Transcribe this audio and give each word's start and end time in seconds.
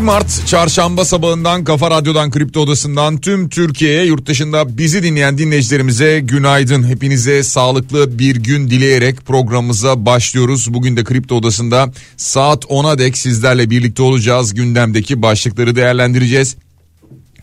Mart 0.00 0.46
çarşamba 0.46 1.04
sabahından 1.04 1.64
Kafa 1.64 1.90
Radyo'dan 1.90 2.30
Kripto 2.30 2.60
Odası'ndan 2.60 3.18
tüm 3.18 3.48
Türkiye'ye 3.48 4.04
yurt 4.04 4.26
dışında 4.26 4.78
bizi 4.78 5.02
dinleyen 5.02 5.38
dinleyicilerimize 5.38 6.20
günaydın. 6.20 6.88
Hepinize 6.88 7.42
sağlıklı 7.42 8.18
bir 8.18 8.36
gün 8.36 8.70
dileyerek 8.70 9.26
programımıza 9.26 10.06
başlıyoruz. 10.06 10.74
Bugün 10.74 10.96
de 10.96 11.04
Kripto 11.04 11.34
Odası'nda 11.34 11.92
saat 12.16 12.64
10'a 12.64 12.98
dek 12.98 13.18
sizlerle 13.18 13.70
birlikte 13.70 14.02
olacağız. 14.02 14.54
Gündemdeki 14.54 15.22
başlıkları 15.22 15.76
değerlendireceğiz. 15.76 16.56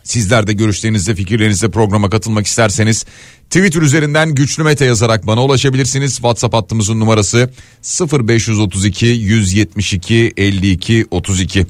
Sizler 0.04 0.46
de 0.46 0.52
görüşlerinizle 0.52 1.14
fikirlerinizle 1.14 1.70
programa 1.70 2.10
katılmak 2.10 2.46
isterseniz 2.46 3.04
Twitter 3.50 3.82
üzerinden 3.82 4.34
güçlü 4.34 4.62
mete 4.62 4.84
yazarak 4.84 5.26
bana 5.26 5.44
ulaşabilirsiniz. 5.44 6.14
WhatsApp 6.14 6.54
hattımızın 6.54 7.00
numarası 7.00 7.50
0532 8.12 9.06
172 9.06 10.32
52 10.36 11.06
32. 11.10 11.66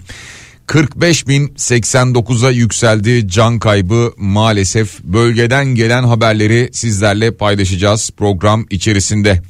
45.089'a 0.69 2.51
yükseldi 2.51 3.29
can 3.29 3.59
kaybı 3.59 4.13
maalesef 4.17 5.01
bölgeden 5.01 5.67
gelen 5.67 6.03
haberleri 6.03 6.69
sizlerle 6.73 7.31
paylaşacağız 7.31 8.11
program 8.17 8.67
içerisinde. 8.70 9.42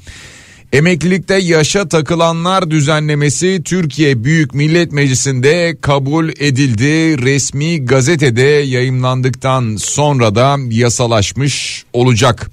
Emeklilikte 0.73 1.35
yaşa 1.35 1.89
takılanlar 1.89 2.71
düzenlemesi 2.71 3.63
Türkiye 3.65 4.25
Büyük 4.25 4.55
Millet 4.55 4.93
Meclisi'nde 4.93 5.77
kabul 5.81 6.29
edildi. 6.29 7.23
Resmi 7.23 7.85
gazetede 7.85 8.43
yayımlandıktan 8.43 9.77
sonra 9.77 10.35
da 10.35 10.57
yasalaşmış 10.71 11.85
olacak. 11.93 12.51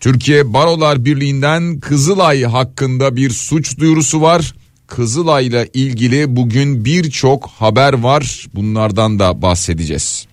Türkiye 0.00 0.52
Barolar 0.52 1.04
Birliği'nden 1.04 1.80
Kızılay 1.80 2.42
hakkında 2.42 3.16
bir 3.16 3.30
suç 3.30 3.78
duyurusu 3.78 4.22
var. 4.22 4.54
Kızılay'la 4.86 5.66
ilgili 5.74 6.36
bugün 6.36 6.84
birçok 6.84 7.46
haber 7.46 7.92
var. 7.92 8.46
Bunlardan 8.54 9.18
da 9.18 9.42
bahsedeceğiz. 9.42 10.26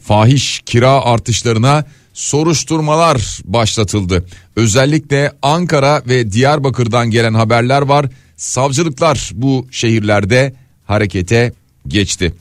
Fahiş 0.00 0.62
kira 0.66 0.90
artışlarına 0.90 1.84
soruşturmalar 2.12 3.40
başlatıldı. 3.44 4.26
Özellikle 4.56 5.32
Ankara 5.42 6.02
ve 6.08 6.32
Diyarbakır'dan 6.32 7.10
gelen 7.10 7.34
haberler 7.34 7.82
var. 7.82 8.06
Savcılıklar 8.36 9.30
bu 9.34 9.66
şehirlerde 9.70 10.54
harekete 10.84 11.52
geçti. 11.88 12.34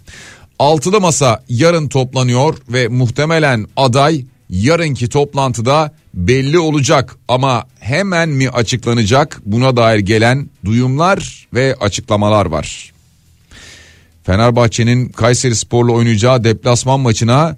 Altılı 0.60 1.02
masa 1.02 1.44
yarın 1.50 1.88
toplanıyor 1.88 2.58
ve 2.70 2.88
muhtemelen 2.88 3.68
aday 3.78 4.26
yarınki 4.50 5.10
toplantıda 5.10 5.92
belli 6.14 6.60
olacak 6.60 7.16
ama 7.28 7.66
hemen 7.80 8.30
mi 8.30 8.50
açıklanacak 8.50 9.42
buna 9.46 9.78
dair 9.78 10.00
gelen 10.00 10.50
duyumlar 10.66 11.48
ve 11.54 11.76
açıklamalar 11.80 12.46
var. 12.46 12.92
Fenerbahçe'nin 14.24 15.10
Kayseri 15.10 15.56
Spor'la 15.56 15.92
oynayacağı 15.92 16.44
deplasman 16.44 17.00
maçına 17.00 17.58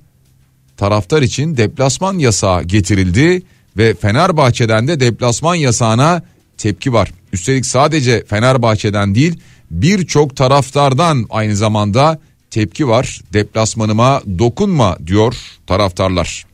taraftar 0.77 1.21
için 1.21 1.57
deplasman 1.57 2.17
yasağı 2.17 2.63
getirildi 2.63 3.41
ve 3.77 3.93
Fenerbahçe'den 3.93 4.87
de 4.87 4.99
deplasman 4.99 5.55
yasağına 5.55 6.21
tepki 6.57 6.93
var. 6.93 7.11
Üstelik 7.33 7.65
sadece 7.65 8.23
Fenerbahçe'den 8.25 9.15
değil 9.15 9.39
birçok 9.71 10.35
taraftardan 10.35 11.25
aynı 11.29 11.55
zamanda 11.55 12.19
tepki 12.51 12.87
var. 12.87 13.21
Deplasmanıma 13.33 14.21
dokunma 14.39 14.97
diyor 15.07 15.35
taraftarlar. 15.67 16.52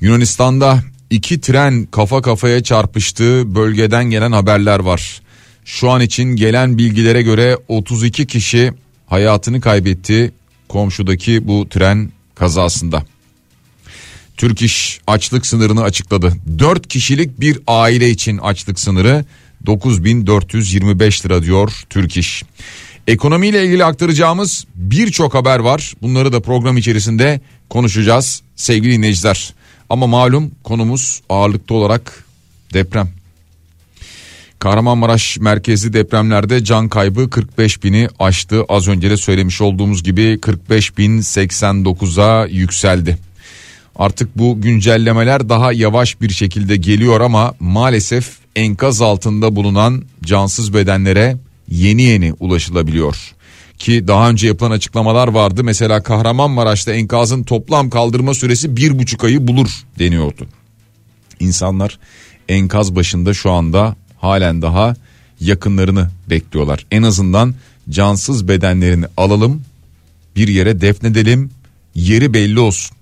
Yunanistan'da 0.00 0.82
iki 1.10 1.40
tren 1.40 1.86
kafa 1.86 2.22
kafaya 2.22 2.62
çarpıştığı 2.62 3.54
bölgeden 3.54 4.04
gelen 4.04 4.32
haberler 4.32 4.78
var. 4.78 5.22
Şu 5.64 5.90
an 5.90 6.00
için 6.00 6.24
gelen 6.24 6.78
bilgilere 6.78 7.22
göre 7.22 7.56
32 7.68 8.26
kişi 8.26 8.72
hayatını 9.06 9.60
kaybetti 9.60 10.32
komşudaki 10.68 11.48
bu 11.48 11.68
tren 11.68 12.12
kazasında. 12.34 13.04
Türk 14.36 14.62
İş 14.62 15.00
açlık 15.06 15.46
sınırını 15.46 15.82
açıkladı. 15.82 16.32
4 16.58 16.88
kişilik 16.88 17.40
bir 17.40 17.58
aile 17.66 18.10
için 18.10 18.38
açlık 18.38 18.80
sınırı 18.80 19.24
9425 19.66 21.26
lira 21.26 21.42
diyor 21.42 21.72
Türk 21.90 22.16
İş. 22.16 22.42
Ekonomiyle 23.06 23.66
ilgili 23.66 23.84
aktaracağımız 23.84 24.64
birçok 24.74 25.34
haber 25.34 25.58
var. 25.58 25.94
Bunları 26.02 26.32
da 26.32 26.40
program 26.40 26.76
içerisinde 26.76 27.40
konuşacağız 27.68 28.42
sevgili 28.56 28.92
dinleyiciler. 28.92 29.54
Ama 29.90 30.06
malum 30.06 30.50
konumuz 30.64 31.22
ağırlıklı 31.28 31.74
olarak 31.74 32.24
deprem. 32.74 33.08
Kahramanmaraş 34.58 35.38
merkezli 35.38 35.92
depremlerde 35.92 36.64
can 36.64 36.88
kaybı 36.88 37.30
45 37.30 37.84
bini 37.84 38.08
aştı. 38.18 38.64
Az 38.68 38.88
önce 38.88 39.10
de 39.10 39.16
söylemiş 39.16 39.60
olduğumuz 39.60 40.02
gibi 40.02 40.38
45 40.40 40.98
bin 40.98 41.20
89'a 41.20 42.46
yükseldi. 42.46 43.18
Artık 43.96 44.38
bu 44.38 44.60
güncellemeler 44.60 45.48
daha 45.48 45.72
yavaş 45.72 46.20
bir 46.20 46.30
şekilde 46.30 46.76
geliyor 46.76 47.20
ama 47.20 47.54
maalesef 47.60 48.30
enkaz 48.56 49.02
altında 49.02 49.56
bulunan 49.56 50.04
cansız 50.24 50.74
bedenlere 50.74 51.36
yeni 51.68 52.02
yeni 52.02 52.32
ulaşılabiliyor. 52.32 53.34
Ki 53.80 54.08
daha 54.08 54.30
önce 54.30 54.46
yapılan 54.46 54.70
açıklamalar 54.70 55.28
vardı. 55.28 55.64
Mesela 55.64 56.02
Kahramanmaraş'ta 56.02 56.92
enkazın 56.92 57.42
toplam 57.42 57.90
kaldırma 57.90 58.34
süresi 58.34 58.76
bir 58.76 58.98
buçuk 58.98 59.24
ayı 59.24 59.48
bulur 59.48 59.68
deniyordu. 59.98 60.46
İnsanlar 61.40 61.98
enkaz 62.48 62.96
başında 62.96 63.34
şu 63.34 63.50
anda 63.50 63.96
halen 64.18 64.62
daha 64.62 64.94
yakınlarını 65.40 66.10
bekliyorlar. 66.30 66.86
En 66.90 67.02
azından 67.02 67.54
cansız 67.90 68.48
bedenlerini 68.48 69.04
alalım 69.16 69.62
bir 70.36 70.48
yere 70.48 70.80
defnedelim 70.80 71.50
yeri 71.94 72.34
belli 72.34 72.60
olsun. 72.60 72.96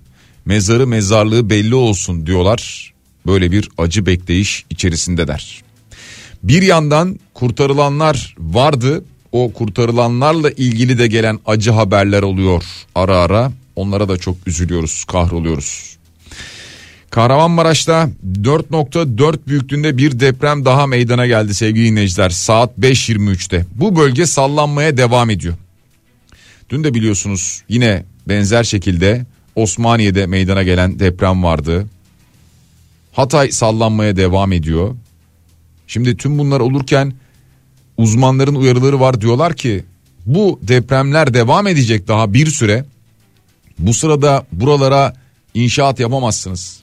Mezarı 0.45 0.87
mezarlığı 0.87 1.51
belli 1.51 1.75
olsun 1.75 2.27
diyorlar. 2.27 2.93
Böyle 3.27 3.53
bir 3.53 3.69
acı 3.79 4.07
bekleyiş 4.07 4.65
içerisindeler. 4.71 5.63
Bir 6.43 6.63
yandan 6.63 7.21
kurtarılanlar 7.35 8.35
vardı. 8.39 9.05
O 9.33 9.53
kurtarılanlarla 9.53 10.51
ilgili 10.51 10.99
de 10.99 11.07
gelen 11.07 11.39
acı 11.47 11.71
haberler 11.71 12.23
oluyor 12.23 12.65
ara 12.95 13.17
ara. 13.19 13.53
Onlara 13.77 14.09
da 14.09 14.19
çok 14.19 14.37
üzülüyoruz, 14.47 15.05
kahroluyoruz. 15.05 15.99
Kahramanmaraş'ta 17.11 18.11
4.4 18.43 19.39
büyüklüğünde 19.47 19.99
bir 19.99 20.21
deprem 20.21 20.65
daha 20.65 20.87
meydana 20.87 21.27
geldi 21.27 21.55
sevgili 21.55 21.87
dinleyiciler. 21.91 22.31
Saat 22.31 22.79
5.23'te. 22.79 23.67
Bu 23.75 23.97
bölge 23.97 24.27
sallanmaya 24.27 24.97
devam 24.97 25.31
ediyor. 25.31 25.55
Dün 26.71 26.85
de 26.85 26.95
biliyorsunuz 26.95 27.63
yine 27.69 28.05
benzer 28.29 28.65
şekilde 28.65 29.27
Osmaniye'de 29.57 30.27
meydana 30.27 30.63
gelen 30.63 30.99
deprem 30.99 31.43
vardı. 31.43 31.87
Hatay 33.13 33.51
sallanmaya 33.51 34.17
devam 34.17 34.53
ediyor. 34.53 34.97
Şimdi 35.87 36.17
tüm 36.17 36.39
bunlar 36.39 36.61
olurken 36.61 37.13
uzmanların 37.99 38.55
uyarıları 38.55 39.01
var 39.01 39.21
diyorlar 39.21 39.57
ki 39.57 39.85
bu 40.27 40.61
depremler 40.63 41.35
devam 41.35 41.67
edecek 41.67 42.09
daha 42.09 42.35
bir 42.35 42.47
süre. 42.47 42.85
Bu 43.79 43.95
sırada 43.95 44.47
buralara 44.53 45.15
inşaat 45.55 46.01
yapamazsınız. 46.01 46.79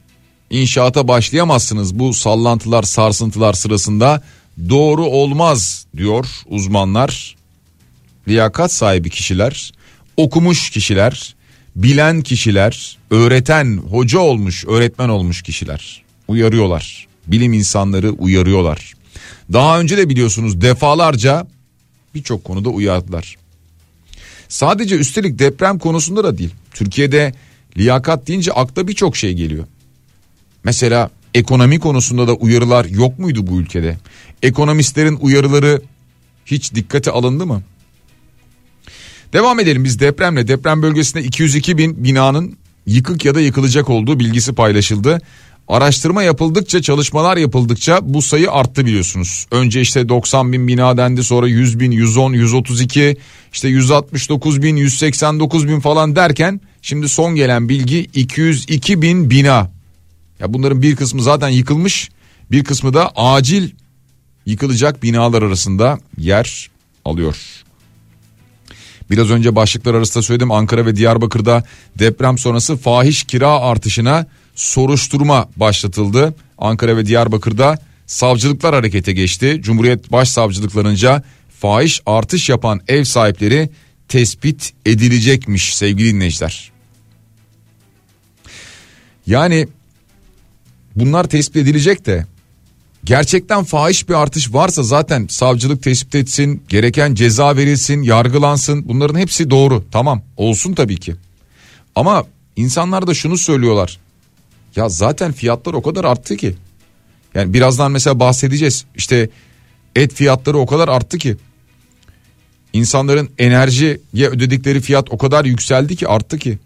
İnşaata 0.50 1.08
başlayamazsınız 1.08 2.00
bu 2.00 2.14
sallantılar 2.14 2.84
sarsıntılar 2.84 3.54
sırasında 3.54 4.22
doğru 4.70 5.06
olmaz 5.06 5.86
diyor 5.98 6.26
uzmanlar. 6.46 7.36
Liyakat 8.28 8.72
sahibi 8.72 9.10
kişiler, 9.10 9.72
okumuş 10.18 10.70
kişiler, 10.70 11.36
bilen 11.76 12.22
kişiler, 12.22 12.98
öğreten, 13.12 13.78
hoca 13.78 14.20
olmuş, 14.20 14.66
öğretmen 14.68 15.10
olmuş 15.10 15.42
kişiler 15.42 16.04
uyarıyorlar. 16.28 17.08
Bilim 17.28 17.54
insanları 17.54 18.12
uyarıyorlar. 18.12 18.94
Daha 19.54 19.80
önce 19.80 19.98
de 19.98 20.10
biliyorsunuz 20.10 20.62
defalarca 20.62 21.48
birçok 22.16 22.44
konuda 22.44 22.70
uyardılar. 22.70 23.36
Sadece 24.50 24.96
üstelik 24.96 25.40
deprem 25.40 25.80
konusunda 25.80 26.24
da 26.24 26.38
değil. 26.38 26.54
Türkiye'de 26.74 27.34
liyakat 27.78 28.28
deyince 28.28 28.52
akla 28.52 28.88
birçok 28.88 29.18
şey 29.18 29.34
geliyor. 29.34 29.66
Mesela 30.64 31.10
ekonomi 31.34 31.80
konusunda 31.80 32.28
da 32.28 32.34
uyarılar 32.34 32.86
yok 32.86 33.20
muydu 33.20 33.48
bu 33.48 33.60
ülkede? 33.60 33.98
Ekonomistlerin 34.44 35.18
uyarıları 35.22 35.82
hiç 36.46 36.76
dikkate 36.76 37.12
alındı 37.12 37.46
mı? 37.46 37.64
Devam 39.34 39.60
edelim 39.60 39.84
biz 39.84 40.00
depremle. 40.00 40.48
Deprem 40.48 40.82
bölgesinde 40.82 41.24
202 41.24 41.78
bin 41.78 42.04
binanın 42.04 42.58
yıkık 42.86 43.26
ya 43.26 43.36
da 43.36 43.42
yıkılacak 43.42 43.90
olduğu 43.90 44.20
bilgisi 44.20 44.54
paylaşıldı. 44.54 45.22
Araştırma 45.68 46.24
yapıldıkça 46.24 46.82
çalışmalar 46.82 47.38
yapıldıkça 47.38 48.00
bu 48.02 48.22
sayı 48.22 48.52
arttı 48.52 48.86
biliyorsunuz. 48.86 49.48
Önce 49.52 49.82
işte 49.82 50.10
90 50.10 50.54
bin 50.54 50.68
bina 50.68 50.98
dendi 50.98 51.24
sonra 51.24 51.48
100 51.48 51.80
bin 51.80 51.92
110 51.92 52.34
132 52.34 53.18
işte 53.54 53.68
169 53.68 54.62
bin 54.62 54.76
189 54.76 55.68
bin 55.68 55.80
falan 55.80 56.16
derken 56.16 56.62
şimdi 56.82 57.10
son 57.10 57.36
gelen 57.36 57.70
bilgi 57.70 58.00
202 58.00 59.02
bin 59.02 59.30
bina. 59.30 59.72
Ya 60.40 60.54
bunların 60.54 60.82
bir 60.82 60.96
kısmı 60.96 61.22
zaten 61.22 61.50
yıkılmış 61.50 62.10
bir 62.52 62.64
kısmı 62.64 62.94
da 62.94 63.12
acil 63.16 63.70
yıkılacak 64.46 65.04
binalar 65.04 65.44
arasında 65.44 66.00
yer 66.18 66.70
alıyor. 67.06 67.38
Biraz 69.10 69.32
önce 69.32 69.56
başlıklar 69.56 69.94
arasında 69.94 70.24
söyledim 70.24 70.52
Ankara 70.52 70.86
ve 70.86 70.96
Diyarbakır'da 70.96 71.64
deprem 72.00 72.38
sonrası 72.38 72.78
fahiş 72.78 73.24
kira 73.24 73.50
artışına 73.50 74.26
soruşturma 74.56 75.50
başlatıldı. 75.56 76.36
Ankara 76.58 76.98
ve 76.98 77.06
Diyarbakır'da 77.06 77.80
savcılıklar 78.08 78.76
harekete 78.76 79.14
geçti. 79.14 79.60
Cumhuriyet 79.62 80.12
Başsavcılıklarınca 80.12 81.24
fahiş 81.60 82.02
artış 82.06 82.50
yapan 82.50 82.82
ev 82.88 83.04
sahipleri 83.04 83.70
tespit 84.08 84.74
edilecekmiş 84.86 85.76
sevgili 85.76 86.14
dinleyiciler. 86.14 86.72
Yani 89.28 89.68
bunlar 90.96 91.24
tespit 91.24 91.56
edilecek 91.56 92.06
de 92.06 92.26
gerçekten 93.04 93.64
fahiş 93.64 94.10
bir 94.10 94.14
artış 94.14 94.54
varsa 94.54 94.84
zaten 94.84 95.28
savcılık 95.30 95.84
tespit 95.84 96.16
etsin, 96.16 96.64
gereken 96.70 97.16
ceza 97.16 97.56
verilsin, 97.56 98.02
yargılansın. 98.02 98.88
Bunların 98.88 99.20
hepsi 99.20 99.50
doğru. 99.50 99.86
Tamam, 99.92 100.22
olsun 100.38 100.74
tabii 100.74 100.98
ki. 100.98 101.16
Ama 101.96 102.26
insanlar 102.56 103.08
da 103.08 103.14
şunu 103.14 103.38
söylüyorlar. 103.38 104.00
Ya 104.76 104.90
zaten 104.90 105.32
fiyatlar 105.32 105.74
o 105.74 105.82
kadar 105.82 106.06
arttı 106.06 106.38
ki. 106.38 106.56
Yani 107.36 107.54
birazdan 107.54 107.92
mesela 107.92 108.20
bahsedeceğiz. 108.20 108.86
İşte 108.96 109.30
et 109.96 110.14
fiyatları 110.14 110.58
o 110.58 110.66
kadar 110.66 110.88
arttı 110.88 111.18
ki. 111.18 111.38
İnsanların 112.74 113.30
enerjiye 113.38 114.00
ödedikleri 114.14 114.82
fiyat 114.82 115.12
o 115.12 115.18
kadar 115.18 115.46
yükseldi 115.46 115.96
ki 115.96 116.08
arttı 116.08 116.38
ki. 116.38 116.60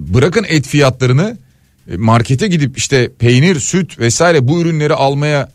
Bırakın 0.00 0.46
et 0.48 0.66
fiyatlarını 0.66 1.38
e, 1.90 1.96
markete 1.96 2.48
gidip 2.48 2.78
işte 2.78 3.12
peynir, 3.18 3.60
süt 3.60 3.98
vesaire 3.98 4.48
bu 4.48 4.60
ürünleri 4.60 4.94
almaya 4.94 5.48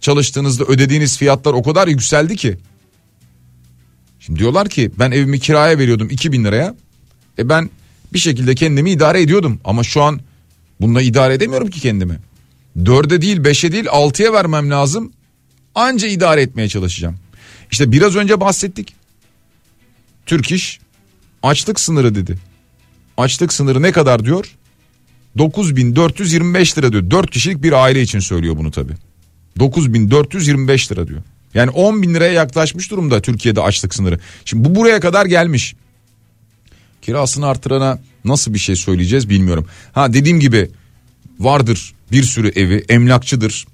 çalıştığınızda 0.00 0.64
ödediğiniz 0.64 1.18
fiyatlar 1.18 1.52
o 1.52 1.62
kadar 1.62 1.88
yükseldi 1.88 2.36
ki. 2.36 2.58
Şimdi 4.20 4.38
diyorlar 4.38 4.68
ki 4.68 4.90
ben 4.98 5.10
evimi 5.10 5.40
kiraya 5.40 5.78
veriyordum 5.78 6.10
2000 6.10 6.44
liraya. 6.44 6.74
E 7.38 7.48
ben 7.48 7.70
bir 8.12 8.18
şekilde 8.18 8.54
kendimi 8.54 8.90
idare 8.90 9.22
ediyordum 9.22 9.60
ama 9.64 9.84
şu 9.84 10.02
an 10.02 10.20
bununla 10.80 11.02
idare 11.02 11.34
edemiyorum 11.34 11.70
ki 11.70 11.80
kendimi. 11.80 12.18
Dörde 12.86 13.22
değil 13.22 13.44
beşe 13.44 13.72
değil 13.72 13.86
altıya 13.90 14.32
vermem 14.32 14.70
lazım. 14.70 15.12
Anca 15.74 16.08
idare 16.08 16.42
etmeye 16.42 16.68
çalışacağım. 16.68 17.16
İşte 17.70 17.92
biraz 17.92 18.16
önce 18.16 18.40
bahsettik. 18.40 18.94
Türk 20.26 20.50
iş 20.50 20.80
açlık 21.42 21.80
sınırı 21.80 22.14
dedi. 22.14 22.38
Açlık 23.16 23.52
sınırı 23.52 23.82
ne 23.82 23.92
kadar 23.92 24.24
diyor? 24.24 24.56
9425 25.38 26.78
lira 26.78 26.92
diyor. 26.92 27.10
4 27.10 27.30
kişilik 27.30 27.62
bir 27.62 27.72
aile 27.72 28.02
için 28.02 28.18
söylüyor 28.18 28.56
bunu 28.56 28.70
tabi. 28.70 28.92
9425 29.58 30.92
lira 30.92 31.08
diyor. 31.08 31.22
Yani 31.54 31.70
10 31.70 32.02
bin 32.02 32.14
liraya 32.14 32.32
yaklaşmış 32.32 32.90
durumda 32.90 33.22
Türkiye'de 33.22 33.60
açlık 33.60 33.94
sınırı. 33.94 34.20
Şimdi 34.44 34.68
bu 34.68 34.74
buraya 34.74 35.00
kadar 35.00 35.26
gelmiş. 35.26 35.74
Kirasını 37.02 37.46
artırana 37.46 37.98
nasıl 38.24 38.54
bir 38.54 38.58
şey 38.58 38.76
söyleyeceğiz 38.76 39.28
bilmiyorum. 39.28 39.66
Ha 39.92 40.12
dediğim 40.12 40.40
gibi 40.40 40.70
vardır 41.40 41.94
bir 42.12 42.22
sürü 42.22 42.48
evi 42.48 42.84
emlakçıdır. 42.88 43.66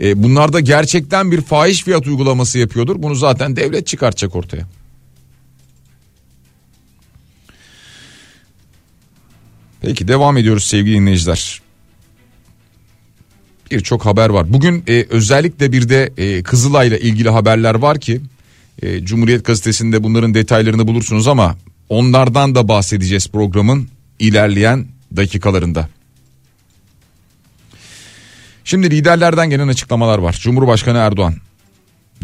E, 0.00 0.22
bunlar 0.22 0.52
da 0.52 0.60
gerçekten 0.60 1.32
bir 1.32 1.40
fahiş 1.40 1.84
fiyat 1.84 2.06
uygulaması 2.06 2.58
yapıyordur. 2.58 3.02
Bunu 3.02 3.14
zaten 3.14 3.56
devlet 3.56 3.86
çıkartacak 3.86 4.36
ortaya. 4.36 4.66
Peki 9.80 10.08
devam 10.08 10.36
ediyoruz 10.36 10.64
sevgili 10.64 10.94
dinleyiciler. 10.94 11.62
Birçok 13.70 14.06
haber 14.06 14.28
var. 14.28 14.52
Bugün 14.52 14.84
e, 14.88 15.06
özellikle 15.10 15.72
bir 15.72 15.88
de 15.88 16.12
e, 16.16 16.42
Kızılay'la 16.42 16.96
ilgili 16.98 17.28
haberler 17.28 17.74
var 17.74 18.00
ki 18.00 18.20
e, 18.82 19.04
Cumhuriyet 19.04 19.44
Gazetesi'nde 19.44 20.04
bunların 20.04 20.34
detaylarını 20.34 20.86
bulursunuz 20.86 21.28
ama 21.28 21.56
onlardan 21.88 22.54
da 22.54 22.68
bahsedeceğiz 22.68 23.28
programın 23.28 23.88
ilerleyen 24.18 24.86
dakikalarında. 25.16 25.88
Şimdi 28.64 28.90
liderlerden 28.90 29.50
gelen 29.50 29.68
açıklamalar 29.68 30.18
var. 30.18 30.38
Cumhurbaşkanı 30.40 30.98
Erdoğan 30.98 31.34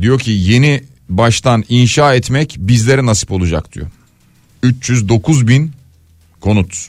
diyor 0.00 0.18
ki 0.18 0.30
yeni 0.30 0.82
baştan 1.08 1.64
inşa 1.68 2.14
etmek 2.14 2.56
bizlere 2.58 3.06
nasip 3.06 3.32
olacak 3.32 3.72
diyor. 3.72 3.86
309 4.62 5.48
bin 5.48 5.72
konut 6.40 6.88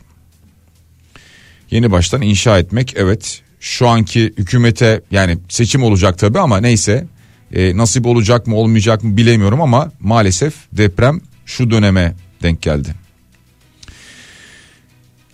yeni 1.72 1.92
baştan 1.92 2.22
inşa 2.22 2.60
etmek 2.60 2.94
evet 2.98 3.42
şu 3.60 3.88
anki 3.88 4.34
hükümete 4.38 5.02
yani 5.12 5.38
seçim 5.50 5.84
olacak 5.84 6.20
tabi 6.20 6.40
ama 6.40 6.58
neyse 6.58 7.08
e, 7.54 7.78
nasip 7.78 8.06
olacak 8.06 8.48
mı 8.48 8.56
olmayacak 8.56 9.04
mı 9.04 9.18
bilemiyorum 9.18 9.62
ama 9.62 9.92
maalesef 10.00 10.54
deprem 10.72 11.22
şu 11.46 11.72
döneme 11.72 12.16
denk 12.46 12.62
geldi. 12.62 12.96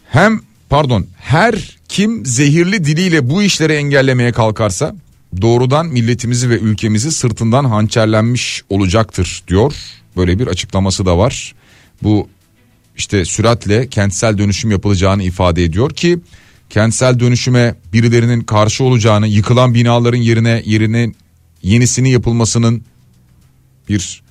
Hem 0.09 0.41
pardon 0.69 1.07
her 1.17 1.77
kim 1.87 2.25
zehirli 2.25 2.85
diliyle 2.85 3.29
bu 3.29 3.43
işleri 3.43 3.73
engellemeye 3.73 4.31
kalkarsa 4.31 4.95
doğrudan 5.41 5.85
milletimizi 5.85 6.49
ve 6.49 6.59
ülkemizi 6.59 7.11
sırtından 7.11 7.65
hançerlenmiş 7.65 8.63
olacaktır 8.69 9.43
diyor. 9.47 9.73
Böyle 10.17 10.39
bir 10.39 10.47
açıklaması 10.47 11.05
da 11.05 11.17
var. 11.17 11.55
Bu 12.03 12.29
işte 12.97 13.25
süratle 13.25 13.87
kentsel 13.87 14.37
dönüşüm 14.37 14.71
yapılacağını 14.71 15.23
ifade 15.23 15.63
ediyor 15.63 15.89
ki 15.89 16.19
kentsel 16.69 17.19
dönüşüme 17.19 17.75
birilerinin 17.93 18.41
karşı 18.41 18.83
olacağını, 18.83 19.27
yıkılan 19.27 19.73
binaların 19.73 20.17
yerine 20.21 20.61
yerine 20.65 21.11
yenisini 21.63 22.11
yapılmasının 22.11 22.83
bir 23.89 24.21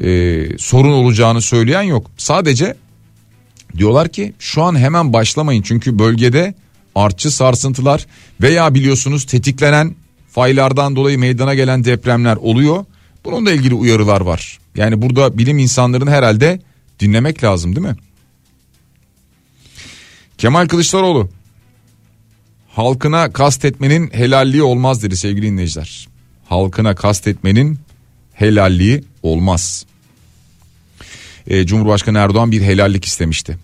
e, 0.00 0.48
sorun 0.58 0.92
olacağını 0.92 1.42
söyleyen 1.42 1.82
yok. 1.82 2.10
Sadece 2.16 2.76
diyorlar 3.76 4.08
ki 4.08 4.32
şu 4.38 4.62
an 4.62 4.78
hemen 4.78 5.12
başlamayın 5.12 5.62
çünkü 5.62 5.98
bölgede 5.98 6.54
artçı 6.94 7.30
sarsıntılar 7.30 8.06
veya 8.40 8.74
biliyorsunuz 8.74 9.24
tetiklenen 9.24 9.94
faylardan 10.30 10.96
dolayı 10.96 11.18
meydana 11.18 11.54
gelen 11.54 11.84
depremler 11.84 12.36
oluyor. 12.36 12.84
Bununla 13.24 13.52
ilgili 13.52 13.74
uyarılar 13.74 14.20
var. 14.20 14.58
Yani 14.74 15.02
burada 15.02 15.38
bilim 15.38 15.58
insanların 15.58 16.06
herhalde 16.06 16.60
dinlemek 17.00 17.44
lazım 17.44 17.76
değil 17.76 17.86
mi? 17.86 17.96
Kemal 20.38 20.68
Kılıçdaroğlu 20.68 21.28
halkına 22.68 23.32
kastetmenin 23.32 24.10
helalliği 24.12 24.62
olmaz 24.62 25.02
dedi 25.02 25.16
sevgili 25.16 25.46
dinleyiciler. 25.46 26.08
Halkına 26.48 26.94
kastetmenin 26.94 27.78
helalliği 28.36 29.04
olmaz. 29.22 29.86
Ee, 31.46 31.66
Cumhurbaşkanı 31.66 32.18
Erdoğan 32.18 32.52
bir 32.52 32.62
helallik 32.62 33.04
istemişti. 33.04 33.58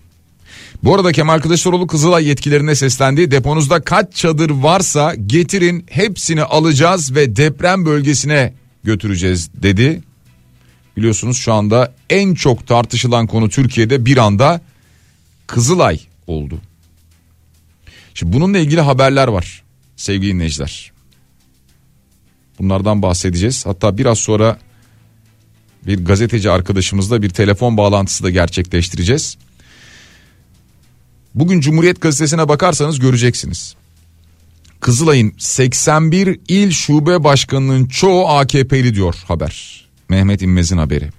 Bu 0.83 0.95
arada 0.95 1.11
Kemal 1.11 1.39
Kılıçdaroğlu 1.39 1.87
Kızılay 1.87 2.27
yetkilerine 2.27 2.75
seslendi. 2.75 3.31
Deponuzda 3.31 3.81
kaç 3.81 4.15
çadır 4.15 4.49
varsa 4.49 5.15
getirin 5.15 5.85
hepsini 5.89 6.43
alacağız 6.43 7.15
ve 7.15 7.35
deprem 7.35 7.85
bölgesine 7.85 8.53
götüreceğiz 8.83 9.49
dedi. 9.53 10.01
Biliyorsunuz 10.97 11.37
şu 11.37 11.53
anda 11.53 11.93
en 12.09 12.33
çok 12.33 12.67
tartışılan 12.67 13.27
konu 13.27 13.49
Türkiye'de 13.49 14.05
bir 14.05 14.17
anda 14.17 14.61
Kızılay 15.47 15.99
oldu. 16.27 16.61
Şimdi 18.13 18.33
bununla 18.33 18.57
ilgili 18.57 18.81
haberler 18.81 19.27
var 19.27 19.63
sevgili 19.95 20.33
dinleyiciler. 20.33 20.92
Bunlardan 22.63 23.01
bahsedeceğiz. 23.01 23.65
Hatta 23.65 23.97
biraz 23.97 24.19
sonra 24.19 24.57
bir 25.87 26.05
gazeteci 26.05 26.51
arkadaşımızla 26.51 27.21
bir 27.21 27.29
telefon 27.29 27.77
bağlantısı 27.77 28.23
da 28.23 28.29
gerçekleştireceğiz. 28.29 29.37
Bugün 31.35 31.61
Cumhuriyet 31.61 32.01
Gazetesi'ne 32.01 32.49
bakarsanız 32.49 32.99
göreceksiniz. 32.99 33.75
Kızılay'ın 34.79 35.33
81 35.37 36.39
il 36.47 36.71
şube 36.71 37.23
başkanının 37.23 37.85
çoğu 37.85 38.27
AKP'li 38.27 38.95
diyor 38.95 39.15
haber. 39.27 39.85
Mehmet 40.09 40.41
İmmez'in 40.41 40.77
haberi. 40.77 41.09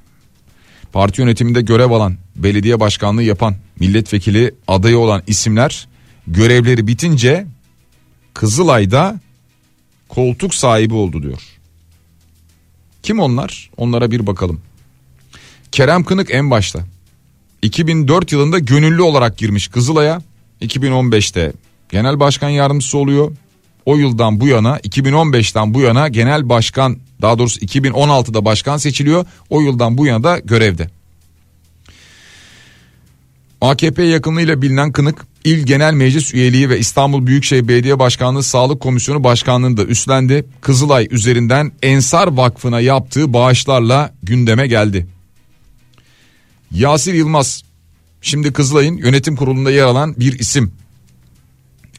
Parti 0.93 1.21
yönetiminde 1.21 1.61
görev 1.61 1.91
alan, 1.91 2.17
belediye 2.37 2.81
başkanlığı 2.81 3.23
yapan, 3.23 3.57
milletvekili 3.81 4.55
adayı 4.69 4.99
olan 4.99 5.23
isimler 5.27 5.89
görevleri 6.27 6.87
bitince 6.87 7.47
Kızılay'da 8.35 9.21
koltuk 10.14 10.54
sahibi 10.54 10.94
oldu 10.94 11.23
diyor. 11.23 11.42
Kim 13.02 13.21
onlar? 13.21 13.71
Onlara 13.76 14.11
bir 14.11 14.26
bakalım. 14.26 14.61
Kerem 15.73 16.04
Kınık 16.04 16.35
en 16.35 16.50
başta. 16.50 16.85
2004 17.62 18.33
yılında 18.33 18.59
gönüllü 18.59 19.02
olarak 19.02 19.38
girmiş 19.38 19.68
Kızılay'a. 19.68 20.23
2015'te 20.62 21.52
genel 21.88 22.21
başkan 22.21 22.49
yardımcısı 22.49 22.99
oluyor. 22.99 23.33
O 23.87 23.97
yıldan 23.97 24.40
bu 24.40 24.47
yana 24.49 24.78
2015'ten 24.78 25.75
bu 25.75 25.80
yana 25.80 26.09
genel 26.09 26.49
başkan 26.49 26.99
daha 27.23 27.38
doğrusu 27.38 27.61
2016'da 27.61 28.44
başkan 28.44 28.76
seçiliyor. 28.76 29.26
O 29.50 29.61
yıldan 29.61 29.99
bu 29.99 30.06
yana 30.06 30.25
da 30.25 30.38
görevde. 30.38 30.90
AKP 33.61 34.02
yakınlığıyla 34.02 34.62
bilinen 34.62 34.92
Kınık 34.92 35.26
İl 35.44 35.66
Genel 35.66 35.94
Meclis 35.94 36.34
üyeliği 36.34 36.70
ve 36.70 36.78
İstanbul 36.78 37.26
Büyükşehir 37.26 37.68
Belediye 37.68 37.99
Başkanlığı 37.99 38.42
Sağlık 38.42 38.80
Komisyonu 38.80 39.25
Başkanlığını 39.25 39.76
da 39.76 39.84
üstlendi. 39.84 40.44
Kızılay 40.61 41.08
üzerinden 41.11 41.73
Ensar 41.82 42.28
Vakfı'na 42.28 42.80
yaptığı 42.80 43.32
bağışlarla 43.32 44.14
gündeme 44.23 44.66
geldi. 44.66 45.06
Yasir 46.70 47.14
Yılmaz 47.14 47.62
şimdi 48.23 48.52
Kızılay'ın 48.52 48.96
yönetim 48.96 49.37
kurulunda 49.37 49.70
yer 49.70 49.84
alan 49.84 50.14
bir 50.16 50.38
isim. 50.38 50.73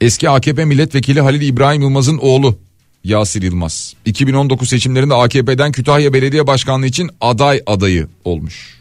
Eski 0.01 0.29
AKP 0.29 0.65
milletvekili 0.65 1.21
Halil 1.21 1.41
İbrahim 1.41 1.81
Yılmaz'ın 1.81 2.17
oğlu 2.17 2.57
Yasir 3.03 3.41
Yılmaz. 3.41 3.93
2019 4.05 4.69
seçimlerinde 4.69 5.13
AKP'den 5.13 5.71
Kütahya 5.71 6.13
Belediye 6.13 6.47
Başkanlığı 6.47 6.85
için 6.85 7.09
aday 7.21 7.61
adayı 7.65 8.07
olmuş. 8.23 8.74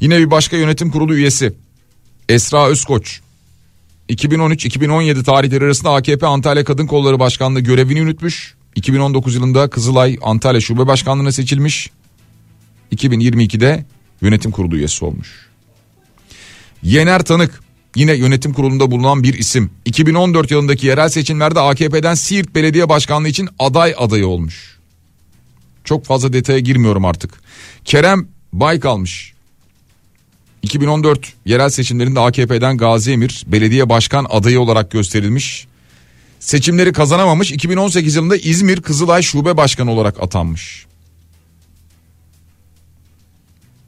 Yine 0.00 0.18
bir 0.18 0.30
başka 0.30 0.56
yönetim 0.56 0.90
kurulu 0.90 1.14
üyesi 1.14 1.52
Esra 2.28 2.68
Özkoç 2.68 3.20
2013-2017 4.08 5.24
tarihleri 5.24 5.64
arasında 5.64 5.94
AKP 5.94 6.26
Antalya 6.26 6.64
Kadın 6.64 6.86
Kolları 6.86 7.20
Başkanlığı 7.20 7.60
görevini 7.60 7.98
yürütmüş. 7.98 8.54
2019 8.74 9.34
yılında 9.34 9.70
Kızılay 9.70 10.18
Antalya 10.22 10.60
Şube 10.60 10.86
Başkanlığı'na 10.86 11.32
seçilmiş. 11.32 11.90
2022'de 12.92 13.84
yönetim 14.22 14.50
kurulu 14.50 14.76
üyesi 14.76 15.04
olmuş. 15.04 15.46
Yener 16.82 17.24
Tanık 17.24 17.60
yine 17.96 18.14
yönetim 18.14 18.52
kurulunda 18.52 18.90
bulunan 18.90 19.22
bir 19.22 19.34
isim. 19.34 19.70
2014 19.84 20.50
yılındaki 20.50 20.86
yerel 20.86 21.08
seçimlerde 21.08 21.60
AKP'den 21.60 22.14
Siirt 22.14 22.54
Belediye 22.54 22.88
Başkanlığı 22.88 23.28
için 23.28 23.48
aday 23.58 23.94
adayı 23.98 24.26
olmuş. 24.26 24.78
Çok 25.84 26.04
fazla 26.04 26.32
detaya 26.32 26.58
girmiyorum 26.58 27.04
artık. 27.04 27.40
Kerem 27.84 28.28
Baykalmış 28.52 29.32
2014 30.62 31.32
yerel 31.44 31.70
seçimlerinde 31.70 32.20
AKP'den 32.20 32.76
Gazi 32.76 33.12
Emir 33.12 33.44
belediye 33.46 33.88
başkan 33.88 34.26
adayı 34.30 34.60
olarak 34.60 34.90
gösterilmiş. 34.90 35.66
Seçimleri 36.40 36.92
kazanamamış 36.92 37.52
2018 37.52 38.16
yılında 38.16 38.36
İzmir 38.36 38.80
Kızılay 38.80 39.22
Şube 39.22 39.56
Başkanı 39.56 39.90
olarak 39.90 40.22
atanmış. 40.22 40.86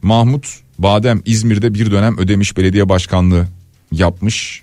Mahmut 0.02 0.46
Badem 0.78 1.22
İzmir'de 1.24 1.74
bir 1.74 1.90
dönem 1.90 2.18
ödemiş 2.18 2.56
belediye 2.56 2.88
başkanlığı 2.88 3.48
yapmış. 3.92 4.62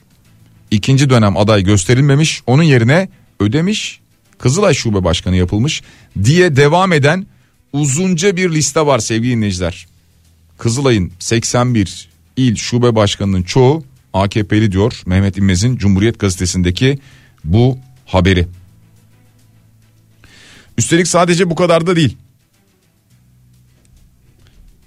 İkinci 0.71 1.09
dönem 1.09 1.37
aday 1.37 1.63
gösterilmemiş 1.63 2.41
onun 2.47 2.63
yerine 2.63 3.09
ödemiş 3.39 3.99
Kızılay 4.37 4.73
Şube 4.73 5.03
Başkanı 5.03 5.35
yapılmış 5.35 5.81
diye 6.23 6.55
devam 6.55 6.93
eden 6.93 7.25
uzunca 7.73 8.37
bir 8.37 8.51
liste 8.51 8.85
var 8.85 8.99
sevgili 8.99 9.31
dinleyiciler. 9.31 9.87
Kızılay'ın 10.57 11.11
81 11.19 12.09
il 12.37 12.55
şube 12.55 12.95
başkanının 12.95 13.43
çoğu 13.43 13.83
AKP'li 14.13 14.71
diyor 14.71 15.01
Mehmet 15.05 15.37
İmmez'in 15.37 15.77
Cumhuriyet 15.77 16.19
Gazetesi'ndeki 16.19 16.99
bu 17.43 17.77
haberi. 18.05 18.47
Üstelik 20.77 21.07
sadece 21.07 21.49
bu 21.49 21.55
kadar 21.55 21.87
da 21.87 21.95
değil. 21.95 22.17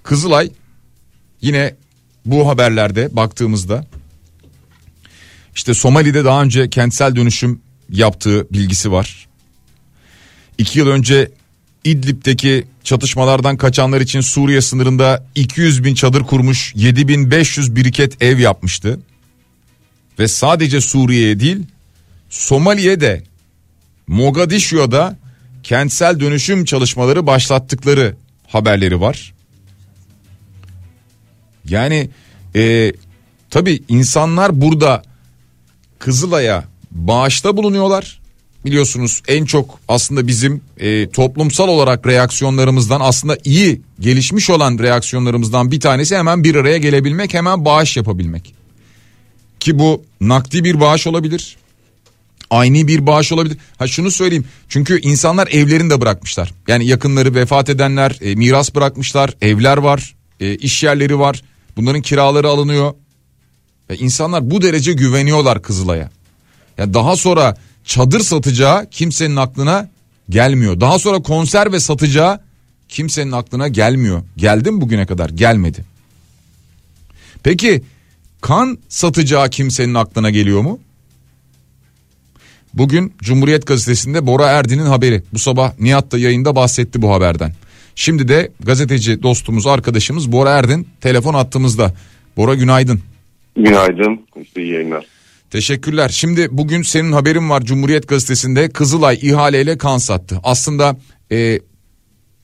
Kızılay 0.03 0.51
yine 1.41 1.75
bu 2.25 2.49
haberlerde 2.49 3.15
baktığımızda 3.15 3.87
işte 5.55 5.73
Somali'de 5.73 6.25
daha 6.25 6.43
önce 6.43 6.69
kentsel 6.69 7.15
dönüşüm 7.15 7.61
yaptığı 7.89 8.47
bilgisi 8.53 8.91
var. 8.91 9.27
İki 10.57 10.79
yıl 10.79 10.87
önce 10.87 11.31
İdlib'deki 11.83 12.67
çatışmalardan 12.83 13.57
kaçanlar 13.57 14.01
için 14.01 14.21
Suriye 14.21 14.61
sınırında 14.61 15.25
200 15.35 15.83
bin 15.83 15.95
çadır 15.95 16.23
kurmuş 16.23 16.73
7500 16.75 17.75
biriket 17.75 18.23
ev 18.23 18.39
yapmıştı. 18.39 18.99
Ve 20.19 20.27
sadece 20.27 20.81
Suriye'ye 20.81 21.39
değil 21.39 21.57
Somali'ye 22.29 23.23
Mogadishu'ya 24.07 24.91
da 24.91 25.17
kentsel 25.63 26.19
dönüşüm 26.19 26.65
çalışmaları 26.65 27.27
başlattıkları 27.27 28.15
haberleri 28.47 29.01
var. 29.01 29.33
Yani 31.65 32.09
e, 32.55 32.93
tabi 33.49 33.83
insanlar 33.87 34.61
burada 34.61 35.03
Kızılay'a 35.99 36.63
bağışta 36.91 37.57
bulunuyorlar 37.57 38.20
biliyorsunuz 38.65 39.23
en 39.27 39.45
çok 39.45 39.79
aslında 39.87 40.27
bizim 40.27 40.61
e, 40.77 41.09
toplumsal 41.09 41.67
olarak 41.67 42.07
reaksiyonlarımızdan 42.07 43.01
aslında 43.01 43.37
iyi 43.43 43.81
gelişmiş 43.99 44.49
olan 44.49 44.79
reaksiyonlarımızdan 44.79 45.71
bir 45.71 45.79
tanesi 45.79 46.17
hemen 46.17 46.43
bir 46.43 46.55
araya 46.55 46.77
gelebilmek 46.77 47.33
hemen 47.33 47.65
bağış 47.65 47.97
yapabilmek. 47.97 48.53
Ki 49.59 49.79
bu 49.79 50.03
nakdi 50.21 50.63
bir 50.63 50.79
bağış 50.79 51.07
olabilir. 51.07 51.57
Aynı 52.49 52.87
bir 52.87 53.07
bağış 53.07 53.31
olabilir. 53.31 53.57
Ha 53.77 53.87
şunu 53.87 54.11
söyleyeyim. 54.11 54.45
Çünkü 54.69 55.01
insanlar 55.01 55.47
evlerini 55.47 55.89
de 55.89 56.01
bırakmışlar. 56.01 56.53
Yani 56.67 56.85
yakınları 56.85 57.35
vefat 57.35 57.69
edenler 57.69 58.17
e, 58.21 58.35
miras 58.35 58.75
bırakmışlar. 58.75 59.33
Evler 59.41 59.77
var. 59.77 60.15
E, 60.39 60.55
iş 60.55 60.83
yerleri 60.83 61.19
var. 61.19 61.43
Bunların 61.77 62.01
kiraları 62.01 62.47
alınıyor. 62.47 62.93
E, 63.89 63.95
insanlar 63.95 64.51
bu 64.51 64.61
derece 64.61 64.93
güveniyorlar 64.93 65.61
Kızılay'a. 65.61 66.09
Ya 66.77 66.93
daha 66.93 67.15
sonra 67.15 67.57
çadır 67.85 68.19
satacağı 68.19 68.89
kimsenin 68.89 69.35
aklına 69.35 69.89
gelmiyor. 70.29 70.79
Daha 70.79 70.99
sonra 70.99 71.21
konserve 71.21 71.79
satacağı 71.79 72.39
kimsenin 72.89 73.31
aklına 73.31 73.67
gelmiyor. 73.67 74.23
Geldi 74.37 74.71
mi 74.71 74.81
bugüne 74.81 75.05
kadar? 75.05 75.29
Gelmedi. 75.29 75.85
Peki 77.43 77.81
kan 78.41 78.77
satacağı 78.89 79.49
kimsenin 79.49 79.93
aklına 79.93 80.29
geliyor 80.29 80.61
mu? 80.61 80.79
Bugün 82.73 83.13
Cumhuriyet 83.21 83.67
Gazetesi'nde 83.67 84.27
Bora 84.27 84.47
Erdin'in 84.47 84.85
haberi. 84.85 85.23
Bu 85.33 85.39
sabah 85.39 85.79
Nihat 85.79 86.11
da 86.11 86.17
yayında 86.17 86.55
bahsetti 86.55 87.01
bu 87.01 87.13
haberden. 87.13 87.53
Şimdi 87.95 88.27
de 88.27 88.51
gazeteci 88.63 89.23
dostumuz 89.23 89.67
arkadaşımız 89.67 90.31
Bora 90.31 90.49
Erdin 90.49 90.87
telefon 91.01 91.33
attığımızda. 91.33 91.93
Bora 92.37 92.55
günaydın. 92.55 93.01
Günaydın. 93.55 94.25
İşte 94.41 94.63
iyi 94.63 94.73
yayınlar. 94.73 95.05
Teşekkürler. 95.51 96.09
Şimdi 96.09 96.47
bugün 96.51 96.81
senin 96.81 97.11
haberin 97.11 97.49
var 97.49 97.61
Cumhuriyet 97.61 98.07
Gazetesi'nde 98.07 98.69
Kızılay 98.69 99.15
ihaleyle 99.21 99.77
kan 99.77 99.97
sattı. 99.97 100.35
Aslında 100.43 100.95
e, 101.31 101.59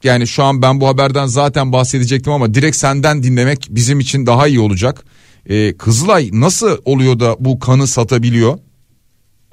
yani 0.04 0.28
şu 0.28 0.44
an 0.44 0.62
ben 0.62 0.82
bu 0.82 0.88
haberden 0.88 1.26
zaten 1.26 1.72
bahsedecektim 1.72 2.34
ama 2.34 2.54
direkt 2.54 2.76
senden 2.76 3.24
dinlemek 3.24 3.58
bizim 3.70 4.00
için 4.00 4.26
daha 4.26 4.48
iyi 4.48 4.60
olacak. 4.60 5.04
E, 5.50 5.78
Kızılay 5.78 6.30
nasıl 6.34 6.78
oluyor 6.86 7.20
da 7.20 7.36
bu 7.40 7.60
kanı 7.60 7.88
satabiliyor? 7.88 8.58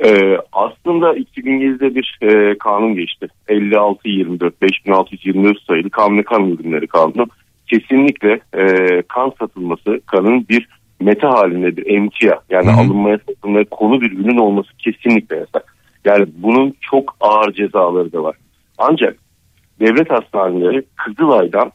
Ee, 0.04 0.38
aslında 0.52 1.16
2007'de 1.16 1.94
bir 1.94 2.18
e, 2.22 2.58
kanun 2.58 2.94
geçti. 2.94 3.26
5624 3.48 4.62
5624 4.62 5.62
sayılı 5.62 5.90
kanun 5.90 6.22
kan 6.22 6.50
ürünleri 6.50 6.86
kanunu. 6.86 7.26
Kesinlikle 7.66 8.40
e, 8.56 8.66
kan 9.02 9.32
satılması 9.38 10.00
kanın 10.06 10.48
bir 10.48 10.68
meta 11.00 11.30
halinde 11.30 11.76
bir 11.76 11.86
emtia 11.96 12.40
yani 12.50 12.66
Hı-hı. 12.66 12.80
alınmaya 12.80 13.18
satılmaya 13.28 13.64
konu 13.64 14.00
bir 14.00 14.12
ürün 14.12 14.36
olması 14.36 14.68
kesinlikle 14.78 15.36
yasak. 15.36 15.76
Yani 16.04 16.26
bunun 16.36 16.74
çok 16.80 17.16
ağır 17.20 17.52
cezaları 17.52 18.12
da 18.12 18.22
var. 18.22 18.36
Ancak 18.78 19.16
devlet 19.80 20.10
hastaneleri 20.10 20.82
Kızılay'dan 20.96 21.72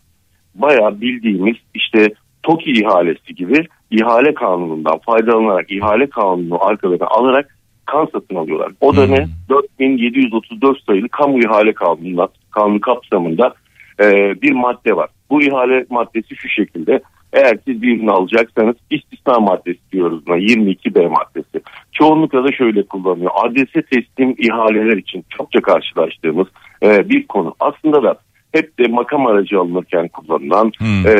bayağı 0.56 1.02
bildiğimiz 1.02 1.56
işte 1.74 2.08
TOKİ 2.44 2.72
ihalesi 2.72 3.36
gibi 3.36 3.68
ihale 3.92 4.34
kanunundan 4.34 4.98
faydalanarak 5.06 5.72
ihale 5.72 6.10
kanunu 6.10 6.66
arkalarına 6.66 7.08
alarak 7.08 7.56
kan 7.86 8.08
satın 8.14 8.36
alıyorlar. 8.36 8.72
O 8.82 8.96
da 8.96 9.06
hmm. 9.06 9.14
ne? 9.14 9.28
4734 9.50 10.84
sayılı 10.86 11.10
kamu 11.10 11.40
ihale 11.40 11.74
kanunundan 11.74 12.30
kanun 12.52 12.80
kapsamında 12.80 13.54
e, 14.00 14.06
bir 14.42 14.52
madde 14.52 14.96
var. 14.96 15.10
Bu 15.30 15.42
ihale 15.42 15.86
maddesi 15.90 16.36
şu 16.36 16.50
şekilde 16.50 17.02
eğer 17.34 17.58
siz 17.68 17.82
bir 17.82 17.98
ürün 17.98 18.08
alacaksanız 18.08 18.76
istisna 18.90 19.40
maddesi 19.40 19.80
diyoruz 19.92 20.28
buna 20.28 20.38
22B 20.38 21.08
maddesi. 21.08 21.62
Çoğunlukla 21.92 22.44
da 22.44 22.52
şöyle 22.52 22.84
kullanıyor. 22.84 23.32
Adrese 23.36 23.82
teslim 23.82 24.36
ihaleler 24.38 24.98
için 24.98 25.26
çokça 25.30 25.62
karşılaştığımız 25.62 26.48
e, 26.84 27.10
bir 27.10 27.28
konu. 27.28 27.56
Aslında 27.60 28.04
da 28.04 28.16
hep 28.52 28.80
de 28.80 28.88
makam 28.88 29.28
aracı 29.28 29.60
alınırken 29.60 30.08
kullanılan 30.08 30.72
hmm. 30.80 31.08
e, 31.08 31.16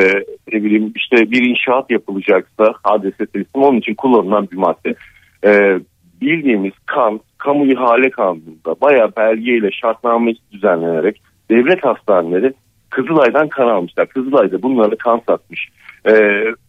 ne 0.52 0.64
bileyim 0.64 0.92
işte 0.96 1.30
bir 1.30 1.50
inşaat 1.50 1.90
yapılacaksa 1.90 2.74
adrese 2.84 3.26
teslim 3.26 3.62
onun 3.62 3.78
için 3.78 3.94
kullanılan 3.94 4.48
bir 4.52 4.56
madde. 4.56 4.94
E, 5.44 5.80
bildiğimiz 6.20 6.72
kan 6.86 7.20
kamu 7.38 7.66
ihale 7.66 8.10
kanununda 8.10 8.74
bayağı 8.80 9.16
belgeyle 9.16 9.70
şartnamesi 9.72 10.40
düzenlenerek 10.52 11.22
devlet 11.50 11.84
hastaneleri 11.84 12.52
Kızılay'dan 12.90 13.48
kan 13.48 13.68
almışlar. 13.68 14.06
Kızılay 14.06 14.52
da 14.52 14.62
bunları 14.62 14.96
kan 14.96 15.22
satmış. 15.28 15.68
Ee, 16.06 16.12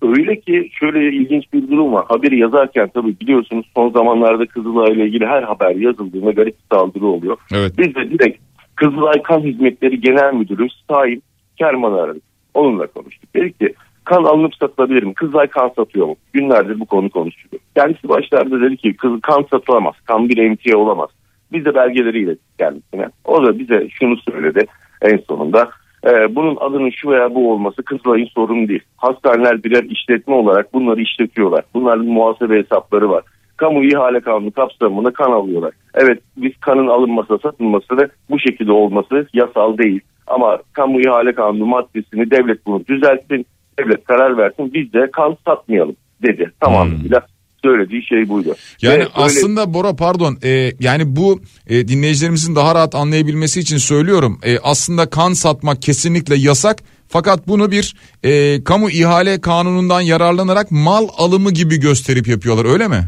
öyle 0.01 0.39
ki 0.39 0.69
şöyle 0.79 1.15
ilginç 1.15 1.53
bir 1.53 1.71
durum 1.71 1.93
var. 1.93 2.05
Haberi 2.07 2.39
yazarken 2.39 2.89
tabii 2.93 3.19
biliyorsunuz 3.21 3.65
son 3.75 3.89
zamanlarda 3.89 4.45
Kızılay 4.45 4.91
ile 4.91 5.05
ilgili 5.05 5.25
her 5.25 5.43
haber 5.43 5.75
yazıldığında 5.75 6.31
garip 6.31 6.55
bir 6.57 6.75
saldırı 6.75 7.05
oluyor. 7.05 7.37
Evet. 7.53 7.73
Biz 7.77 7.95
de 7.95 8.09
direkt 8.09 8.39
Kızılay 8.75 9.21
Kan 9.21 9.39
Hizmetleri 9.39 10.01
Genel 10.01 10.33
Müdürü 10.33 10.67
Sahip 10.89 11.21
Kerman'ı 11.57 12.01
aradık. 12.01 12.23
Onunla 12.53 12.87
konuştuk. 12.87 13.35
Dedik 13.35 13.59
ki 13.59 13.73
kan 14.05 14.23
alınıp 14.23 14.55
satılabilir 14.55 15.03
mi? 15.03 15.13
Kızılay 15.13 15.47
kan 15.47 15.71
satıyor 15.75 16.07
mu? 16.07 16.15
Günlerdir 16.33 16.79
bu 16.79 16.85
konu 16.85 17.09
konuşuluyor. 17.09 17.61
Kendisi 17.75 18.09
başlarda 18.09 18.61
dedi 18.61 18.77
ki 18.77 18.95
kız 18.97 19.21
kan 19.21 19.45
satılamaz. 19.51 19.95
Kan 20.05 20.29
bir 20.29 20.37
emtia 20.37 20.77
olamaz. 20.77 21.09
Biz 21.51 21.65
de 21.65 21.75
belgeleriyle 21.75 22.35
kendisine. 22.57 23.09
O 23.25 23.45
da 23.45 23.59
bize 23.59 23.87
şunu 23.89 24.17
söyledi 24.17 24.65
en 25.01 25.17
sonunda. 25.17 25.69
Ee, 26.05 26.35
bunun 26.35 26.57
adının 26.59 26.89
şu 26.89 27.09
veya 27.09 27.35
bu 27.35 27.51
olması 27.51 27.83
Kızılay'ın 27.83 28.25
sorunu 28.25 28.67
değil. 28.67 28.83
Hastaneler 28.97 29.63
birer 29.63 29.83
işletme 29.83 30.33
olarak 30.33 30.73
bunları 30.73 31.01
işletiyorlar. 31.01 31.63
Bunların 31.73 32.05
muhasebe 32.05 32.59
hesapları 32.59 33.09
var. 33.09 33.23
Kamu 33.57 33.83
ihale 33.83 34.19
kanunu 34.19 34.51
kapsamında 34.51 35.13
kan 35.13 35.31
alıyorlar. 35.31 35.71
Evet 35.93 36.19
biz 36.37 36.57
kanın 36.57 36.87
alınması 36.87 37.37
satılması 37.43 37.97
da 37.97 38.07
bu 38.29 38.39
şekilde 38.39 38.71
olması 38.71 39.27
yasal 39.33 39.77
değil. 39.77 40.01
Ama 40.27 40.57
kamu 40.73 41.01
ihale 41.01 41.33
kanunu 41.33 41.65
maddesini 41.65 42.31
devlet 42.31 42.65
bunu 42.65 42.85
düzeltsin. 42.85 43.45
Devlet 43.79 44.03
karar 44.03 44.37
versin 44.37 44.73
biz 44.73 44.93
de 44.93 45.09
kan 45.11 45.37
satmayalım 45.45 45.95
dedi. 46.23 46.51
Tamamıyla 46.59 47.21
söylediği 47.63 48.05
şey 48.05 48.29
buydu. 48.29 48.55
Yani 48.81 48.99
Ve 48.99 49.07
aslında 49.15 49.73
Bora 49.73 49.95
pardon 49.95 50.37
e, 50.43 50.71
yani 50.79 51.15
bu 51.15 51.41
e, 51.67 51.87
dinleyicilerimizin 51.87 52.55
daha 52.55 52.75
rahat 52.75 52.95
anlayabilmesi 52.95 53.59
için 53.59 53.77
söylüyorum. 53.77 54.39
E, 54.43 54.57
aslında 54.59 55.09
kan 55.09 55.33
satmak 55.33 55.81
kesinlikle 55.81 56.35
yasak. 56.35 56.77
Fakat 57.07 57.47
bunu 57.47 57.71
bir 57.71 57.95
e, 58.23 58.63
kamu 58.63 58.89
ihale 58.89 59.41
kanunundan 59.41 60.01
yararlanarak 60.01 60.71
mal 60.71 61.07
alımı 61.17 61.51
gibi 61.51 61.79
gösterip 61.79 62.27
yapıyorlar 62.27 62.73
öyle 62.73 62.87
mi? 62.87 63.01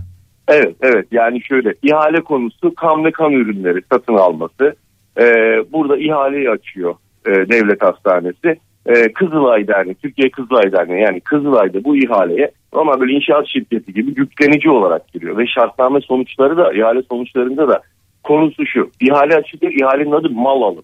Evet 0.47 0.75
evet 0.81 1.07
yani 1.11 1.41
şöyle 1.43 1.73
ihale 1.83 2.21
konusu 2.21 2.75
kan 2.75 3.05
ve 3.05 3.11
kan 3.11 3.31
ürünleri 3.31 3.81
satın 3.91 4.13
alması. 4.13 4.75
Ee, 5.19 5.23
burada 5.71 5.97
ihaleyi 5.97 6.49
açıyor 6.49 6.95
e, 7.27 7.31
devlet 7.31 7.81
hastanesi. 7.81 8.59
Ee, 8.85 9.13
Kızılay 9.13 9.67
Derneği, 9.67 9.95
Türkiye 9.95 10.29
Kızılay 10.29 10.71
Derneği 10.71 11.01
yani 11.01 11.19
Kızılay'da 11.19 11.83
bu 11.83 11.97
ihaleye 11.97 12.51
ama 12.71 12.99
böyle 12.99 13.13
inşaat 13.13 13.47
şirketi 13.47 13.93
gibi 13.93 14.13
yüklenici 14.17 14.69
olarak 14.69 15.13
giriyor. 15.13 15.37
Ve 15.37 15.47
şartname 15.47 16.01
sonuçları 16.01 16.57
da 16.57 16.73
ihale 16.73 17.01
sonuçlarında 17.01 17.67
da 17.67 17.81
konusu 18.23 18.65
şu. 18.65 18.89
ihale 19.01 19.35
açılıyor 19.35 19.73
ihalenin 19.73 20.11
adı 20.11 20.29
mal 20.29 20.61
alımı. 20.61 20.81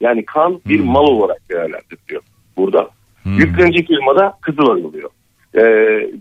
Yani 0.00 0.24
kan 0.24 0.60
bir 0.68 0.80
mal 0.80 1.06
olarak 1.06 1.50
değerlendiriliyor 1.50 2.22
burada. 2.56 2.88
Yüklenici 3.24 3.86
firmada 3.86 4.32
Kızılay 4.40 4.84
oluyor. 4.84 5.10
Ee, 5.54 5.62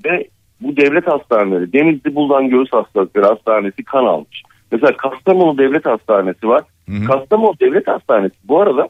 ve 0.05 0.27
bu 0.61 0.77
devlet 0.77 1.07
hastaneleri 1.07 1.73
Denizli 1.73 2.15
Buldan 2.15 2.49
Göğüs 2.49 2.73
Hastalıkları 2.73 3.25
Hastanesi 3.25 3.83
kan 3.83 4.05
almış. 4.05 4.43
Mesela 4.71 4.97
Kastamonu 4.97 5.57
Devlet 5.57 5.85
Hastanesi 5.85 6.47
var. 6.47 6.63
Kastamonu 7.07 7.59
Devlet 7.59 7.87
Hastanesi 7.87 8.35
bu 8.43 8.61
arada 8.61 8.89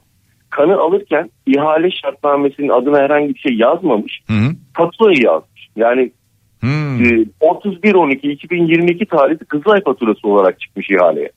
kanı 0.49 0.79
alırken 0.79 1.29
ihale 1.45 1.91
şartnamesinin 1.91 2.69
adına 2.69 2.97
herhangi 2.99 3.33
bir 3.33 3.39
şey 3.39 3.53
yazmamış. 3.57 4.19
Hı 4.27 4.33
hı. 4.33 4.51
Faturayı 4.73 5.21
yazmış. 5.23 5.67
Yani 5.75 6.11
Hmm. 6.59 7.05
e, 7.05 7.25
31-12-2022 7.41 9.05
tarihli 9.05 9.45
Kızılay 9.45 9.83
faturası 9.83 10.27
olarak 10.27 10.59
çıkmış 10.59 10.89
ihaleye. 10.89 11.31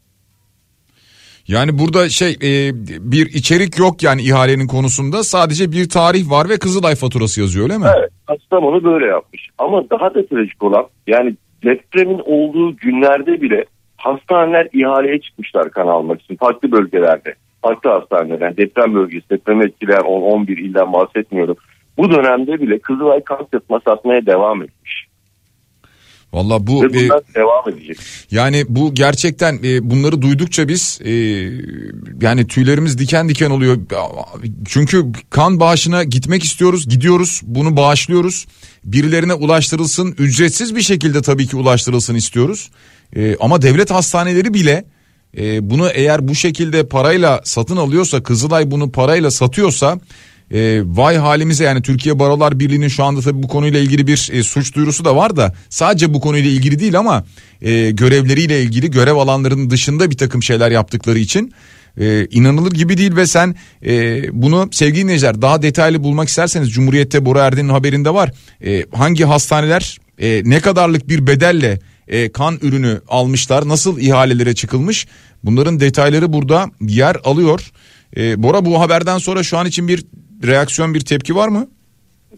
Yani 1.49 1.79
burada 1.79 2.09
şey 2.09 2.31
e, 2.31 2.73
bir 3.13 3.27
içerik 3.27 3.79
yok 3.79 4.03
yani 4.03 4.23
ihalenin 4.23 4.67
konusunda 4.67 5.23
sadece 5.23 5.73
bir 5.73 5.89
tarih 5.89 6.31
var 6.31 6.49
ve 6.49 6.59
Kızılay 6.59 6.95
faturası 6.95 7.41
yazıyor 7.41 7.65
öyle 7.65 7.79
mi? 7.79 7.87
Evet 7.99 8.11
Kastamonu 8.27 8.85
böyle 8.85 9.07
yapmış. 9.07 9.49
Ama 9.59 9.91
daha 9.91 10.15
da 10.15 10.27
trajik 10.27 10.63
olan 10.63 10.87
yani 11.07 11.37
depremin 11.65 12.21
olduğu 12.25 12.77
günlerde 12.77 13.43
bile 13.43 13.65
hastaneler 13.97 14.69
ihaleye 14.73 15.21
çıkmışlar 15.21 15.71
kan 15.71 15.87
almak 15.87 16.23
için 16.23 16.37
farklı 16.37 16.73
bölgelerde. 16.73 17.35
Farklı 17.63 17.91
hastaneler 17.91 18.57
deprem 18.57 18.95
bölgesi 18.95 19.31
deprem 19.31 19.63
etkileyen 19.63 20.01
10-11 20.01 20.53
ilden 20.53 20.93
bahsetmiyorum. 20.93 21.57
Bu 21.99 22.11
dönemde 22.11 22.61
bile 22.61 22.79
Kızılay 22.79 23.25
kan 23.25 23.47
sıtma 23.53 23.81
satmaya 23.87 24.27
devam 24.27 24.63
etmiş. 24.63 25.11
Valla 26.33 26.67
bu 26.67 26.87
e, 26.87 27.09
devam 27.35 27.69
edecek. 27.69 27.99
Yani 28.31 28.65
bu 28.69 28.95
gerçekten 28.95 29.59
e, 29.65 29.91
bunları 29.91 30.23
duydukça 30.23 30.69
biz 30.69 31.01
e, 31.05 31.13
yani 32.21 32.47
tüylerimiz 32.47 32.99
diken 32.99 33.29
diken 33.29 33.51
oluyor. 33.51 33.79
Çünkü 34.69 35.05
kan 35.31 35.61
bağışına 35.61 36.05
gitmek 36.05 36.45
istiyoruz, 36.45 36.89
gidiyoruz, 36.89 37.41
bunu 37.45 37.77
bağışlıyoruz. 37.77 38.47
Birilerine 38.85 39.35
ulaştırılsın, 39.35 40.15
ücretsiz 40.19 40.77
bir 40.77 40.83
şekilde 40.83 41.23
tabii 41.23 41.47
ki 41.47 41.57
ulaştırılsın 41.57 42.15
istiyoruz. 42.15 42.71
E, 43.17 43.37
ama 43.41 43.63
devlet 43.63 43.91
hastaneleri 43.91 44.55
bile 44.55 44.85
e, 45.39 45.71
bunu 45.71 45.89
eğer 45.89 46.29
bu 46.29 46.35
şekilde 46.35 46.87
parayla 46.87 47.41
satın 47.45 47.77
alıyorsa, 47.77 48.23
Kızılay 48.23 48.71
bunu 48.71 48.91
parayla 48.91 49.31
satıyorsa 49.31 49.99
e, 50.55 50.83
vay 50.85 51.17
halimize 51.17 51.65
yani 51.65 51.83
Türkiye 51.83 52.19
Barolar 52.19 52.61
Birliği'nin 52.61 52.89
şu 52.89 53.05
anda 53.05 53.21
tabii 53.21 53.43
bu 53.43 53.49
konuyla 53.49 53.81
ilgili 53.81 54.07
bir 54.07 54.31
e, 54.33 54.43
suç 54.43 54.75
duyurusu 54.75 55.05
da 55.05 55.17
var 55.17 55.37
da 55.37 55.55
sadece 55.69 56.15
bu 56.15 56.21
konuyla 56.21 56.51
ilgili 56.51 56.79
değil 56.79 56.99
ama 56.99 57.25
e, 57.63 57.91
görevleriyle 57.91 58.63
ilgili 58.63 58.91
görev 58.91 59.15
alanlarının 59.15 59.71
dışında 59.71 60.11
bir 60.11 60.17
takım 60.17 60.43
şeyler 60.43 60.71
yaptıkları 60.71 61.19
için 61.19 61.53
e, 62.01 62.27
inanılır 62.31 62.73
gibi 62.73 62.99
değil 62.99 63.17
ve 63.17 63.27
sen 63.27 63.55
e, 63.87 64.23
bunu 64.33 64.69
sevgili 64.73 65.03
dinleyiciler 65.03 65.43
daha 65.43 65.63
detaylı 65.63 66.03
bulmak 66.03 66.29
isterseniz 66.29 66.71
Cumhuriyet'te 66.71 67.25
Bora 67.25 67.45
Erdin'in 67.45 67.69
haberinde 67.69 68.15
var. 68.15 68.33
E, 68.65 68.85
hangi 68.93 69.25
hastaneler 69.25 69.99
e, 70.19 70.43
ne 70.45 70.61
kadarlık 70.61 71.09
bir 71.09 71.27
bedelle 71.27 71.79
e, 72.11 72.33
kan 72.33 72.55
ürünü 72.63 73.01
almışlar 73.09 73.69
nasıl 73.69 73.99
ihalelere 74.01 74.55
çıkılmış 74.55 75.07
bunların 75.45 75.81
detayları 75.81 76.33
burada 76.33 76.65
yer 76.81 77.17
alıyor. 77.25 77.71
E, 78.17 78.43
Bora 78.43 78.65
bu 78.65 78.81
haberden 78.81 79.19
sonra 79.19 79.43
şu 79.43 79.59
an 79.59 79.67
için 79.67 79.89
bir 79.89 80.05
reaksiyon 80.47 80.95
bir 80.95 81.01
tepki 81.01 81.35
var 81.37 81.49
mı? 81.49 81.67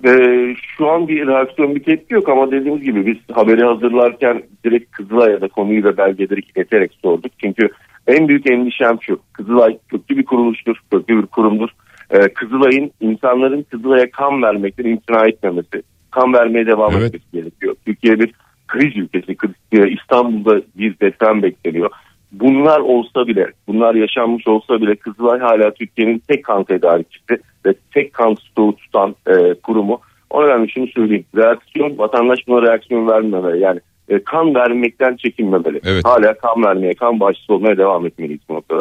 Ee, 0.05 0.55
şu 0.77 0.91
an 0.91 1.09
bir 1.09 1.27
reaksiyon 1.27 1.75
bir 1.75 1.83
tepki 1.83 2.15
yok 2.15 2.29
ama 2.29 2.51
dediğimiz 2.51 2.83
gibi 2.83 3.07
biz 3.07 3.37
haberi 3.37 3.65
hazırlarken 3.65 4.43
direkt 4.65 4.91
Kızılay'a 4.91 5.41
da 5.41 5.49
konuyu 5.49 5.85
ve 5.85 5.97
belgeleri 5.97 6.41
ileterek 6.57 6.93
sorduk. 7.03 7.33
Çünkü 7.39 7.69
en 8.07 8.29
büyük 8.29 8.51
endişem 8.51 8.99
şu. 9.03 9.21
Kızılay 9.33 9.79
köklü 9.89 10.19
bir 10.19 10.25
kuruluştur, 10.25 10.77
köklü 10.91 11.23
bir 11.23 11.27
kurumdur. 11.27 11.69
Ee, 12.11 12.29
Kızılay'ın 12.29 12.91
insanların 13.01 13.67
Kızılay'a 13.71 14.11
kan 14.11 14.43
vermekten 14.43 14.85
imtina 14.85 15.29
etmemesi, 15.29 15.83
kan 16.11 16.33
vermeye 16.33 16.67
devam 16.67 16.93
Evet. 16.93 17.15
etmesi 17.15 17.25
gerekiyor. 17.33 17.75
Türkiye 17.87 18.21
bir 18.21 18.33
kriz 18.69 18.97
ülkesi. 18.97 19.37
Kriz- 19.37 19.62
İstanbul'da 19.73 20.63
bir 20.75 21.01
deprem 21.01 21.43
bekleniyor. 21.43 21.91
Bunlar 22.33 22.81
olsa 22.81 23.27
bile, 23.27 23.47
bunlar 23.67 23.95
yaşanmış 23.95 24.49
olsa 24.49 24.81
bile 24.81 24.97
Kızılay 24.97 25.41
hala 25.41 25.71
Türkiye'nin 25.75 26.23
tek 26.29 26.45
kan 26.45 26.65
tedarikçisi 26.65 27.43
ve 27.67 27.75
tek 27.95 28.13
kan 28.13 28.35
stoğu 28.35 28.77
tutan 28.77 29.17
e, 29.27 29.55
kurumu. 29.55 30.01
O 30.31 30.45
nedenle 30.45 30.69
şunu 30.69 30.87
söyleyeyim. 30.87 31.25
Reaksiyon, 31.37 31.99
vatandaş 31.99 32.39
buna 32.49 32.63
reaksiyon 32.63 33.09
vermemeli. 33.09 33.61
Yani 33.61 33.81
e, 34.09 34.25
kan 34.25 34.55
vermekten 34.55 35.17
çekinmemeli. 35.17 35.81
Evet. 35.85 36.05
Hala 36.05 36.35
kan 36.35 36.65
vermeye, 36.65 36.95
kan 36.95 37.21
bağışçısı 37.21 37.55
olmaya 37.55 37.79
devam 37.79 38.07
etmeliyiz 38.07 38.41
bu 38.49 38.55
noktada. 38.55 38.81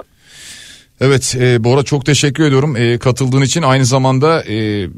Evet 1.01 1.35
e, 1.39 1.63
Bora 1.63 1.83
çok 1.83 2.05
teşekkür 2.05 2.43
ediyorum 2.43 2.75
e, 2.75 2.97
katıldığın 2.97 3.41
için. 3.41 3.61
Aynı 3.61 3.85
zamanda 3.85 4.43
e, 4.43 4.55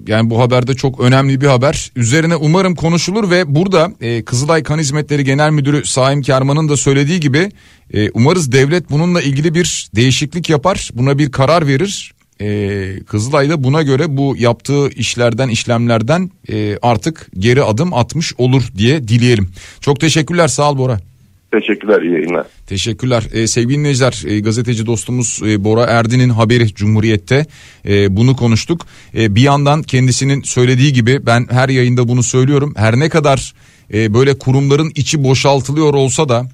yani 0.07 0.29
bu 0.29 0.39
haberde 0.39 0.73
çok 0.73 0.99
önemli 0.99 1.41
bir 1.41 1.47
haber. 1.47 1.91
Üzerine 1.95 2.35
umarım 2.35 2.75
konuşulur 2.75 3.29
ve 3.29 3.55
burada 3.55 3.91
e, 4.01 4.25
Kızılay 4.25 4.63
Kan 4.63 4.79
Hizmetleri 4.79 5.23
Genel 5.23 5.51
Müdürü 5.51 5.85
Saim 5.85 6.21
Kerman'ın 6.21 6.69
da 6.69 6.77
söylediği 6.77 7.19
gibi 7.19 7.51
e, 7.93 8.09
umarız 8.09 8.51
devlet 8.51 8.89
bununla 8.89 9.21
ilgili 9.21 9.53
bir 9.53 9.89
değişiklik 9.95 10.49
yapar 10.49 10.89
buna 10.93 11.17
bir 11.17 11.31
karar 11.31 11.67
verir. 11.67 12.13
E, 12.41 12.99
Kızılay 13.07 13.49
da 13.49 13.63
buna 13.63 13.81
göre 13.81 14.17
bu 14.17 14.35
yaptığı 14.37 14.89
işlerden 14.89 15.49
işlemlerden 15.49 16.31
e, 16.49 16.77
artık 16.81 17.29
geri 17.37 17.63
adım 17.63 17.93
atmış 17.93 18.33
olur 18.37 18.63
diye 18.77 19.07
dileyelim. 19.07 19.49
Çok 19.81 19.99
teşekkürler 19.99 20.47
sağ 20.47 20.71
ol 20.71 20.77
Bora. 20.77 21.12
Teşekkürler, 21.53 22.01
iyi 22.01 22.13
yayınlar. 22.13 22.45
Teşekkürler. 22.67 23.23
Ee, 23.33 23.47
sevgili 23.47 23.77
dinleyiciler 23.77 24.23
e, 24.27 24.39
gazeteci 24.39 24.85
dostumuz 24.85 25.41
e, 25.45 25.63
Bora 25.63 25.83
Erdin'in 25.83 26.29
haberi 26.29 26.73
Cumhuriyet'te 26.73 27.45
e, 27.87 28.17
bunu 28.17 28.35
konuştuk. 28.35 28.85
E, 29.15 29.35
bir 29.35 29.41
yandan 29.41 29.83
kendisinin 29.83 30.43
söylediği 30.43 30.93
gibi 30.93 31.25
ben 31.25 31.47
her 31.51 31.69
yayında 31.69 32.07
bunu 32.07 32.23
söylüyorum. 32.23 32.73
Her 32.77 32.99
ne 32.99 33.09
kadar 33.09 33.53
e, 33.93 34.13
böyle 34.13 34.37
kurumların 34.37 34.91
içi 34.95 35.23
boşaltılıyor 35.23 35.93
olsa 35.93 36.29
da 36.29 36.49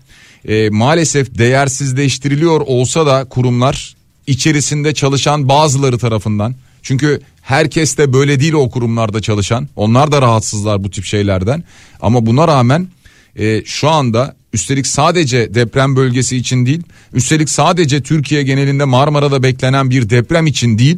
e, 0.48 0.70
maalesef 0.70 1.38
değersizleştiriliyor 1.38 2.62
olsa 2.62 3.06
da 3.06 3.26
kurumlar 3.26 3.96
içerisinde 4.28 4.94
çalışan 4.94 5.50
bazıları 5.50 5.98
tarafından 5.98 6.56
çünkü 6.82 7.22
herkes 7.42 7.98
de 7.98 8.14
böyle 8.14 8.40
değil 8.40 8.54
o 8.54 8.70
kurumlarda 8.70 9.22
çalışan. 9.22 9.70
Onlar 9.76 10.12
da 10.12 10.22
rahatsızlar 10.22 10.84
bu 10.84 10.92
tip 10.92 11.06
şeylerden. 11.06 11.64
Ama 12.02 12.26
buna 12.26 12.48
rağmen 12.48 12.88
e, 13.36 13.66
şu 13.66 13.90
anda 13.90 14.39
üstelik 14.54 14.88
sadece 14.88 15.54
deprem 15.54 15.96
bölgesi 15.96 16.38
için 16.38 16.66
değil, 16.66 16.84
üstelik 17.14 17.50
sadece 17.50 18.02
Türkiye 18.02 18.44
genelinde 18.44 18.86
Marmara'da 18.86 19.44
beklenen 19.44 19.90
bir 19.90 20.10
deprem 20.10 20.48
için 20.48 20.78
değil, 20.78 20.98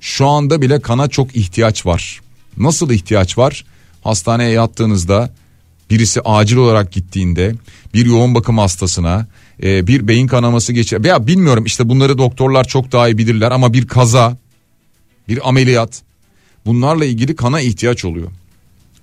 Şu 0.00 0.26
anda 0.26 0.62
bile 0.62 0.80
kana 0.80 1.08
çok 1.08 1.36
ihtiyaç 1.36 1.86
var. 1.86 2.20
Nasıl 2.56 2.90
ihtiyaç 2.90 3.38
var? 3.38 3.64
Hastaneye 4.04 4.50
yattığınızda 4.50 5.30
birisi 5.90 6.20
acil 6.20 6.56
olarak 6.56 6.92
gittiğinde 6.92 7.54
bir 7.94 8.06
yoğun 8.06 8.34
bakım 8.34 8.58
hastasına 8.58 9.26
e, 9.62 9.86
bir 9.86 10.08
beyin 10.08 10.26
kanaması 10.26 10.72
geçir 10.72 11.04
veya 11.04 11.26
bilmiyorum 11.26 11.64
işte 11.64 11.88
bunları 11.88 12.18
doktorlar 12.18 12.64
çok 12.64 12.92
daha 12.92 13.08
iyi 13.08 13.18
bilirler 13.18 13.50
ama 13.50 13.72
bir 13.72 13.86
kaza 13.86 14.36
bir 15.28 15.48
ameliyat 15.48 16.02
bunlarla 16.66 17.04
ilgili 17.04 17.36
kana 17.36 17.60
ihtiyaç 17.60 18.04
oluyor. 18.04 18.30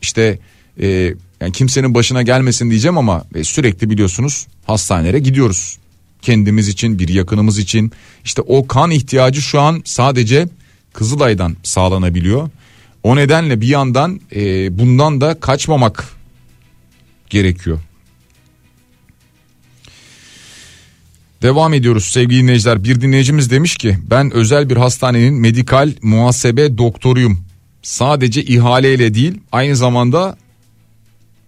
İşte 0.02 0.40
e, 0.82 1.14
yani 1.44 1.52
kimsenin 1.52 1.94
başına 1.94 2.22
gelmesin 2.22 2.70
diyeceğim 2.70 2.98
ama 2.98 3.26
e, 3.36 3.44
sürekli 3.44 3.90
biliyorsunuz 3.90 4.48
hastanelere 4.66 5.20
gidiyoruz. 5.20 5.78
Kendimiz 6.22 6.68
için 6.68 7.00
bir 7.00 7.08
yakınımız 7.08 7.58
için 7.58 7.92
işte 8.26 8.42
o 8.42 8.68
kan 8.68 8.92
ihtiyacı 8.92 9.42
şu 9.42 9.62
an 9.62 9.82
sadece 9.86 10.48
Kızılay'dan 10.94 11.58
sağlanabiliyor. 11.64 12.50
O 13.04 13.16
nedenle 13.16 13.62
bir 13.62 13.68
yandan 13.68 14.22
e, 14.36 14.80
bundan 14.80 15.22
da 15.22 15.40
kaçmamak 15.40 16.08
gerekiyor. 17.30 17.80
Devam 21.42 21.74
ediyoruz 21.74 22.06
sevgili 22.06 22.42
dinleyiciler. 22.42 22.84
Bir 22.84 23.02
dinleyicimiz 23.02 23.52
demiş 23.52 23.78
ki 23.78 23.98
ben 24.10 24.32
özel 24.32 24.70
bir 24.70 24.78
hastanenin 24.78 25.34
medikal 25.34 25.92
muhasebe 26.02 26.78
doktoruyum. 26.78 27.46
Sadece 27.82 28.44
ihaleyle 28.44 29.14
değil 29.14 29.40
aynı 29.52 29.76
zamanda 29.76 30.38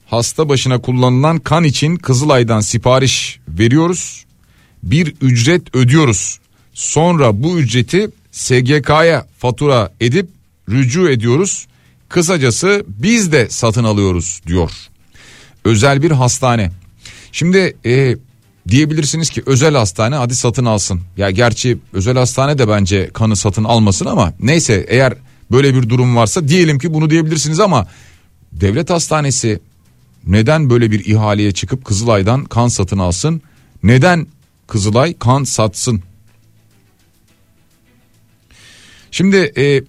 hasta 0.05 0.49
başına 0.49 0.81
kullanılan 0.81 1.39
kan 1.39 1.63
için 1.63 1.95
Kızılay'dan 1.95 2.59
sipariş 2.59 3.39
veriyoruz. 3.47 4.25
Bir 4.83 5.15
ücret 5.21 5.75
ödüyoruz. 5.75 6.39
Sonra 6.73 7.43
bu 7.43 7.59
ücreti 7.59 8.09
SGK'ya 8.31 9.25
fatura 9.37 9.91
edip 10.01 10.29
rücu 10.69 11.09
ediyoruz. 11.09 11.67
Kısacası 12.09 12.85
biz 12.87 13.31
de 13.31 13.47
satın 13.49 13.83
alıyoruz 13.83 14.41
diyor. 14.47 14.71
Özel 15.65 16.01
bir 16.01 16.11
hastane. 16.11 16.71
Şimdi 17.31 17.77
e, 17.85 18.17
diyebilirsiniz 18.67 19.29
ki 19.29 19.43
özel 19.45 19.75
hastane 19.75 20.15
hadi 20.15 20.35
satın 20.35 20.65
alsın. 20.65 21.01
Ya 21.17 21.31
gerçi 21.31 21.77
özel 21.93 22.17
hastane 22.17 22.57
de 22.57 22.67
bence 22.67 23.09
kanı 23.13 23.35
satın 23.35 23.63
almasın 23.63 24.05
ama 24.05 24.33
neyse 24.39 24.85
eğer 24.89 25.13
böyle 25.51 25.75
bir 25.75 25.89
durum 25.89 26.15
varsa 26.15 26.47
diyelim 26.47 26.79
ki 26.79 26.93
bunu 26.93 27.09
diyebilirsiniz 27.09 27.59
ama 27.59 27.87
devlet 28.51 28.89
hastanesi 28.89 29.59
neden 30.27 30.69
böyle 30.69 30.91
bir 30.91 31.05
ihaleye 31.05 31.51
çıkıp 31.51 31.85
Kızılay'dan 31.85 32.45
kan 32.45 32.67
satın 32.67 32.97
alsın? 32.97 33.41
Neden 33.83 34.27
Kızılay 34.67 35.13
kan 35.13 35.43
satsın? 35.43 36.01
Şimdi 39.11 39.51
e, 39.57 39.83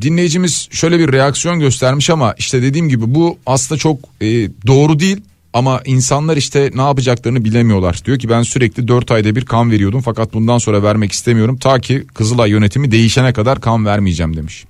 dinleyicimiz 0.00 0.68
şöyle 0.70 0.98
bir 0.98 1.12
reaksiyon 1.12 1.60
göstermiş 1.60 2.10
ama 2.10 2.34
işte 2.38 2.62
dediğim 2.62 2.88
gibi 2.88 3.14
bu 3.14 3.38
aslında 3.46 3.78
çok 3.78 3.98
e, 4.20 4.26
doğru 4.66 5.00
değil. 5.00 5.20
Ama 5.52 5.82
insanlar 5.84 6.36
işte 6.36 6.70
ne 6.74 6.82
yapacaklarını 6.82 7.44
bilemiyorlar. 7.44 8.00
Diyor 8.04 8.18
ki 8.18 8.28
ben 8.28 8.42
sürekli 8.42 8.88
4 8.88 9.10
ayda 9.10 9.36
bir 9.36 9.44
kan 9.44 9.70
veriyordum 9.70 10.00
fakat 10.00 10.32
bundan 10.32 10.58
sonra 10.58 10.82
vermek 10.82 11.12
istemiyorum. 11.12 11.58
Ta 11.58 11.80
ki 11.80 12.06
Kızılay 12.14 12.50
yönetimi 12.50 12.90
değişene 12.90 13.32
kadar 13.32 13.60
kan 13.60 13.86
vermeyeceğim 13.86 14.36
demiş. 14.36 14.64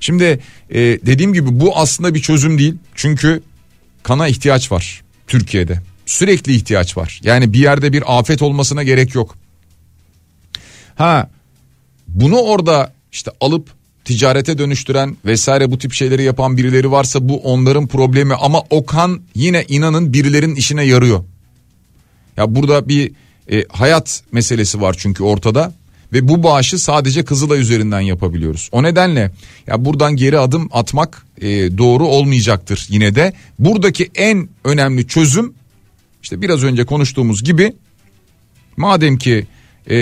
Şimdi 0.00 0.40
e, 0.70 0.80
dediğim 0.80 1.32
gibi 1.32 1.60
bu 1.60 1.76
aslında 1.76 2.14
bir 2.14 2.20
çözüm 2.20 2.58
değil. 2.58 2.74
Çünkü 2.94 3.42
kana 4.08 4.28
ihtiyaç 4.28 4.72
var 4.72 5.02
Türkiye'de. 5.26 5.82
Sürekli 6.06 6.54
ihtiyaç 6.54 6.96
var. 6.96 7.20
Yani 7.22 7.52
bir 7.52 7.58
yerde 7.58 7.92
bir 7.92 8.18
afet 8.18 8.42
olmasına 8.42 8.82
gerek 8.82 9.14
yok. 9.14 9.34
Ha 10.94 11.30
bunu 12.08 12.36
orada 12.36 12.92
işte 13.12 13.30
alıp 13.40 13.68
ticarete 14.04 14.58
dönüştüren 14.58 15.16
vesaire 15.24 15.70
bu 15.70 15.78
tip 15.78 15.92
şeyleri 15.92 16.22
yapan 16.22 16.56
birileri 16.56 16.90
varsa 16.90 17.28
bu 17.28 17.36
onların 17.36 17.86
problemi 17.86 18.34
ama 18.34 18.62
o 18.70 18.86
kan 18.86 19.20
yine 19.34 19.64
inanın 19.68 20.12
birilerin 20.12 20.54
işine 20.54 20.84
yarıyor. 20.84 21.24
Ya 22.36 22.54
burada 22.54 22.88
bir 22.88 23.12
e, 23.52 23.64
hayat 23.68 24.22
meselesi 24.32 24.80
var 24.80 24.96
çünkü 24.98 25.22
ortada 25.22 25.72
ve 26.12 26.28
bu 26.28 26.42
bağışı 26.42 26.78
sadece 26.78 27.24
Kızılay 27.24 27.60
üzerinden 27.60 28.00
yapabiliyoruz. 28.00 28.68
O 28.72 28.82
nedenle 28.82 29.30
ya 29.66 29.84
buradan 29.84 30.16
geri 30.16 30.38
adım 30.38 30.68
atmak 30.72 31.26
e, 31.40 31.48
doğru 31.78 32.06
olmayacaktır 32.06 32.86
yine 32.88 33.14
de. 33.14 33.32
Buradaki 33.58 34.10
en 34.14 34.48
önemli 34.64 35.06
çözüm 35.06 35.54
işte 36.22 36.42
biraz 36.42 36.64
önce 36.64 36.84
konuştuğumuz 36.84 37.44
gibi 37.44 37.72
madem 38.76 39.18
ki 39.18 39.46
e, 39.90 39.96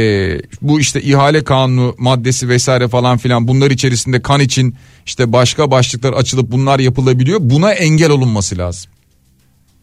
bu 0.63 0.81
işte 0.81 1.03
ihale 1.03 1.45
kanunu 1.45 1.95
maddesi 1.99 2.49
vesaire 2.49 2.89
falan 2.89 3.19
filan 3.19 3.49
bunlar 3.49 3.71
içerisinde 3.71 4.23
kan 4.23 4.41
için 4.41 4.77
işte 5.07 5.33
başka 5.33 5.71
başlıklar 5.71 6.13
açılıp 6.13 6.51
bunlar 6.53 6.79
yapılabiliyor. 6.79 7.39
Buna 7.43 7.73
engel 7.73 8.11
olunması 8.11 8.59
lazım. 8.59 8.91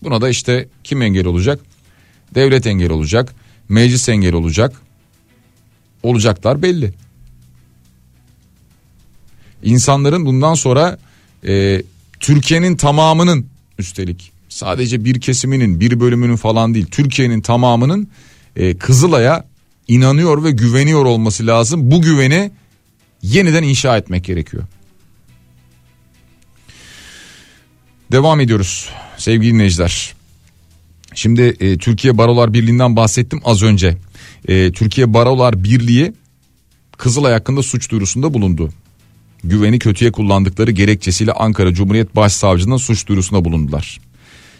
Buna 0.03 0.21
da 0.21 0.29
işte 0.29 0.67
kim 0.83 1.01
engel 1.01 1.25
olacak? 1.25 1.59
Devlet 2.35 2.67
engel 2.67 2.91
olacak, 2.91 3.35
meclis 3.69 4.09
engel 4.09 4.33
olacak. 4.33 4.82
Olacaklar 6.03 6.61
belli. 6.61 6.93
İnsanların 9.63 10.25
bundan 10.25 10.53
sonra 10.53 10.97
e, 11.47 11.81
Türkiye'nin 12.19 12.75
tamamının 12.75 13.45
üstelik 13.79 14.31
sadece 14.49 15.05
bir 15.05 15.21
kesiminin 15.21 15.79
bir 15.79 15.99
bölümünün 15.99 16.35
falan 16.35 16.73
değil 16.73 16.85
Türkiye'nin 16.85 17.41
tamamının 17.41 18.07
e, 18.55 18.77
Kızılay'a 18.77 19.45
inanıyor 19.87 20.43
ve 20.43 20.51
güveniyor 20.51 21.05
olması 21.05 21.47
lazım. 21.47 21.91
Bu 21.91 22.01
güveni 22.01 22.51
yeniden 23.21 23.63
inşa 23.63 23.97
etmek 23.97 24.23
gerekiyor. 24.23 24.63
Devam 28.11 28.39
ediyoruz 28.39 28.89
sevgili 29.17 29.53
dinleyiciler. 29.53 30.13
Şimdi 31.15 31.41
e, 31.59 31.77
Türkiye 31.77 32.17
Barolar 32.17 32.53
Birliği'nden 32.53 32.95
bahsettim 32.95 33.41
az 33.43 33.63
önce. 33.63 33.97
E, 34.47 34.71
Türkiye 34.71 35.13
Barolar 35.13 35.63
Birliği 35.63 36.13
Kızılay 36.97 37.33
hakkında 37.33 37.63
suç 37.63 37.91
duyurusunda 37.91 38.33
bulundu. 38.33 38.69
Güveni 39.43 39.79
kötüye 39.79 40.11
kullandıkları 40.11 40.71
gerekçesiyle 40.71 41.31
Ankara 41.31 41.73
Cumhuriyet 41.73 42.15
Başsavcılığına 42.15 42.77
suç 42.77 43.07
duyurusunda 43.07 43.45
bulundular. 43.45 43.99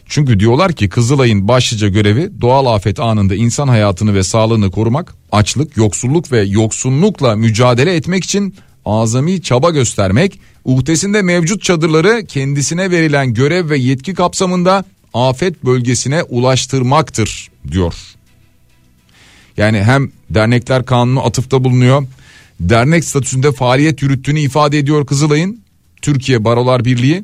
Çünkü 0.06 0.40
diyorlar 0.40 0.74
ki 0.74 0.90
Kızılay'ın 0.90 1.48
başlıca 1.48 1.88
görevi 1.88 2.32
doğal 2.42 2.66
afet 2.66 3.00
anında 3.00 3.36
insan 3.36 3.68
hayatını 3.68 4.14
ve 4.14 4.24
sağlığını 4.24 4.72
korumak, 4.72 5.16
açlık, 5.32 5.78
yoksulluk 5.78 6.32
ve 6.32 6.42
yoksunlukla 6.42 7.36
mücadele 7.36 7.96
etmek 7.96 8.24
için 8.24 8.56
azami 8.86 9.42
çaba 9.42 9.70
göstermek, 9.70 10.40
uhdesinde 10.66 11.22
mevcut 11.22 11.62
çadırları 11.64 12.26
kendisine 12.26 12.92
verilen 12.92 13.34
görev 13.34 13.70
ve 13.70 13.78
yetki 13.78 14.14
kapsamında 14.14 14.86
afet 15.14 15.66
bölgesine 15.66 16.24
ulaştırmaktır 16.24 17.50
diyor. 17.72 17.94
Yani 19.58 19.84
hem 19.84 20.12
dernekler 20.30 20.86
kanunu 20.86 21.26
atıfta 21.26 21.64
bulunuyor. 21.64 22.08
Dernek 22.60 23.06
statüsünde 23.06 23.52
faaliyet 23.52 24.02
yürüttüğünü 24.02 24.40
ifade 24.40 24.80
ediyor 24.80 25.06
Kızılay'ın 25.06 25.62
Türkiye 26.02 26.44
Barolar 26.44 26.86
Birliği 26.86 27.24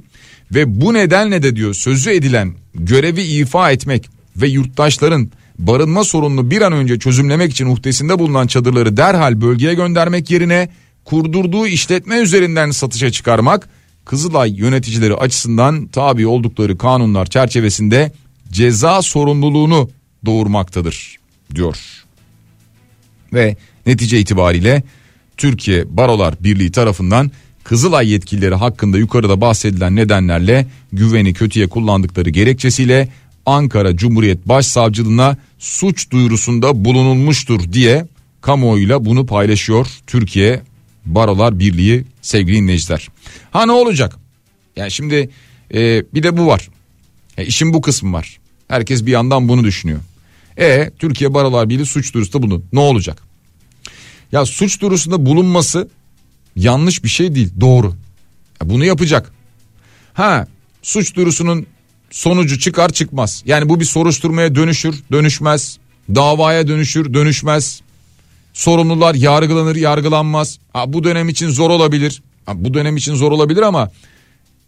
ve 0.52 0.82
bu 0.82 0.94
nedenle 0.94 1.44
de 1.44 1.56
diyor 1.56 1.74
sözü 1.74 2.10
edilen 2.10 2.54
görevi 2.76 3.22
ifa 3.22 3.72
etmek 3.72 4.10
ve 4.38 4.48
yurttaşların 4.48 5.32
barınma 5.60 6.04
sorununu 6.04 6.52
bir 6.52 6.62
an 6.62 6.74
önce 6.74 7.00
çözümlemek 7.00 7.52
için 7.52 7.66
uhdesinde 7.66 8.20
bulunan 8.20 8.48
çadırları 8.48 8.98
derhal 8.98 9.42
bölgeye 9.42 9.74
göndermek 9.74 10.32
yerine 10.32 10.70
kurdurduğu 11.06 11.68
işletme 11.68 12.18
üzerinden 12.18 12.72
satışa 12.72 13.12
çıkarmak 13.12 13.70
Kızılay 14.06 14.54
yöneticileri 14.60 15.16
açısından 15.16 15.88
tabi 15.88 16.28
oldukları 16.28 16.78
kanunlar 16.78 17.26
çerçevesinde 17.26 18.12
ceza 18.52 19.02
sorumluluğunu 19.02 19.90
doğurmaktadır 20.26 21.18
diyor. 21.56 21.78
Ve 23.34 23.56
netice 23.86 24.20
itibariyle 24.20 24.84
Türkiye 25.38 25.98
Barolar 25.98 26.44
Birliği 26.44 26.72
tarafından 26.72 27.32
Kızılay 27.70 28.10
yetkilileri 28.10 28.56
hakkında 28.56 28.98
yukarıda 28.98 29.42
bahsedilen 29.42 29.96
nedenlerle 29.96 30.68
güveni 30.94 31.34
kötüye 31.34 31.68
kullandıkları 31.68 32.30
gerekçesiyle 32.30 33.10
Ankara 33.46 33.96
Cumhuriyet 33.96 34.48
Başsavcılığına 34.48 35.38
suç 35.60 36.12
duyurusunda 36.12 36.86
bulunulmuştur 36.86 37.74
diye 37.74 38.06
kamuoyuyla 38.42 39.06
bunu 39.06 39.26
paylaşıyor 39.26 39.88
Türkiye 40.08 40.62
Barolar 41.06 41.60
Birliği 41.60 42.06
sevgili 42.22 42.56
dinleyiciler. 42.56 43.08
Ha 43.52 43.66
ne 43.66 43.72
olacak? 43.72 44.16
Yani 44.76 44.92
şimdi 44.92 45.30
e, 45.74 46.04
bir 46.14 46.24
de 46.24 46.38
bu 46.38 46.48
var. 46.48 46.70
E, 47.38 47.46
işin 47.46 47.74
bu 47.74 47.82
kısmı 47.82 48.14
var. 48.14 48.40
Herkes 48.68 49.06
bir 49.06 49.12
yandan 49.12 49.50
bunu 49.50 49.64
düşünüyor. 49.64 50.00
E 50.60 50.92
Türkiye 51.00 51.34
Barolar 51.34 51.70
Birliği 51.70 51.86
suç 51.86 52.14
duyurusunda 52.14 52.44
bunu 52.44 52.62
ne 52.74 52.80
olacak? 52.80 53.24
Ya 54.32 54.46
suç 54.46 54.82
duyurusunda 54.82 55.26
bulunması 55.26 55.90
yanlış 56.56 57.04
bir 57.04 57.10
şey 57.10 57.36
değil 57.36 57.52
doğru. 57.62 57.94
Bunu 58.64 58.86
yapacak. 58.86 59.32
Ha 60.14 60.48
suç 60.82 61.16
duyurusunun 61.16 61.66
sonucu 62.12 62.60
çıkar 62.60 62.90
çıkmaz. 62.90 63.44
Yani 63.46 63.70
bu 63.70 63.80
bir 63.80 63.86
soruşturmaya 63.86 64.56
dönüşür 64.56 65.04
dönüşmez. 65.12 65.78
Davaya 66.16 66.68
dönüşür 66.68 67.14
dönüşmez. 67.14 67.82
sorumlular 68.54 69.16
yargılanır 69.16 69.76
yargılanmaz. 69.76 70.60
Ha, 70.74 70.94
bu 70.94 71.04
dönem 71.04 71.30
için 71.30 71.50
zor 71.50 71.70
olabilir. 71.70 72.22
Ha, 72.46 72.54
bu 72.56 72.74
dönem 72.74 72.98
için 72.98 73.16
zor 73.16 73.32
olabilir 73.32 73.62
ama 73.62 73.92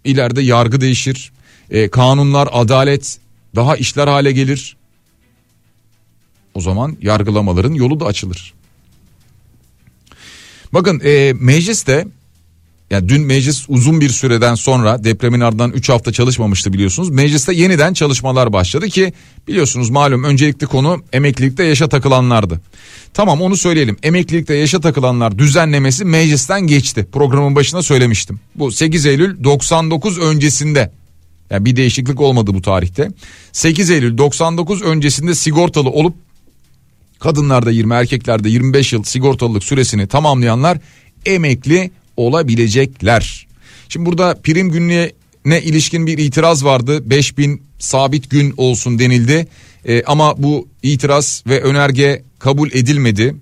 ileride 0.05 0.41
yargı 0.41 0.81
değişir. 0.81 1.31
E, 1.69 1.89
kanunlar, 1.89 2.49
adalet 2.51 3.19
daha 3.55 3.75
işler 3.75 4.07
hale 4.07 4.31
gelir. 4.31 4.77
O 6.53 6.61
zaman 6.61 6.97
yargılamaların 7.01 7.73
yolu 7.73 7.99
da 7.99 8.05
açılır. 8.05 8.53
Bakın 10.73 10.99
e, 10.99 11.33
mecliste 11.39 12.07
yani 12.91 13.09
dün 13.09 13.21
meclis 13.21 13.65
uzun 13.67 14.01
bir 14.01 14.09
süreden 14.09 14.55
sonra 14.55 15.03
depremin 15.03 15.39
ardından 15.39 15.71
3 15.71 15.89
hafta 15.89 16.11
çalışmamıştı 16.11 16.73
biliyorsunuz. 16.73 17.09
Mecliste 17.09 17.53
yeniden 17.53 17.93
çalışmalar 17.93 18.53
başladı 18.53 18.87
ki 18.87 19.13
biliyorsunuz 19.47 19.89
malum 19.89 20.23
öncelikli 20.23 20.65
konu 20.65 21.03
emeklilikte 21.13 21.63
yaşa 21.63 21.89
takılanlardı. 21.89 22.61
Tamam 23.13 23.41
onu 23.41 23.57
söyleyelim. 23.57 23.97
Emeklilikte 24.03 24.53
yaşa 24.53 24.79
takılanlar 24.81 25.37
düzenlemesi 25.39 26.05
meclisten 26.05 26.61
geçti. 26.61 27.07
Programın 27.11 27.55
başına 27.55 27.83
söylemiştim. 27.83 28.39
Bu 28.55 28.71
8 28.71 29.05
Eylül 29.05 29.43
99 29.43 30.19
öncesinde 30.19 30.91
yani 31.49 31.65
bir 31.65 31.75
değişiklik 31.75 32.21
olmadı 32.21 32.53
bu 32.53 32.61
tarihte. 32.61 33.11
8 33.51 33.89
Eylül 33.89 34.17
99 34.17 34.81
öncesinde 34.81 35.35
sigortalı 35.35 35.89
olup 35.89 36.13
kadınlarda 37.21 37.71
20 37.71 37.93
erkeklerde 37.93 38.49
25 38.49 38.93
yıl 38.93 39.03
sigortalılık 39.03 39.63
süresini 39.63 40.07
tamamlayanlar 40.07 40.77
emekli 41.25 41.91
olabilecekler. 42.17 43.47
Şimdi 43.89 44.05
burada 44.05 44.35
prim 44.43 44.71
günlüğüne 44.71 45.61
ilişkin 45.61 46.07
bir 46.07 46.17
itiraz 46.17 46.65
vardı. 46.65 47.09
5000 47.09 47.61
sabit 47.79 48.29
gün 48.29 48.53
olsun 48.57 48.99
denildi. 48.99 49.47
E, 49.85 50.03
ama 50.03 50.43
bu 50.43 50.67
itiraz 50.83 51.43
ve 51.47 51.61
önerge 51.61 52.23
kabul 52.39 52.69
edilmedi. 52.71 53.35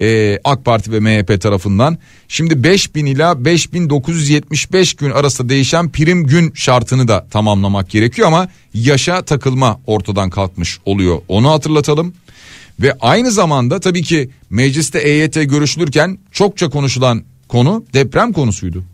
E, 0.00 0.38
AK 0.44 0.64
Parti 0.64 0.92
ve 0.92 1.00
MHP 1.00 1.40
tarafından. 1.40 1.98
Şimdi 2.28 2.62
5000 2.62 3.06
ila 3.06 3.44
5975 3.44 4.94
gün 4.94 5.10
arasında 5.10 5.48
değişen 5.48 5.92
prim 5.92 6.26
gün 6.26 6.52
şartını 6.54 7.08
da 7.08 7.26
tamamlamak 7.30 7.90
gerekiyor 7.90 8.28
ama 8.28 8.48
yaşa 8.74 9.22
takılma 9.22 9.80
ortadan 9.86 10.30
kalkmış 10.30 10.78
oluyor. 10.84 11.20
Onu 11.28 11.50
hatırlatalım. 11.50 12.14
Ve 12.80 12.96
aynı 13.00 13.30
zamanda 13.30 13.80
tabii 13.80 14.02
ki 14.02 14.30
mecliste 14.50 14.98
EYT 14.98 15.34
görüşülürken 15.34 16.18
çokça 16.32 16.70
konuşulan 16.70 17.24
konu 17.48 17.84
deprem 17.94 18.32
konusuydu. 18.32 18.84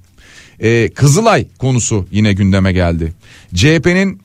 Ee, 0.61 0.91
Kızılay 0.95 1.47
konusu 1.59 2.07
yine 2.11 2.33
gündeme 2.33 2.73
geldi. 2.73 3.13
CHP'nin 3.55 4.21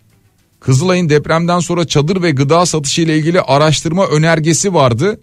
Kızılay'ın 0.59 1.09
depremden 1.09 1.59
sonra 1.59 1.87
çadır 1.87 2.21
ve 2.21 2.31
gıda 2.31 2.65
satışı 2.65 3.01
ile 3.01 3.17
ilgili 3.17 3.41
araştırma 3.41 4.07
önergesi 4.07 4.73
vardı. 4.73 5.19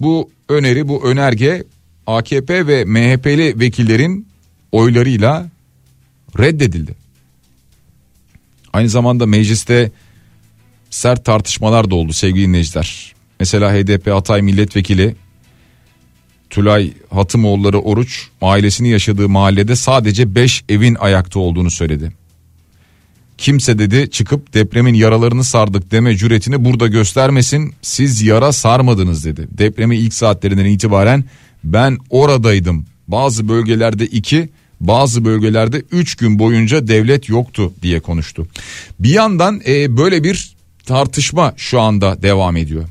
Bu 0.00 0.30
öneri 0.48 0.88
bu 0.88 1.04
önerge 1.04 1.64
AKP 2.06 2.66
ve 2.66 2.84
MHP'li 2.84 3.60
vekillerin 3.60 4.26
oylarıyla 4.72 5.46
reddedildi. 6.38 6.94
Aynı 8.72 8.88
zamanda 8.88 9.26
mecliste 9.26 9.92
sert 10.92 11.24
tartışmalar 11.24 11.90
da 11.90 11.94
oldu 11.94 12.12
sevgili 12.12 12.46
dinleyiciler. 12.46 13.14
Mesela 13.40 13.72
HDP 13.74 14.06
Hatay 14.06 14.42
Milletvekili 14.42 15.16
Tülay 16.50 16.92
Hatımoğulları 17.10 17.78
Oruç 17.78 18.28
ailesini 18.42 18.88
yaşadığı 18.88 19.28
mahallede 19.28 19.76
sadece 19.76 20.34
5 20.34 20.64
evin 20.68 20.94
ayakta 20.94 21.38
olduğunu 21.38 21.70
söyledi. 21.70 22.12
Kimse 23.38 23.78
dedi 23.78 24.10
çıkıp 24.10 24.54
depremin 24.54 24.94
yaralarını 24.94 25.44
sardık 25.44 25.90
deme 25.90 26.16
cüretini 26.16 26.64
burada 26.64 26.86
göstermesin 26.86 27.74
siz 27.82 28.22
yara 28.22 28.52
sarmadınız 28.52 29.24
dedi. 29.24 29.48
Depremin 29.50 29.98
ilk 29.98 30.14
saatlerinden 30.14 30.64
itibaren 30.64 31.24
ben 31.64 31.98
oradaydım. 32.10 32.86
Bazı 33.08 33.48
bölgelerde 33.48 34.06
2 34.06 34.48
bazı 34.80 35.24
bölgelerde 35.24 35.82
3 35.92 36.14
gün 36.14 36.38
boyunca 36.38 36.88
devlet 36.88 37.28
yoktu 37.28 37.72
diye 37.82 38.00
konuştu. 38.00 38.46
Bir 39.00 39.10
yandan 39.10 39.60
e, 39.66 39.96
böyle 39.96 40.24
bir 40.24 40.54
tartışma 40.86 41.54
şu 41.56 41.80
anda 41.80 42.22
devam 42.22 42.56
ediyor. 42.56 42.88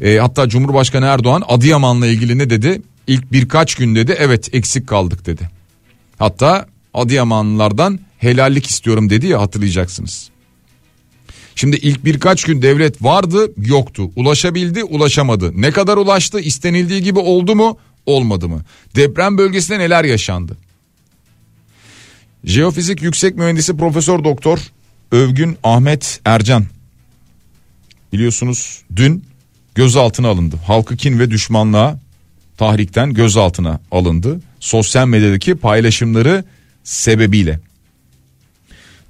E, 0.00 0.16
hatta 0.16 0.48
Cumhurbaşkanı 0.48 1.06
Erdoğan 1.06 1.42
Adıyaman'la 1.48 2.06
ilgili 2.06 2.38
ne 2.38 2.50
dedi? 2.50 2.82
İlk 3.06 3.32
birkaç 3.32 3.74
gün 3.74 3.94
dedi 3.94 4.16
evet 4.18 4.54
eksik 4.54 4.86
kaldık 4.86 5.26
dedi. 5.26 5.50
Hatta 6.18 6.66
Adıyamanlılardan 6.94 8.00
helallik 8.18 8.66
istiyorum 8.66 9.10
dedi 9.10 9.26
ya 9.26 9.40
hatırlayacaksınız. 9.40 10.30
Şimdi 11.54 11.76
ilk 11.76 12.04
birkaç 12.04 12.44
gün 12.44 12.62
devlet 12.62 13.02
vardı 13.02 13.52
yoktu. 13.56 14.10
Ulaşabildi 14.16 14.84
ulaşamadı. 14.84 15.62
Ne 15.62 15.70
kadar 15.70 15.96
ulaştı 15.96 16.40
istenildiği 16.40 17.02
gibi 17.02 17.18
oldu 17.18 17.54
mu 17.54 17.78
olmadı 18.06 18.48
mı? 18.48 18.62
Deprem 18.96 19.38
bölgesinde 19.38 19.78
neler 19.78 20.04
yaşandı? 20.04 20.56
Jeofizik 22.44 23.02
Yüksek 23.02 23.36
Mühendisi 23.36 23.76
Profesör 23.76 24.24
Doktor 24.24 24.58
Övgün 25.12 25.56
Ahmet 25.62 26.20
Ercan 26.24 26.66
biliyorsunuz 28.12 28.82
dün 28.96 29.24
gözaltına 29.74 30.28
alındı. 30.28 30.56
Halkı 30.66 30.96
kin 30.96 31.18
ve 31.18 31.30
düşmanlığa 31.30 31.98
tahrikten 32.56 33.14
gözaltına 33.14 33.80
alındı. 33.90 34.40
Sosyal 34.60 35.06
medyadaki 35.06 35.54
paylaşımları 35.54 36.44
sebebiyle. 36.84 37.60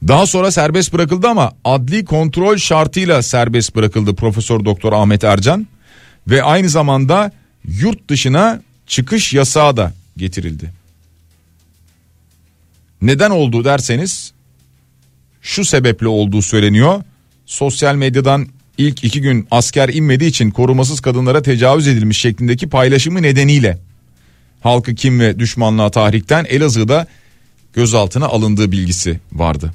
Daha 0.08 0.26
sonra 0.26 0.50
serbest 0.50 0.92
bırakıldı 0.92 1.28
ama 1.28 1.52
adli 1.64 2.04
kontrol 2.04 2.56
şartıyla 2.56 3.22
serbest 3.22 3.76
bırakıldı 3.76 4.14
Profesör 4.14 4.64
Doktor 4.64 4.92
Ahmet 4.92 5.24
Ercan 5.24 5.66
ve 6.28 6.42
aynı 6.42 6.68
zamanda 6.68 7.32
yurt 7.64 8.08
dışına 8.08 8.62
çıkış 8.86 9.32
yasağı 9.32 9.76
da 9.76 9.92
getirildi. 10.16 10.72
Neden 13.02 13.30
oldu 13.30 13.64
derseniz 13.64 14.32
şu 15.42 15.64
sebeple 15.64 16.08
olduğu 16.08 16.42
söyleniyor. 16.42 17.02
Sosyal 17.46 17.94
medyadan 17.94 18.48
ilk 18.82 19.04
iki 19.04 19.20
gün 19.20 19.46
asker 19.50 19.88
inmediği 19.88 20.30
için 20.30 20.50
korumasız 20.50 21.00
kadınlara 21.00 21.42
tecavüz 21.42 21.88
edilmiş 21.88 22.20
şeklindeki 22.20 22.68
paylaşımı 22.68 23.22
nedeniyle 23.22 23.78
halkı 24.60 24.94
kim 24.94 25.20
ve 25.20 25.38
düşmanlığa 25.38 25.90
tahrikten 25.90 26.44
Elazığ'da 26.48 27.06
gözaltına 27.72 28.26
alındığı 28.26 28.72
bilgisi 28.72 29.20
vardı. 29.32 29.74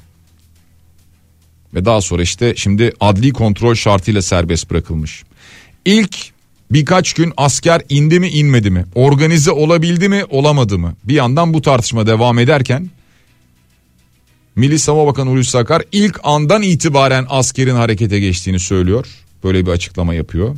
Ve 1.74 1.84
daha 1.84 2.00
sonra 2.00 2.22
işte 2.22 2.54
şimdi 2.56 2.92
adli 3.00 3.32
kontrol 3.32 3.74
şartıyla 3.74 4.22
serbest 4.22 4.70
bırakılmış. 4.70 5.22
İlk 5.84 6.16
birkaç 6.70 7.12
gün 7.12 7.32
asker 7.36 7.82
indi 7.88 8.20
mi 8.20 8.28
inmedi 8.28 8.70
mi? 8.70 8.84
Organize 8.94 9.50
olabildi 9.50 10.08
mi 10.08 10.24
olamadı 10.30 10.78
mı? 10.78 10.94
Bir 11.04 11.14
yandan 11.14 11.54
bu 11.54 11.62
tartışma 11.62 12.06
devam 12.06 12.38
ederken 12.38 12.90
Milli 14.58 14.78
Savunma 14.78 15.06
Bakanı 15.06 15.30
Hulusi 15.30 15.58
Akar 15.58 15.82
ilk 15.92 16.20
andan 16.22 16.62
itibaren 16.62 17.26
askerin 17.28 17.74
harekete 17.74 18.20
geçtiğini 18.20 18.60
söylüyor. 18.60 19.06
Böyle 19.44 19.66
bir 19.66 19.70
açıklama 19.70 20.14
yapıyor. 20.14 20.56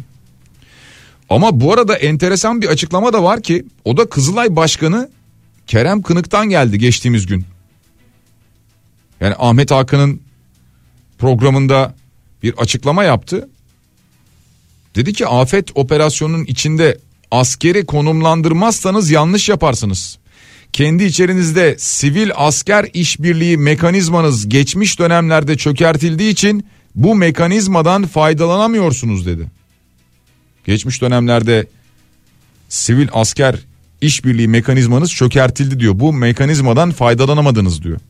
Ama 1.29 1.61
bu 1.61 1.73
arada 1.73 1.97
enteresan 1.97 2.63
bir 2.63 2.69
açıklama 2.69 3.13
da 3.13 3.23
var 3.23 3.43
ki 3.43 3.65
o 3.85 3.97
da 3.97 4.09
Kızılay 4.09 4.57
Başkanı 4.57 5.11
Kerem 5.67 6.03
Kınık'tan 6.03 6.49
geldi 6.49 6.79
geçtiğimiz 6.79 7.27
gün. 7.27 7.45
Yani 9.21 9.35
Ahmet 9.39 9.71
Hakan'ın 9.71 10.21
programında 11.19 11.95
bir 12.43 12.55
açıklama 12.59 13.05
yaptı. 13.05 13.49
Dedi 14.95 15.13
ki 15.13 15.27
afet 15.27 15.71
operasyonunun 15.75 16.45
içinde 16.45 16.99
askeri 17.31 17.87
konumlandırmazsanız 17.87 19.11
yanlış 19.11 19.49
yaparsınız 19.49 20.19
kendi 20.73 21.05
içerinizde 21.05 21.77
sivil 21.79 22.31
asker 22.35 22.87
işbirliği 22.95 23.57
mekanizmanız 23.57 24.49
geçmiş 24.49 24.99
dönemlerde 24.99 25.57
çökertildiği 25.57 26.33
için 26.33 26.67
bu 26.95 27.15
mekanizmadan 27.15 28.07
faydalanamıyorsunuz 28.07 29.27
dedi. 29.27 29.47
Geçmiş 30.65 31.03
dönemlerde 31.03 31.67
sivil 32.69 33.09
asker 33.13 33.57
işbirliği 34.01 34.49
mekanizmanız 34.49 35.11
çökertildi 35.11 35.81
diyor. 35.81 36.01
Bu 36.01 36.13
mekanizmadan 36.13 36.91
faydalanamadınız 36.91 37.83
diyor. 37.83 38.01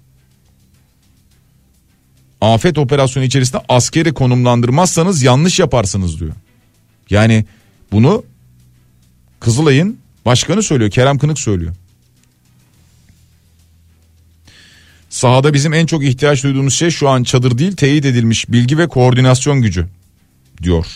Afet 2.41 2.79
operasyonu 2.79 3.27
içerisinde 3.27 3.63
askeri 3.69 4.13
konumlandırmazsanız 4.15 5.23
yanlış 5.23 5.59
yaparsınız 5.59 6.21
diyor. 6.21 6.33
Yani 7.11 7.45
bunu 7.93 8.25
Kızılay'ın 9.41 9.99
başkanı 10.27 10.63
söylüyor 10.63 10.91
Kerem 10.91 11.19
Kınık 11.19 11.39
söylüyor. 11.39 11.75
Sahada 15.11 15.55
bizim 15.55 15.73
en 15.75 15.87
çok 15.87 16.05
ihtiyaç 16.05 16.45
duyduğumuz 16.45 16.75
şey 16.75 16.91
şu 16.91 17.09
an 17.09 17.23
çadır 17.23 17.59
değil 17.59 17.77
teyit 17.77 18.05
edilmiş 18.05 18.49
bilgi 18.49 18.79
ve 18.79 18.89
koordinasyon 18.89 19.63
gücü 19.63 19.87
diyor. 20.63 20.87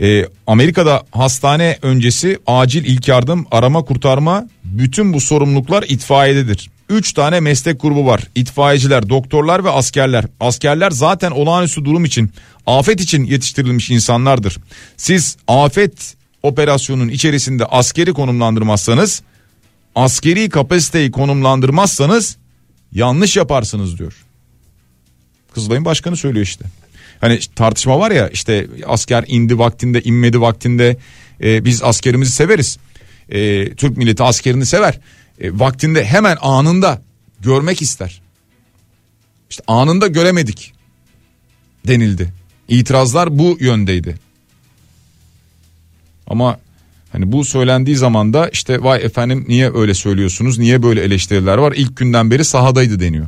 Ee, 0.00 0.26
Amerika'da 0.46 1.02
hastane 1.10 1.78
öncesi 1.82 2.38
acil 2.46 2.84
ilk 2.84 3.08
yardım 3.08 3.46
arama 3.50 3.84
kurtarma 3.84 4.48
bütün 4.64 5.12
bu 5.12 5.20
sorumluluklar 5.20 5.84
itfaiyededir. 5.88 6.70
3 6.88 7.12
tane 7.12 7.40
meslek 7.40 7.80
grubu 7.80 8.06
var. 8.06 8.22
İtfaiyeciler, 8.34 9.08
doktorlar 9.08 9.64
ve 9.64 9.70
askerler. 9.70 10.24
Askerler 10.40 10.90
zaten 10.90 11.30
olağanüstü 11.30 11.84
durum 11.84 12.04
için, 12.04 12.30
afet 12.66 13.00
için 13.00 13.24
yetiştirilmiş 13.24 13.90
insanlardır. 13.90 14.56
Siz 14.96 15.36
afet 15.48 16.14
operasyonun 16.42 17.08
içerisinde 17.08 17.64
askeri 17.64 18.12
konumlandırmazsanız, 18.12 19.22
askeri 19.94 20.48
kapasiteyi 20.48 21.10
konumlandırmazsanız 21.10 22.36
yanlış 22.92 23.36
yaparsınız 23.36 23.98
diyor. 23.98 24.24
Kızılay'ın 25.54 25.84
başkanı 25.84 26.16
söylüyor 26.16 26.46
işte. 26.46 26.64
Hani 27.20 27.40
tartışma 27.56 27.98
var 27.98 28.10
ya 28.10 28.28
işte 28.28 28.66
asker 28.86 29.24
indi 29.28 29.58
vaktinde 29.58 30.02
inmedi 30.02 30.40
vaktinde 30.40 30.96
e, 31.42 31.64
biz 31.64 31.82
askerimizi 31.82 32.32
severiz. 32.32 32.78
E, 33.28 33.70
Türk 33.74 33.96
milleti 33.96 34.22
askerini 34.22 34.66
sever. 34.66 35.00
E, 35.40 35.58
vaktinde 35.58 36.04
hemen 36.04 36.36
anında 36.40 37.02
görmek 37.40 37.82
ister. 37.82 38.22
İşte 39.50 39.62
anında 39.66 40.06
göremedik 40.06 40.72
denildi. 41.86 42.32
İtirazlar 42.68 43.38
bu 43.38 43.56
yöndeydi. 43.60 44.18
Ama 46.26 46.60
hani 47.12 47.32
bu 47.32 47.44
söylendiği 47.44 47.96
zaman 47.96 48.32
da 48.32 48.48
işte 48.48 48.82
vay 48.82 49.04
efendim 49.04 49.44
niye 49.48 49.70
öyle 49.74 49.94
söylüyorsunuz? 49.94 50.58
Niye 50.58 50.82
böyle 50.82 51.02
eleştiriler 51.02 51.58
var? 51.58 51.72
İlk 51.76 51.96
günden 51.96 52.30
beri 52.30 52.44
sahadaydı 52.44 53.00
deniyor. 53.00 53.26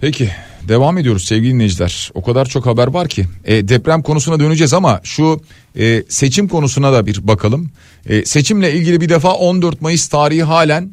Peki 0.00 0.30
devam 0.68 0.98
ediyoruz 0.98 1.24
sevgili 1.24 1.54
dinleyiciler. 1.54 2.10
O 2.14 2.22
kadar 2.22 2.46
çok 2.46 2.66
haber 2.66 2.86
var 2.86 3.08
ki. 3.08 3.26
E, 3.44 3.68
deprem 3.68 4.02
konusuna 4.02 4.40
döneceğiz 4.40 4.72
ama 4.72 5.00
şu 5.04 5.42
e, 5.78 6.04
seçim 6.08 6.48
konusuna 6.48 6.92
da 6.92 7.06
bir 7.06 7.28
bakalım. 7.28 7.70
E, 8.06 8.24
seçimle 8.24 8.72
ilgili 8.72 9.00
bir 9.00 9.08
defa 9.08 9.32
14 9.32 9.80
Mayıs 9.80 10.08
tarihi 10.08 10.42
halen 10.42 10.90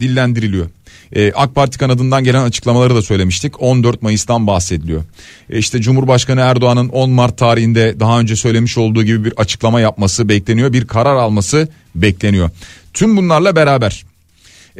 dillendiriliyor. 0.00 0.70
E, 1.12 1.32
AK 1.32 1.54
Parti 1.54 1.78
kanadından 1.78 2.24
gelen 2.24 2.42
açıklamaları 2.42 2.94
da 2.94 3.02
söylemiştik. 3.02 3.62
14 3.62 4.02
Mayıs'tan 4.02 4.46
bahsediliyor. 4.46 5.04
E, 5.50 5.58
işte 5.58 5.80
Cumhurbaşkanı 5.80 6.40
Erdoğan'ın 6.40 6.88
10 6.88 7.10
Mart 7.10 7.38
tarihinde 7.38 8.00
daha 8.00 8.20
önce 8.20 8.36
söylemiş 8.36 8.78
olduğu 8.78 9.02
gibi 9.02 9.24
bir 9.24 9.32
açıklama 9.36 9.80
yapması 9.80 10.28
bekleniyor. 10.28 10.72
Bir 10.72 10.86
karar 10.86 11.16
alması 11.16 11.68
bekleniyor. 11.94 12.50
Tüm 12.94 13.16
bunlarla 13.16 13.56
beraber 13.56 14.04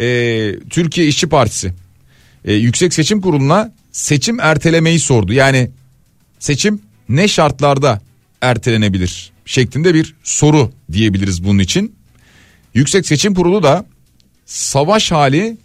e, 0.01 0.07
Türkiye 0.71 1.07
İşçi 1.07 1.29
Partisi 1.29 1.73
e, 2.45 2.53
Yüksek 2.53 2.95
Seçim 2.95 3.21
Kurulu'na 3.21 3.73
seçim 3.93 4.41
ertelemeyi 4.41 5.01
sordu. 5.01 5.33
Yani 5.33 5.71
seçim 6.39 6.83
ne 7.09 7.29
şartlarda 7.29 8.01
ertelenebilir 8.41 9.33
şeklinde 9.47 9.95
bir 9.95 10.15
soru 10.23 10.73
diyebiliriz 10.93 11.45
bunun 11.45 11.59
için. 11.59 11.97
Yüksek 12.75 13.07
Seçim 13.07 13.35
Kurulu 13.35 13.63
da 13.63 13.87
savaş 14.47 15.13
hali 15.13 15.59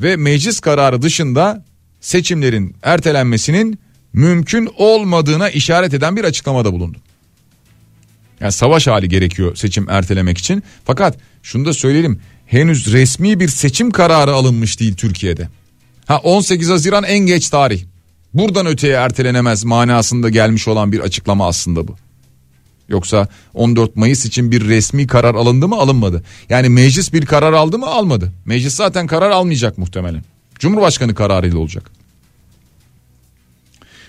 ve 0.00 0.16
meclis 0.16 0.60
kararı 0.60 1.02
dışında 1.02 1.64
seçimlerin 2.00 2.76
ertelenmesinin 2.82 3.78
mümkün 4.12 4.68
olmadığına 4.76 5.50
işaret 5.50 5.94
eden 5.94 6.16
bir 6.16 6.24
açıklamada 6.24 6.72
bulundu. 6.72 6.98
Yani 8.40 8.52
savaş 8.52 8.86
hali 8.86 9.08
gerekiyor 9.08 9.56
seçim 9.56 9.90
ertelemek 9.90 10.38
için. 10.38 10.62
Fakat 10.84 11.18
şunu 11.42 11.64
da 11.64 11.72
söyleyelim 11.72 12.20
henüz 12.46 12.92
resmi 12.92 13.40
bir 13.40 13.48
seçim 13.48 13.90
kararı 13.90 14.32
alınmış 14.32 14.80
değil 14.80 14.94
Türkiye'de. 14.94 15.48
Ha 16.06 16.18
18 16.18 16.70
Haziran 16.70 17.04
en 17.04 17.18
geç 17.18 17.48
tarih. 17.48 17.84
Buradan 18.34 18.66
öteye 18.66 18.94
ertelenemez 18.94 19.64
manasında 19.64 20.28
gelmiş 20.28 20.68
olan 20.68 20.92
bir 20.92 21.00
açıklama 21.00 21.48
aslında 21.48 21.88
bu. 21.88 21.96
Yoksa 22.90 23.28
14 23.54 23.96
Mayıs 23.96 24.24
için 24.24 24.50
bir 24.50 24.68
resmi 24.68 25.06
karar 25.06 25.34
alındı 25.34 25.68
mı 25.68 25.76
alınmadı. 25.76 26.22
Yani 26.48 26.68
meclis 26.68 27.12
bir 27.12 27.26
karar 27.26 27.52
aldı 27.52 27.78
mı 27.78 27.86
almadı. 27.86 28.32
Meclis 28.44 28.74
zaten 28.74 29.06
karar 29.06 29.30
almayacak 29.30 29.78
muhtemelen. 29.78 30.24
Cumhurbaşkanı 30.58 31.14
kararıyla 31.14 31.58
olacak. 31.58 31.90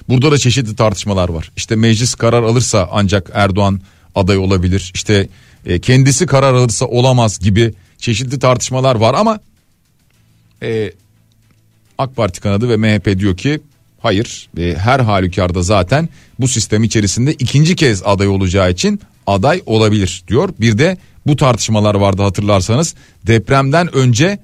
Burada 0.10 0.32
da 0.32 0.38
çeşitli 0.38 0.76
tartışmalar 0.76 1.30
var. 1.30 1.52
İşte 1.58 1.76
meclis 1.76 2.16
karar 2.16 2.44
alırsa 2.44 2.90
ancak 2.92 3.30
Erdoğan 3.34 3.82
aday 4.16 4.38
olabilir. 4.38 4.92
İşte 4.96 5.28
e, 5.66 5.80
kendisi 5.80 6.26
karar 6.26 6.54
alırsa 6.54 6.86
olamaz 6.86 7.40
gibi 7.40 7.74
çeşitli 7.98 8.40
tartışmalar 8.40 8.96
var 8.96 9.14
ama 9.14 9.40
e, 10.64 10.92
AK 11.98 12.16
Parti 12.16 12.42
kanadı 12.42 12.70
ve 12.70 12.78
MHP 12.78 13.20
diyor 13.20 13.38
ki 13.38 13.60
hayır 14.02 14.50
e, 14.58 14.76
her 14.76 15.00
halükarda 15.00 15.62
zaten 15.62 16.10
bu 16.40 16.48
sistem 16.48 16.84
içerisinde 16.84 17.34
ikinci 17.34 17.76
kez 17.76 18.04
aday 18.06 18.28
olacağı 18.28 18.72
için 18.72 19.02
aday 19.28 19.62
olabilir 19.66 20.24
diyor. 20.28 20.50
Bir 20.60 20.78
de 20.78 20.98
bu 21.28 21.36
tartışmalar 21.36 21.96
vardı 21.96 22.22
hatırlarsanız 22.22 22.96
depremden 23.28 23.96
önce 23.96 24.40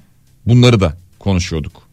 bunları 0.46 0.80
da 0.80 0.98
konuşuyorduk. 1.20 1.88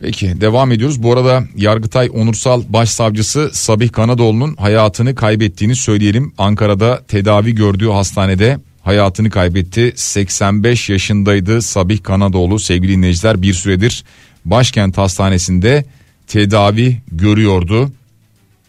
Peki 0.00 0.40
devam 0.40 0.72
ediyoruz. 0.72 1.02
Bu 1.02 1.12
arada 1.12 1.44
Yargıtay 1.56 2.10
Onursal 2.12 2.62
Başsavcısı 2.68 3.50
Sabih 3.52 3.92
Kanadoğlu'nun 3.92 4.56
hayatını 4.56 5.14
kaybettiğini 5.14 5.76
söyleyelim. 5.76 6.32
Ankara'da 6.38 7.02
tedavi 7.08 7.54
gördüğü 7.54 7.88
hastanede 7.88 8.58
hayatını 8.84 9.30
kaybetti. 9.30 9.92
85 9.96 10.90
yaşındaydı 10.90 11.62
Sabih 11.62 12.02
Kanadoğlu 12.02 12.58
sevgili 12.58 12.92
dinleyiciler 12.92 13.42
bir 13.42 13.54
süredir 13.54 14.04
başkent 14.44 14.98
hastanesinde 14.98 15.84
tedavi 16.26 16.96
görüyordu. 17.12 17.92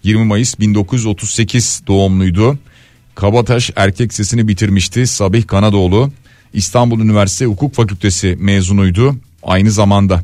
20 0.04 0.25
Mayıs 0.25 0.60
1938 0.60 1.82
doğumluydu. 1.88 2.60
Kabataş 3.15 3.71
erkek 3.75 4.13
sesini 4.13 4.47
bitirmişti 4.47 5.08
Sabih 5.08 5.47
Kanadoğlu. 5.47 6.12
İstanbul 6.54 6.99
Üniversitesi 6.99 7.45
Hukuk 7.45 7.73
Fakültesi 7.73 8.38
mezunuydu 8.39 9.15
aynı 9.43 9.71
zamanda. 9.71 10.23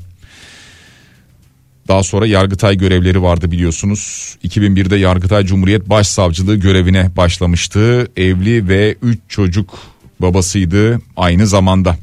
Daha 1.92 2.04
sonra 2.04 2.28
Yargıtay 2.28 2.78
görevleri 2.78 3.22
vardı 3.22 3.52
biliyorsunuz. 3.52 4.36
2001'de 4.44 4.96
Yargıtay 4.96 5.46
Cumhuriyet 5.46 5.90
Başsavcılığı 5.90 6.56
görevine 6.56 7.12
başlamıştı. 7.18 8.12
Evli 8.18 8.68
ve 8.68 8.96
3 9.02 9.20
çocuk 9.28 9.80
babasıydı 10.20 11.02
aynı 11.18 11.48
zamanda. 11.48 11.98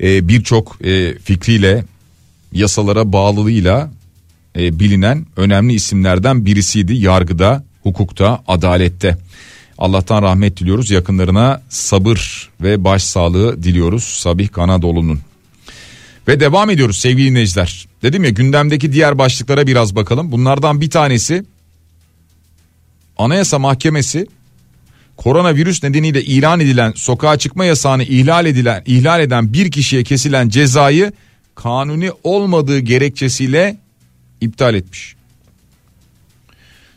Ee, 0.00 0.28
Birçok 0.28 0.78
e, 0.84 1.18
fikriyle 1.18 1.84
yasalara 2.52 3.12
bağlılığıyla 3.12 3.90
e, 4.58 4.78
bilinen 4.78 5.26
önemli 5.36 5.72
isimlerden 5.74 6.44
birisiydi 6.46 6.94
yargıda, 6.94 7.64
hukukta, 7.82 8.42
adalette. 8.48 9.18
Allah'tan 9.78 10.22
rahmet 10.22 10.56
diliyoruz 10.56 10.90
yakınlarına 10.90 11.62
sabır 11.68 12.50
ve 12.60 12.84
başsağlığı 12.84 13.62
diliyoruz 13.62 14.04
Sabih 14.04 14.48
Kanadoğlu'nun. 14.48 15.20
Ve 16.28 16.40
devam 16.40 16.70
ediyoruz 16.70 16.98
sevgili 16.98 17.30
dinleyiciler. 17.30 17.88
Dedim 18.02 18.24
ya 18.24 18.30
gündemdeki 18.30 18.92
diğer 18.92 19.18
başlıklara 19.18 19.66
biraz 19.66 19.96
bakalım. 19.96 20.32
Bunlardan 20.32 20.80
bir 20.80 20.90
tanesi 20.90 21.44
Anayasa 23.18 23.58
Mahkemesi 23.58 24.26
koronavirüs 25.16 25.82
nedeniyle 25.82 26.24
ilan 26.24 26.60
edilen 26.60 26.92
sokağa 26.96 27.38
çıkma 27.38 27.64
yasağını 27.64 28.02
ihlal 28.02 28.46
edilen 28.46 28.82
ihlal 28.86 29.20
eden 29.20 29.52
bir 29.52 29.70
kişiye 29.70 30.04
kesilen 30.04 30.48
cezayı 30.48 31.12
kanuni 31.54 32.10
olmadığı 32.24 32.78
gerekçesiyle 32.78 33.76
iptal 34.40 34.74
etmiş. 34.74 35.16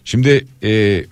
Şimdi 0.06 0.48
e, 0.64 1.04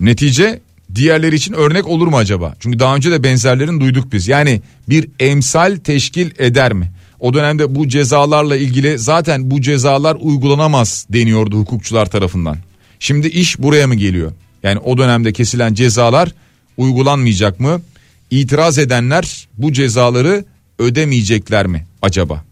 netice 0.00 0.60
diğerleri 0.94 1.36
için 1.36 1.52
örnek 1.52 1.86
olur 1.86 2.06
mu 2.06 2.16
acaba? 2.16 2.54
Çünkü 2.60 2.78
daha 2.78 2.96
önce 2.96 3.10
de 3.10 3.22
benzerlerini 3.22 3.80
duyduk 3.80 4.12
biz. 4.12 4.28
Yani 4.28 4.62
bir 4.88 5.08
emsal 5.20 5.76
teşkil 5.76 6.30
eder 6.38 6.72
mi? 6.72 6.90
O 7.20 7.34
dönemde 7.34 7.74
bu 7.74 7.88
cezalarla 7.88 8.56
ilgili 8.56 8.98
zaten 8.98 9.50
bu 9.50 9.60
cezalar 9.60 10.16
uygulanamaz 10.20 11.06
deniyordu 11.10 11.58
hukukçular 11.58 12.06
tarafından. 12.06 12.56
Şimdi 13.00 13.28
iş 13.28 13.58
buraya 13.58 13.86
mı 13.86 13.94
geliyor? 13.94 14.32
Yani 14.62 14.78
o 14.78 14.98
dönemde 14.98 15.32
kesilen 15.32 15.74
cezalar 15.74 16.32
uygulanmayacak 16.76 17.60
mı? 17.60 17.82
İtiraz 18.30 18.78
edenler 18.78 19.48
bu 19.58 19.72
cezaları 19.72 20.44
ödemeyecekler 20.78 21.66
mi 21.66 21.86
acaba? 22.02 22.44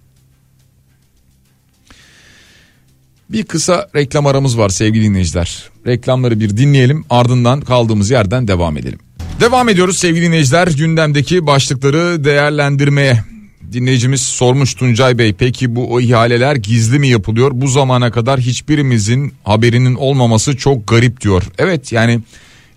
Bir 3.30 3.45
kısa 3.45 3.88
reklam 3.95 4.26
aramız 4.26 4.59
var 4.59 4.68
sevgili 4.68 5.05
dinleyiciler. 5.05 5.62
Reklamları 5.86 6.40
bir 6.40 6.57
dinleyelim 6.57 7.05
ardından 7.11 7.61
kaldığımız 7.61 8.11
yerden 8.11 8.49
devam 8.49 8.76
edelim. 8.76 8.99
Devam 9.40 9.68
ediyoruz 9.68 9.99
sevgili 9.99 10.26
dinleyiciler 10.26 10.68
gündemdeki 10.68 11.47
başlıkları 11.47 12.24
değerlendirmeye. 12.24 13.36
Dinleyicimiz 13.72 14.20
sormuş 14.20 14.74
Tuncay 14.74 15.18
Bey 15.18 15.32
peki 15.32 15.76
bu 15.76 15.92
o 15.92 16.00
ihaleler 16.00 16.56
gizli 16.56 16.98
mi 16.98 17.08
yapılıyor? 17.08 17.50
Bu 17.54 17.68
zamana 17.68 18.10
kadar 18.10 18.40
hiçbirimizin 18.40 19.32
haberinin 19.44 19.94
olmaması 19.94 20.56
çok 20.56 20.86
garip 20.88 21.20
diyor. 21.20 21.42
Evet 21.58 21.92
yani 21.92 22.20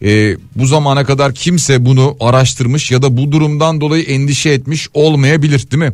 e, 0.01 0.37
bu 0.55 0.65
zamana 0.65 1.05
kadar 1.05 1.33
kimse 1.33 1.85
bunu 1.85 2.17
araştırmış 2.19 2.91
ya 2.91 3.01
da 3.01 3.17
bu 3.17 3.31
durumdan 3.31 3.81
dolayı 3.81 4.03
endişe 4.03 4.49
etmiş 4.49 4.87
olmayabilir 4.93 5.71
değil 5.71 5.83
mi? 5.83 5.93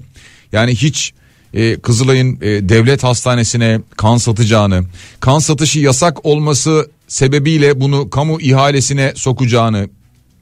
Yani 0.51 0.75
hiç 0.75 1.13
e, 1.53 1.75
Kızılay'ın 1.75 2.35
e, 2.35 2.69
devlet 2.69 3.03
hastanesine 3.03 3.79
kan 3.97 4.17
satacağını, 4.17 4.83
kan 5.19 5.39
satışı 5.39 5.79
yasak 5.79 6.25
olması 6.25 6.89
sebebiyle 7.07 7.81
bunu 7.81 8.09
kamu 8.09 8.41
ihalesine 8.41 9.13
sokacağını, 9.15 9.89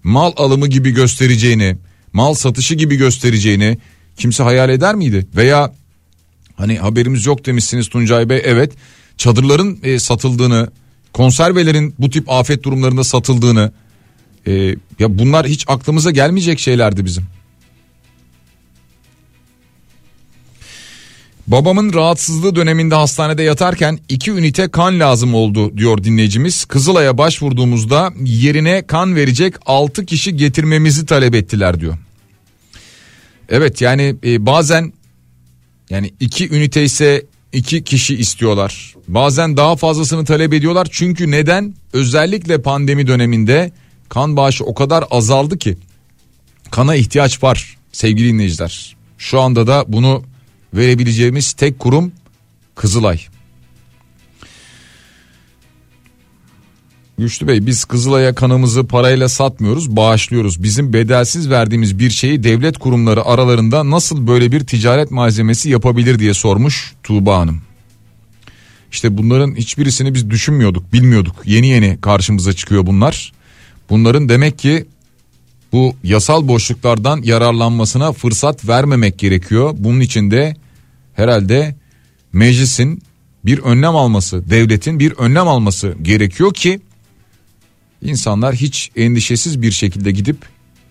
mal 0.04 0.32
alımı 0.38 0.68
gibi 0.68 0.92
göstereceğini, 0.92 1.78
mal 2.14 2.34
satışı 2.34 2.76
gibi 2.76 2.96
göstereceğini 2.96 3.78
kimse 4.18 4.44
hayal 4.44 4.70
eder 4.70 4.96
miydi? 4.96 5.28
Veya 5.36 5.74
hani 6.56 6.78
haberimiz 6.78 7.26
yok 7.26 7.46
demişsiniz 7.46 7.88
Tuncay 7.88 8.30
Bey 8.30 8.42
evet 8.44 8.72
çadırların 9.18 9.80
e, 9.84 10.00
satıldığını, 10.00 10.68
konservelerin 11.14 11.96
bu 12.00 12.10
tip 12.10 12.30
afet 12.32 12.64
durumlarında 12.64 13.04
satıldığını 13.04 13.72
e, 14.48 14.54
ya 15.00 15.20
bunlar 15.20 15.48
hiç 15.48 15.66
aklımıza 15.68 16.12
gelmeyecek 16.12 16.60
şeylerdi 16.60 17.06
bizim. 17.06 17.24
Babamın 21.48 21.94
rahatsızlığı 21.94 22.56
döneminde 22.56 22.96
hastanede 22.96 23.44
yatarken 23.44 24.00
iki 24.10 24.32
ünite 24.32 24.68
kan 24.68 25.00
lazım 25.00 25.34
oldu 25.34 25.78
diyor 25.78 26.04
dinleyicimiz. 26.04 26.66
Kızılay'a 26.66 27.18
başvurduğumuzda 27.18 28.14
yerine 28.24 28.88
kan 28.88 29.16
verecek 29.16 29.56
6 29.66 30.06
kişi 30.06 30.38
getirmemizi 30.38 31.06
talep 31.06 31.36
ettiler 31.36 31.80
diyor. 31.80 31.98
Evet 33.54 33.82
yani 33.82 34.16
e, 34.24 34.46
bazen 34.46 34.94
yani 35.90 36.14
iki 36.20 36.50
ünite 36.56 36.84
ise 36.84 37.26
iki 37.52 37.84
kişi 37.84 38.16
istiyorlar. 38.16 38.96
Bazen 39.08 39.58
daha 39.58 39.76
fazlasını 39.76 40.26
talep 40.26 40.54
ediyorlar. 40.54 40.88
Çünkü 40.92 41.32
neden? 41.32 41.74
Özellikle 41.94 42.62
pandemi 42.62 43.08
döneminde 43.08 43.72
kan 44.10 44.38
bağışı 44.38 44.64
o 44.64 44.74
kadar 44.74 45.04
azaldı 45.12 45.58
ki 45.58 45.78
kana 46.72 46.96
ihtiyaç 46.96 47.44
var 47.44 47.78
sevgili 47.92 48.28
dinleyiciler. 48.28 48.96
Şu 49.18 49.40
anda 49.40 49.68
da 49.68 49.86
bunu 49.88 50.24
verebileceğimiz 50.74 51.54
tek 51.54 51.80
kurum 51.80 52.12
Kızılay. 52.76 53.20
Güçlü 57.18 57.48
Bey 57.48 57.66
biz 57.66 57.86
Kızılay'a 57.86 58.36
kanımızı 58.36 58.88
parayla 58.88 59.30
satmıyoruz 59.30 59.96
bağışlıyoruz. 59.96 60.64
Bizim 60.64 60.94
bedelsiz 60.94 61.50
verdiğimiz 61.50 62.00
bir 62.00 62.10
şeyi 62.10 62.44
devlet 62.44 62.78
kurumları 62.78 63.26
aralarında 63.26 63.90
nasıl 63.90 64.28
böyle 64.28 64.52
bir 64.52 64.60
ticaret 64.60 65.12
malzemesi 65.12 65.70
yapabilir 65.70 66.20
diye 66.20 66.34
sormuş 66.34 66.94
Tuğba 67.04 67.38
Hanım. 67.38 67.62
İşte 68.92 69.18
bunların 69.18 69.56
hiçbirisini 69.56 70.14
biz 70.14 70.30
düşünmüyorduk 70.30 70.94
bilmiyorduk 70.94 71.36
yeni 71.46 71.68
yeni 71.68 72.02
karşımıza 72.02 72.54
çıkıyor 72.54 72.86
bunlar. 72.86 73.34
Bunların 73.90 74.30
demek 74.30 74.60
ki 74.60 74.86
bu 75.72 75.96
yasal 76.04 76.48
boşluklardan 76.48 77.22
yararlanmasına 77.22 78.12
fırsat 78.12 78.68
vermemek 78.68 79.20
gerekiyor. 79.20 79.76
Bunun 79.78 80.00
için 80.00 80.32
de 80.32 80.56
herhalde 81.14 81.76
meclisin 82.34 83.02
bir 83.46 83.60
önlem 83.60 83.96
alması, 83.96 84.50
devletin 84.50 85.00
bir 85.00 85.12
önlem 85.12 85.48
alması 85.48 85.96
gerekiyor 86.02 86.54
ki 86.54 86.80
insanlar 88.04 88.56
hiç 88.56 88.92
endişesiz 88.96 89.62
bir 89.62 89.72
şekilde 89.72 90.12
gidip 90.12 90.38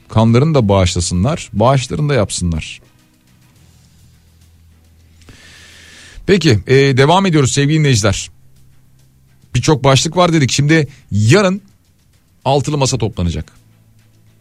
kanlarını 0.08 0.54
da 0.54 0.68
bağışlasınlar, 0.68 1.50
bağışlarını 1.52 2.08
da 2.08 2.14
yapsınlar. 2.14 2.80
Peki 6.26 6.58
e, 6.66 6.74
devam 6.74 7.26
ediyoruz 7.26 7.52
sevgili 7.52 7.78
dinleyiciler. 7.78 8.30
Birçok 9.54 9.84
başlık 9.84 10.16
var 10.16 10.32
dedik. 10.32 10.52
Şimdi 10.52 10.88
yarın 11.10 11.62
altılı 12.44 12.78
masa 12.78 12.98
toplanacak. 12.98 13.52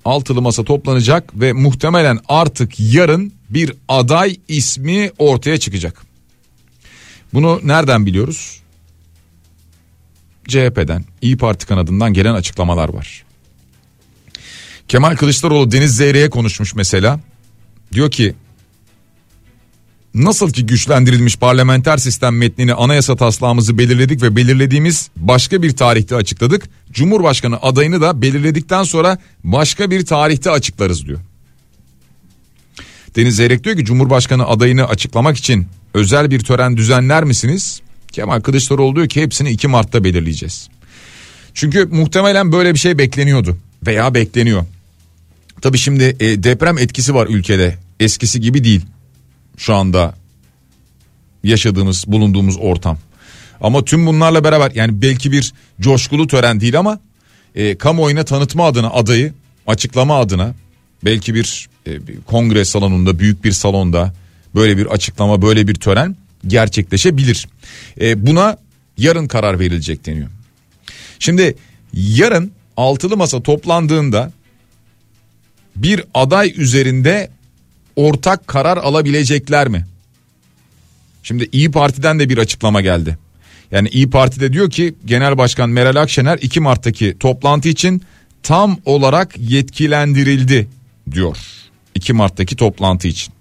Altılı 0.05 0.41
masa 0.41 0.63
toplanacak 0.63 1.39
ve 1.41 1.53
muhtemelen 1.53 2.19
artık 2.27 2.79
yarın 2.79 3.33
bir 3.49 3.73
aday 3.87 4.37
ismi 4.47 5.11
ortaya 5.17 5.59
çıkacak. 5.59 6.05
Bunu 7.33 7.59
nereden 7.63 8.05
biliyoruz? 8.05 8.60
CHP'den, 10.47 11.05
İyi 11.21 11.37
Parti 11.37 11.65
kanadından 11.65 12.13
gelen 12.13 12.33
açıklamalar 12.33 12.89
var. 12.89 13.23
Kemal 14.87 15.15
Kılıçdaroğlu 15.15 15.71
Deniz 15.71 15.95
Zeyre'ye 15.95 16.29
konuşmuş 16.29 16.75
mesela. 16.75 17.19
Diyor 17.93 18.11
ki 18.11 18.35
Nasıl 20.13 20.51
ki 20.51 20.65
güçlendirilmiş 20.65 21.37
parlamenter 21.37 21.97
sistem 21.97 22.37
metnini 22.37 22.73
anayasa 22.73 23.15
taslağımızı 23.15 23.77
belirledik 23.77 24.21
ve 24.21 24.35
belirlediğimiz 24.35 25.09
başka 25.15 25.61
bir 25.61 25.71
tarihte 25.71 26.15
açıkladık. 26.15 26.69
Cumhurbaşkanı 26.91 27.61
adayını 27.61 28.01
da 28.01 28.21
belirledikten 28.21 28.83
sonra 28.83 29.17
başka 29.43 29.91
bir 29.91 30.05
tarihte 30.05 30.51
açıklarız 30.51 31.05
diyor. 31.05 31.19
Deniz 33.15 33.35
Zeyrek 33.35 33.63
diyor 33.63 33.77
ki 33.77 33.85
Cumhurbaşkanı 33.85 34.47
adayını 34.47 34.87
açıklamak 34.87 35.37
için 35.37 35.67
özel 35.93 36.31
bir 36.31 36.39
tören 36.39 36.77
düzenler 36.77 37.23
misiniz? 37.23 37.81
Kemal 38.11 38.41
Kılıçdaroğlu 38.41 38.95
diyor 38.95 39.07
ki 39.07 39.21
hepsini 39.21 39.49
2 39.49 39.67
Mart'ta 39.67 40.03
belirleyeceğiz. 40.03 40.69
Çünkü 41.53 41.85
muhtemelen 41.85 42.51
böyle 42.51 42.73
bir 42.73 42.79
şey 42.79 42.97
bekleniyordu 42.97 43.57
veya 43.87 44.13
bekleniyor. 44.13 44.65
Tabi 45.61 45.77
şimdi 45.77 46.03
e, 46.19 46.43
deprem 46.43 46.77
etkisi 46.77 47.15
var 47.15 47.27
ülkede 47.27 47.77
eskisi 47.99 48.41
gibi 48.41 48.63
değil 48.63 48.81
şu 49.57 49.75
anda 49.75 50.15
yaşadığımız 51.43 52.05
bulunduğumuz 52.07 52.57
ortam. 52.59 52.97
Ama 53.61 53.85
tüm 53.85 54.05
bunlarla 54.07 54.43
beraber 54.43 54.71
yani 54.75 55.01
belki 55.01 55.31
bir 55.31 55.53
coşkulu 55.81 56.27
tören 56.27 56.61
değil 56.61 56.79
ama 56.79 56.99
e, 57.55 57.77
kamuoyuna 57.77 58.23
tanıtma 58.23 58.65
adına 58.65 58.89
adayı 58.89 59.33
açıklama 59.67 60.19
adına 60.19 60.53
belki 61.05 61.35
bir, 61.35 61.69
e, 61.87 62.07
bir 62.07 62.21
kongre 62.21 62.65
salonunda 62.65 63.19
büyük 63.19 63.43
bir 63.43 63.51
salonda 63.51 64.13
böyle 64.55 64.77
bir 64.77 64.85
açıklama 64.85 65.41
böyle 65.41 65.67
bir 65.67 65.75
tören 65.75 66.15
gerçekleşebilir. 66.47 67.47
E, 68.01 68.27
buna 68.27 68.57
yarın 68.97 69.27
karar 69.27 69.59
verilecek 69.59 70.05
deniyor. 70.05 70.29
Şimdi 71.19 71.55
yarın 71.93 72.51
altılı 72.77 73.17
masa 73.17 73.43
toplandığında 73.43 74.31
bir 75.75 76.03
aday 76.13 76.53
üzerinde 76.57 77.31
ortak 77.95 78.47
karar 78.47 78.77
alabilecekler 78.77 79.67
mi? 79.67 79.85
Şimdi 81.23 81.49
İyi 81.51 81.71
Parti'den 81.71 82.19
de 82.19 82.29
bir 82.29 82.37
açıklama 82.37 82.81
geldi. 82.81 83.17
Yani 83.71 83.87
İyi 83.87 84.09
Parti'de 84.09 84.53
diyor 84.53 84.69
ki 84.69 84.95
Genel 85.05 85.37
Başkan 85.37 85.69
Meral 85.69 85.95
Akşener 85.95 86.39
2 86.41 86.59
Mart'taki 86.59 87.17
toplantı 87.19 87.69
için 87.69 88.01
tam 88.43 88.77
olarak 88.85 89.37
yetkilendirildi 89.37 90.67
diyor. 91.11 91.37
2 91.95 92.13
Mart'taki 92.13 92.55
toplantı 92.55 93.07
için. 93.07 93.33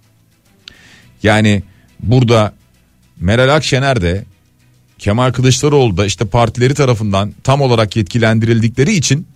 Yani 1.22 1.62
burada 2.00 2.54
Meral 3.20 3.54
Akşener 3.54 4.02
de 4.02 4.24
Kemal 4.98 5.32
Kılıçdaroğlu 5.32 5.96
da 5.96 6.06
işte 6.06 6.24
partileri 6.24 6.74
tarafından 6.74 7.34
tam 7.44 7.60
olarak 7.60 7.96
yetkilendirildikleri 7.96 8.92
için 8.92 9.26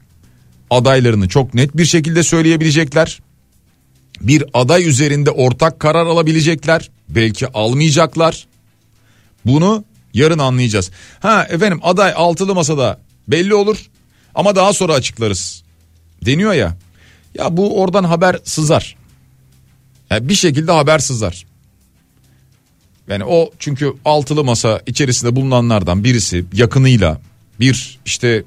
adaylarını 0.70 1.28
çok 1.28 1.54
net 1.54 1.76
bir 1.76 1.84
şekilde 1.84 2.22
söyleyebilecekler 2.22 3.20
bir 4.20 4.44
aday 4.54 4.88
üzerinde 4.88 5.30
ortak 5.30 5.80
karar 5.80 6.06
alabilecekler. 6.06 6.90
Belki 7.08 7.48
almayacaklar. 7.48 8.46
Bunu 9.46 9.84
yarın 10.14 10.38
anlayacağız. 10.38 10.90
Ha 11.20 11.46
efendim 11.50 11.80
aday 11.82 12.12
altılı 12.16 12.54
masada 12.54 13.00
belli 13.28 13.54
olur 13.54 13.90
ama 14.34 14.56
daha 14.56 14.72
sonra 14.72 14.92
açıklarız. 14.92 15.62
Deniyor 16.24 16.52
ya. 16.52 16.76
Ya 17.38 17.56
bu 17.56 17.80
oradan 17.80 18.04
haber 18.04 18.38
sızar. 18.44 18.96
Yani 20.10 20.28
bir 20.28 20.34
şekilde 20.34 20.72
haber 20.72 20.98
sızar. 20.98 21.44
Yani 23.08 23.24
o 23.24 23.50
çünkü 23.58 23.92
altılı 24.04 24.44
masa 24.44 24.80
içerisinde 24.86 25.36
bulunanlardan 25.36 26.04
birisi 26.04 26.44
yakınıyla 26.52 27.20
bir 27.60 27.98
işte 28.06 28.42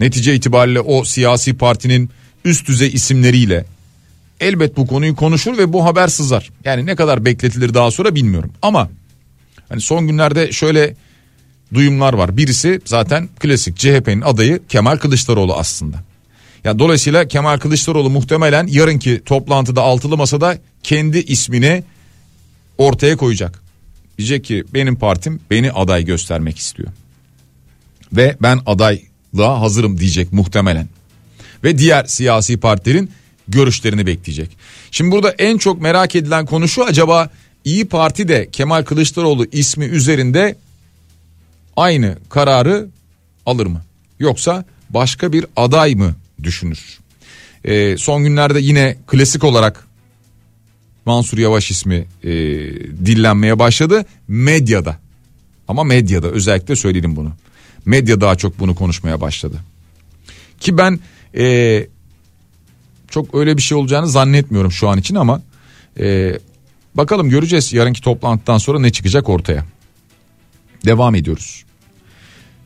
netice 0.00 0.34
itibariyle 0.34 0.80
o 0.80 1.04
siyasi 1.04 1.54
partinin 1.54 2.10
üst 2.44 2.68
düzey 2.68 2.88
isimleriyle 2.88 3.64
elbet 4.40 4.76
bu 4.76 4.86
konuyu 4.86 5.16
konuşur 5.16 5.58
ve 5.58 5.72
bu 5.72 5.84
haber 5.84 6.08
sızar. 6.08 6.50
Yani 6.64 6.86
ne 6.86 6.96
kadar 6.96 7.24
bekletilir 7.24 7.74
daha 7.74 7.90
sonra 7.90 8.14
bilmiyorum. 8.14 8.52
Ama 8.62 8.90
hani 9.68 9.80
son 9.80 10.06
günlerde 10.06 10.52
şöyle 10.52 10.96
duyumlar 11.74 12.12
var. 12.12 12.36
Birisi 12.36 12.80
zaten 12.84 13.28
klasik 13.40 13.76
CHP'nin 13.76 14.20
adayı 14.20 14.60
Kemal 14.68 14.96
Kılıçdaroğlu 14.96 15.54
aslında. 15.54 15.96
Ya 16.64 16.78
dolayısıyla 16.78 17.28
Kemal 17.28 17.58
Kılıçdaroğlu 17.58 18.10
muhtemelen 18.10 18.66
yarınki 18.66 19.22
toplantıda 19.24 19.82
altılı 19.82 20.16
masada 20.16 20.58
kendi 20.82 21.18
ismini 21.18 21.84
ortaya 22.78 23.16
koyacak. 23.16 23.69
Diyecek 24.20 24.44
ki 24.44 24.64
benim 24.74 24.96
partim 24.96 25.40
beni 25.50 25.72
aday 25.72 26.04
göstermek 26.04 26.58
istiyor. 26.58 26.88
Ve 28.12 28.36
ben 28.42 28.60
adaylığa 28.66 29.60
hazırım 29.60 29.98
diyecek 29.98 30.32
muhtemelen. 30.32 30.88
Ve 31.64 31.78
diğer 31.78 32.04
siyasi 32.04 32.56
partilerin 32.56 33.10
görüşlerini 33.48 34.06
bekleyecek. 34.06 34.50
Şimdi 34.90 35.10
burada 35.10 35.30
en 35.30 35.58
çok 35.58 35.80
merak 35.82 36.16
edilen 36.16 36.46
konu 36.46 36.68
şu 36.68 36.84
acaba 36.84 37.30
İyi 37.64 37.84
Parti 37.84 38.28
de 38.28 38.48
Kemal 38.52 38.82
Kılıçdaroğlu 38.82 39.46
ismi 39.52 39.84
üzerinde 39.84 40.56
aynı 41.76 42.18
kararı 42.28 42.88
alır 43.46 43.66
mı? 43.66 43.82
Yoksa 44.18 44.64
başka 44.90 45.32
bir 45.32 45.46
aday 45.56 45.94
mı 45.94 46.14
düşünür? 46.42 46.98
Ee, 47.64 47.96
son 47.98 48.24
günlerde 48.24 48.60
yine 48.60 48.96
klasik 49.06 49.44
olarak 49.44 49.86
Mansur 51.06 51.38
Yavaş 51.38 51.70
ismi 51.70 52.06
e, 52.22 52.30
dillenmeye 53.06 53.58
başladı 53.58 54.04
medyada. 54.28 54.98
Ama 55.68 55.84
medyada 55.84 56.26
özellikle 56.26 56.76
söyledim 56.76 57.16
bunu. 57.16 57.32
Medya 57.84 58.20
daha 58.20 58.36
çok 58.36 58.58
bunu 58.58 58.74
konuşmaya 58.74 59.20
başladı. 59.20 59.56
Ki 60.60 60.78
ben 60.78 61.00
e, 61.36 61.86
çok 63.08 63.34
öyle 63.34 63.56
bir 63.56 63.62
şey 63.62 63.78
olacağını 63.78 64.08
zannetmiyorum 64.08 64.72
şu 64.72 64.88
an 64.88 64.98
için 64.98 65.14
ama 65.14 65.42
e, 66.00 66.38
bakalım 66.94 67.30
göreceğiz 67.30 67.72
yarınki 67.72 68.00
toplantıdan 68.00 68.58
sonra 68.58 68.80
ne 68.80 68.92
çıkacak 68.92 69.28
ortaya. 69.28 69.64
Devam 70.86 71.14
ediyoruz. 71.14 71.64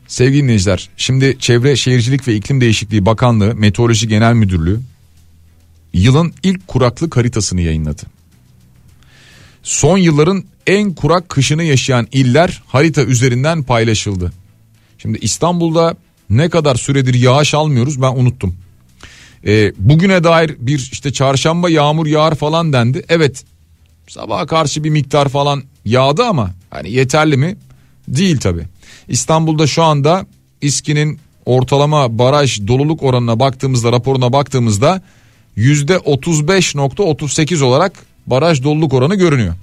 Sevgili 0.07 0.43
dinleyiciler 0.43 0.89
şimdi 0.97 1.37
Çevre 1.39 1.75
Şehircilik 1.75 2.27
ve 2.27 2.35
İklim 2.35 2.61
Değişikliği 2.61 3.05
Bakanlığı 3.05 3.55
Meteoroloji 3.55 4.07
Genel 4.07 4.33
Müdürlüğü 4.33 4.79
yılın 5.93 6.33
ilk 6.43 6.67
kuraklık 6.67 7.17
haritasını 7.17 7.61
yayınladı. 7.61 8.14
Son 9.65 9.97
yılların 9.97 10.43
en 10.67 10.93
kurak 10.93 11.29
kışını 11.29 11.63
yaşayan 11.63 12.07
iller 12.11 12.61
harita 12.67 13.03
üzerinden 13.03 13.63
paylaşıldı. 13.63 14.33
Şimdi 14.97 15.17
İstanbul'da 15.21 15.95
ne 16.29 16.49
kadar 16.49 16.75
süredir 16.75 17.13
yağış 17.13 17.53
almıyoruz 17.53 18.01
ben 18.01 18.15
unuttum. 18.15 18.55
Ee, 19.47 19.73
bugüne 19.77 20.23
dair 20.23 20.55
bir 20.59 20.89
işte 20.91 21.13
çarşamba 21.13 21.69
yağmur 21.69 22.07
yağar 22.07 22.35
falan 22.35 22.73
dendi. 22.73 23.05
Evet 23.09 23.43
sabaha 24.07 24.45
karşı 24.45 24.83
bir 24.83 24.89
miktar 24.89 25.29
falan 25.29 25.63
yağdı 25.85 26.23
ama 26.23 26.51
hani 26.69 26.91
yeterli 26.91 27.37
mi? 27.37 27.57
Değil 28.07 28.37
tabi. 28.37 28.63
İstanbul'da 29.07 29.67
şu 29.67 29.83
anda 29.83 30.25
İSKİ'nin 30.61 31.19
ortalama 31.45 32.19
baraj 32.19 32.67
doluluk 32.67 33.03
oranına 33.03 33.39
baktığımızda 33.39 33.91
raporuna 33.91 34.33
baktığımızda 34.33 35.01
%35.38 35.57 37.63
olarak 37.63 38.14
baraj 38.27 38.63
doluluk 38.63 38.93
oranı 38.93 39.15
görünüyor. 39.15 39.55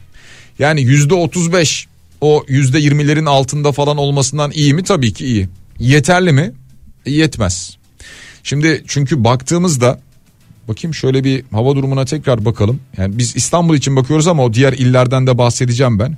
Yani 0.58 0.80
%35 0.80 1.86
o 2.20 2.44
%20'lerin 2.48 3.28
altında 3.28 3.72
falan 3.72 3.96
olmasından 3.96 4.50
iyi 4.50 4.74
mi? 4.74 4.84
Tabii 4.84 5.12
ki 5.12 5.26
iyi. 5.26 5.48
Yeterli 5.78 6.32
mi? 6.32 6.52
Yetmez. 7.06 7.76
Şimdi 8.42 8.84
çünkü 8.86 9.24
baktığımızda 9.24 10.00
bakayım 10.68 10.94
şöyle 10.94 11.24
bir 11.24 11.44
hava 11.52 11.76
durumuna 11.76 12.04
tekrar 12.04 12.44
bakalım. 12.44 12.80
Yani 12.96 13.18
biz 13.18 13.36
İstanbul 13.36 13.76
için 13.76 13.96
bakıyoruz 13.96 14.26
ama 14.26 14.44
o 14.44 14.52
diğer 14.52 14.72
illerden 14.72 15.26
de 15.26 15.38
bahsedeceğim 15.38 15.98
ben. 15.98 16.16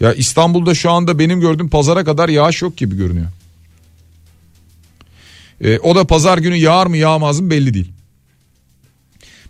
Ya 0.00 0.14
İstanbul'da 0.14 0.74
şu 0.74 0.90
anda 0.90 1.18
benim 1.18 1.40
gördüğüm 1.40 1.68
pazara 1.68 2.04
kadar 2.04 2.28
yağış 2.28 2.62
yok 2.62 2.76
gibi 2.76 2.96
görünüyor. 2.96 3.28
E, 5.60 5.78
o 5.78 5.94
da 5.94 6.06
pazar 6.06 6.38
günü 6.38 6.56
yağar 6.56 6.86
mı 6.86 6.96
yağmaz 6.96 7.40
mı 7.40 7.50
belli 7.50 7.74
değil. 7.74 7.91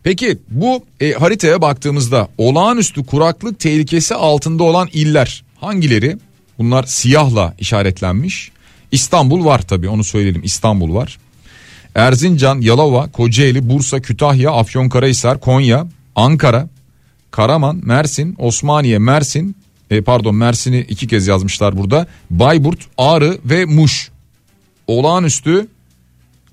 Peki 0.03 0.38
bu 0.48 0.84
e, 1.00 1.12
haritaya 1.12 1.62
baktığımızda 1.62 2.28
olağanüstü 2.38 3.07
kuraklık 3.07 3.61
tehlikesi 3.61 4.14
altında 4.14 4.62
olan 4.62 4.88
iller 4.92 5.44
hangileri? 5.61 6.18
Bunlar 6.59 6.84
siyahla 6.84 7.55
işaretlenmiş. 7.59 8.50
İstanbul 8.92 9.44
var 9.44 9.62
tabii 9.62 9.88
onu 9.88 10.05
söyleyelim 10.05 10.42
İstanbul 10.44 10.94
var. 10.94 11.18
Erzincan, 11.94 12.61
Yalova, 12.61 13.12
Kocaeli, 13.12 13.68
Bursa, 13.68 14.03
Kütahya, 14.03 14.50
Afyonkarahisar, 14.50 15.40
Konya, 15.40 15.86
Ankara, 16.16 16.68
Karaman, 17.30 17.80
Mersin, 17.82 18.34
Osmaniye, 18.38 18.98
Mersin, 18.98 19.57
e, 19.90 20.00
pardon 20.00 20.34
Mersin'i 20.34 20.80
iki 20.80 21.07
kez 21.07 21.26
yazmışlar 21.26 21.78
burada. 21.78 22.07
Bayburt, 22.30 22.78
Ağrı 22.98 23.38
ve 23.44 23.64
Muş. 23.64 24.11
Olağanüstü 24.86 25.66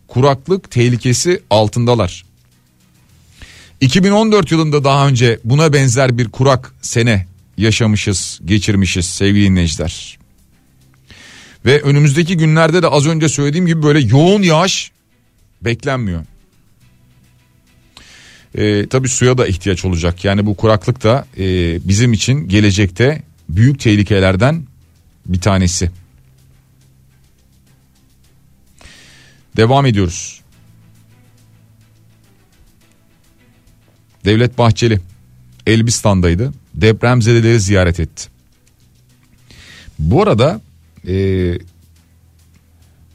kuraklık 0.07 0.71
tehlikesi 0.71 1.41
altındalar. 1.49 2.28
2014 3.81 4.51
yılında 4.51 4.83
daha 4.83 5.07
önce 5.07 5.39
buna 5.43 5.73
benzer 5.73 6.17
bir 6.17 6.29
kurak 6.29 6.73
sene 6.81 7.25
yaşamışız, 7.57 8.39
geçirmişiz 8.45 9.05
sevgili 9.05 9.45
dinleyiciler. 9.45 10.19
Ve 11.65 11.81
önümüzdeki 11.81 12.37
günlerde 12.37 12.83
de 12.83 12.87
az 12.87 13.07
önce 13.07 13.29
söylediğim 13.29 13.65
gibi 13.65 13.83
böyle 13.83 13.99
yoğun 13.99 14.41
yağış 14.41 14.91
beklenmiyor. 15.61 16.25
Ee, 18.55 18.87
tabii 18.89 19.09
suya 19.09 19.37
da 19.37 19.47
ihtiyaç 19.47 19.85
olacak. 19.85 20.25
Yani 20.25 20.45
bu 20.45 20.55
kuraklık 20.55 21.03
da 21.03 21.25
e, 21.37 21.43
bizim 21.87 22.13
için 22.13 22.47
gelecekte 22.47 23.23
büyük 23.49 23.79
tehlikelerden 23.79 24.63
bir 25.25 25.41
tanesi. 25.41 25.91
Devam 29.57 29.85
ediyoruz. 29.85 30.38
Devlet 34.29 34.57
Bahçeli 34.57 34.99
Elbistan'daydı. 35.67 36.53
Depremzedeleri 36.73 37.59
ziyaret 37.59 37.99
etti. 37.99 38.27
Bu 39.99 40.23
arada 40.23 40.61
e, 41.07 41.15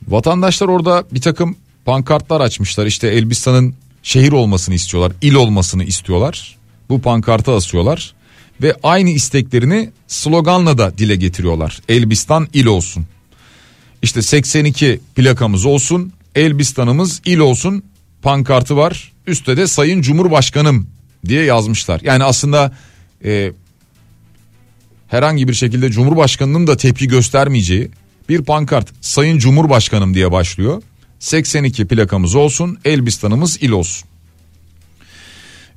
vatandaşlar 0.09 0.69
orada 0.69 1.05
bir 1.12 1.21
takım 1.21 1.57
pankartlar 1.85 2.41
açmışlar. 2.41 2.87
İşte 2.87 3.09
Elbistan'ın 3.09 3.75
şehir 4.03 4.33
olmasını 4.33 4.75
istiyorlar, 4.75 5.12
il 5.23 5.35
olmasını 5.35 5.85
istiyorlar. 5.85 6.57
Bu 6.89 7.01
pankartı 7.01 7.53
asıyorlar 7.53 8.15
ve 8.62 8.75
aynı 8.83 9.11
isteklerini 9.11 9.91
sloganla 10.07 10.79
da 10.79 10.99
dile 10.99 11.17
getiriyorlar. 11.17 11.81
Elbistan 11.89 12.49
il 12.53 12.67
olsun. 12.67 13.07
İşte 14.03 14.23
82 14.23 15.01
plakamız 15.15 15.65
olsun, 15.65 16.12
Elbistan'ımız 16.35 17.23
il 17.25 17.39
olsun 17.39 17.83
pankartı 18.23 18.77
var. 18.77 19.12
Üstte 19.27 19.57
de 19.57 19.67
Sayın 19.67 20.03
Cumhurbaşkanım 20.03 20.94
diye 21.27 21.45
yazmışlar. 21.45 22.01
Yani 22.05 22.25
aslında 22.25 22.72
e, 23.25 23.53
herhangi 25.09 25.49
bir 25.49 25.55
şekilde 25.55 25.91
Cumhurbaşkanının 25.91 26.66
da 26.66 26.77
tepki 26.77 27.09
göstermeyeceği 27.09 27.91
bir 28.29 28.43
pankart 28.43 28.89
Sayın 29.01 29.39
Cumhurbaşkanım 29.39 30.14
diye 30.14 30.33
başlıyor. 30.33 30.83
82 31.18 31.87
plakamız 31.87 32.35
olsun 32.35 32.79
Elbistan'ımız 32.85 33.62
il 33.62 33.70
olsun. 33.70 34.09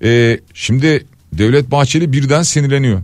E, 0.03 0.39
şimdi 0.53 1.05
Devlet 1.33 1.71
Bahçeli 1.71 2.13
birden 2.13 2.43
sinirleniyor. 2.43 3.01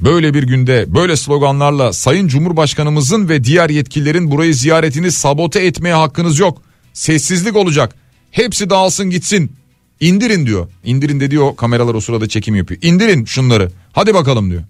Böyle 0.00 0.34
bir 0.34 0.42
günde 0.42 0.84
böyle 0.94 1.16
sloganlarla 1.16 1.92
Sayın 1.92 2.28
Cumhurbaşkanımızın 2.28 3.28
ve 3.28 3.44
diğer 3.44 3.70
yetkililerin 3.70 4.30
burayı 4.30 4.54
ziyaretini 4.54 5.12
sabote 5.12 5.66
etmeye 5.66 5.94
hakkınız 5.94 6.38
yok. 6.38 6.62
Sessizlik 6.92 7.56
olacak. 7.56 7.94
Hepsi 8.30 8.70
dağılsın 8.70 9.10
gitsin. 9.10 9.52
İndirin 10.00 10.46
diyor. 10.46 10.68
İndirin 10.84 11.20
de 11.20 11.30
diyor 11.30 11.56
kameralar 11.56 11.94
o 11.94 12.00
sırada 12.00 12.28
çekim 12.28 12.54
yapıyor. 12.54 12.80
İndirin 12.82 13.24
şunları. 13.24 13.70
Hadi 13.92 14.14
bakalım 14.14 14.50
diyor. 14.50 14.62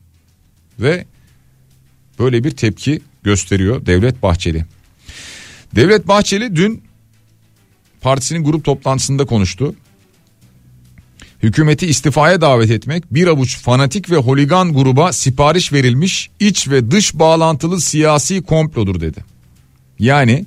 Ve 0.80 1.04
böyle 2.18 2.44
bir 2.44 2.50
tepki 2.50 3.00
gösteriyor 3.22 3.86
Devlet 3.86 4.22
Bahçeli. 4.22 4.64
Devlet 5.74 6.08
Bahçeli 6.08 6.56
dün 6.56 6.82
partisinin 8.00 8.44
grup 8.44 8.64
toplantısında 8.64 9.26
konuştu. 9.26 9.74
Hükümeti 11.42 11.86
istifaya 11.86 12.40
davet 12.40 12.70
etmek 12.70 13.14
bir 13.14 13.26
avuç 13.26 13.58
fanatik 13.58 14.10
ve 14.10 14.16
holigan 14.16 14.74
gruba 14.74 15.12
sipariş 15.12 15.72
verilmiş 15.72 16.30
iç 16.40 16.68
ve 16.68 16.90
dış 16.90 17.14
bağlantılı 17.14 17.80
siyasi 17.80 18.42
komplodur 18.42 19.00
dedi. 19.00 19.24
Yani 19.98 20.46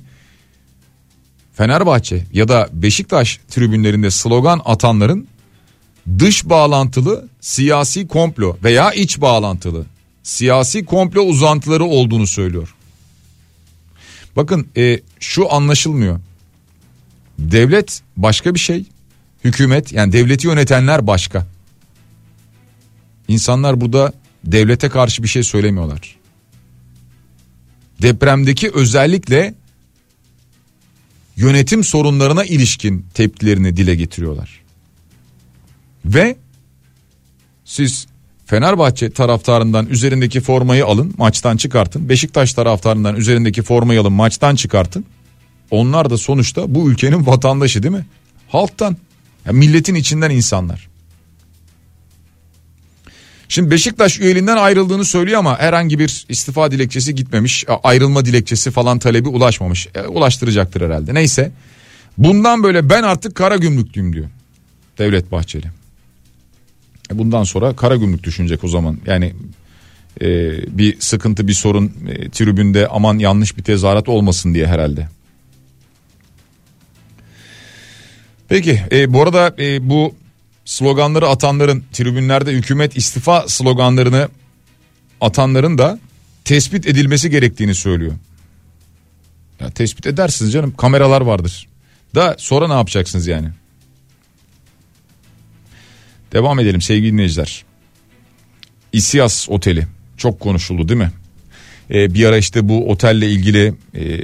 Fenerbahçe 1.60 2.24
ya 2.32 2.48
da 2.48 2.68
Beşiktaş 2.72 3.40
tribünlerinde 3.48 4.10
slogan 4.10 4.60
atanların 4.64 5.28
dış 6.18 6.44
bağlantılı 6.44 7.28
siyasi 7.40 8.08
komplo 8.08 8.56
veya 8.64 8.92
iç 8.92 9.20
bağlantılı 9.20 9.84
siyasi 10.22 10.84
komplo 10.84 11.22
uzantıları 11.22 11.84
olduğunu 11.84 12.26
söylüyor. 12.26 12.74
Bakın 14.36 14.68
e, 14.76 15.00
şu 15.20 15.52
anlaşılmıyor. 15.52 16.20
Devlet 17.38 18.02
başka 18.16 18.54
bir 18.54 18.60
şey, 18.60 18.84
hükümet 19.44 19.92
yani 19.92 20.12
devleti 20.12 20.46
yönetenler 20.46 21.06
başka. 21.06 21.46
İnsanlar 23.28 23.80
burada 23.80 24.12
devlete 24.44 24.88
karşı 24.88 25.22
bir 25.22 25.28
şey 25.28 25.42
söylemiyorlar. 25.42 26.16
Depremdeki 28.02 28.70
özellikle 28.74 29.54
yönetim 31.40 31.84
sorunlarına 31.84 32.44
ilişkin 32.44 33.06
tepkilerini 33.14 33.76
dile 33.76 33.94
getiriyorlar. 33.94 34.60
Ve 36.04 36.36
siz 37.64 38.06
Fenerbahçe 38.46 39.10
taraftarından 39.10 39.86
üzerindeki 39.86 40.40
formayı 40.40 40.86
alın 40.86 41.14
maçtan 41.18 41.56
çıkartın. 41.56 42.08
Beşiktaş 42.08 42.54
taraftarından 42.54 43.16
üzerindeki 43.16 43.62
formayı 43.62 44.00
alın 44.00 44.12
maçtan 44.12 44.54
çıkartın. 44.54 45.04
Onlar 45.70 46.10
da 46.10 46.18
sonuçta 46.18 46.74
bu 46.74 46.90
ülkenin 46.90 47.26
vatandaşı 47.26 47.82
değil 47.82 47.94
mi? 47.94 48.06
Halktan, 48.48 48.96
yani 49.46 49.58
milletin 49.58 49.94
içinden 49.94 50.30
insanlar. 50.30 50.89
Şimdi 53.50 53.70
Beşiktaş 53.70 54.20
üyeliğinden 54.20 54.56
ayrıldığını 54.56 55.04
söylüyor 55.04 55.38
ama 55.38 55.58
herhangi 55.58 55.98
bir 55.98 56.26
istifa 56.28 56.70
dilekçesi 56.70 57.14
gitmemiş. 57.14 57.64
Ayrılma 57.82 58.24
dilekçesi 58.24 58.70
falan 58.70 58.98
talebi 58.98 59.28
ulaşmamış. 59.28 59.88
E, 59.94 60.02
ulaştıracaktır 60.02 60.80
herhalde. 60.80 61.14
Neyse. 61.14 61.52
Bundan 62.18 62.62
böyle 62.62 62.90
ben 62.90 63.02
artık 63.02 63.34
kara 63.34 63.56
gümrüklüyüm 63.56 64.12
diyor. 64.12 64.26
Devlet 64.98 65.32
Bahçeli. 65.32 65.66
E 67.12 67.18
bundan 67.18 67.44
sonra 67.44 67.76
kara 67.76 67.96
gümrük 67.96 68.22
düşünecek 68.24 68.64
o 68.64 68.68
zaman. 68.68 68.98
Yani 69.06 69.34
e, 70.20 70.28
bir 70.78 71.00
sıkıntı 71.00 71.48
bir 71.48 71.52
sorun 71.52 71.92
e, 72.08 72.28
tribünde 72.30 72.88
aman 72.88 73.18
yanlış 73.18 73.56
bir 73.56 73.62
tezahürat 73.62 74.08
olmasın 74.08 74.54
diye 74.54 74.66
herhalde. 74.66 75.08
Peki 78.48 78.82
e, 78.92 79.12
bu 79.12 79.22
arada 79.22 79.54
e, 79.58 79.88
bu 79.90 80.14
sloganları 80.70 81.28
atanların 81.28 81.84
tribünlerde 81.92 82.52
hükümet 82.52 82.96
istifa 82.96 83.48
sloganlarını 83.48 84.28
atanların 85.20 85.78
da 85.78 85.98
tespit 86.44 86.86
edilmesi 86.86 87.30
gerektiğini 87.30 87.74
söylüyor. 87.74 88.12
Ya 89.60 89.70
tespit 89.70 90.06
edersiniz 90.06 90.52
canım 90.52 90.74
kameralar 90.76 91.20
vardır. 91.20 91.68
Da 92.14 92.36
sonra 92.38 92.68
ne 92.68 92.72
yapacaksınız 92.72 93.26
yani? 93.26 93.48
Devam 96.32 96.58
edelim 96.58 96.80
sevgili 96.80 97.12
dinleyiciler. 97.12 97.64
İsias 98.92 99.48
Oteli 99.48 99.86
çok 100.16 100.40
konuşuldu 100.40 100.88
değil 100.88 101.00
mi? 101.00 101.12
Ee, 101.90 102.14
bir 102.14 102.24
ara 102.24 102.36
işte 102.36 102.68
bu 102.68 102.90
otelle 102.90 103.30
ilgili 103.30 103.74
e, 103.94 104.20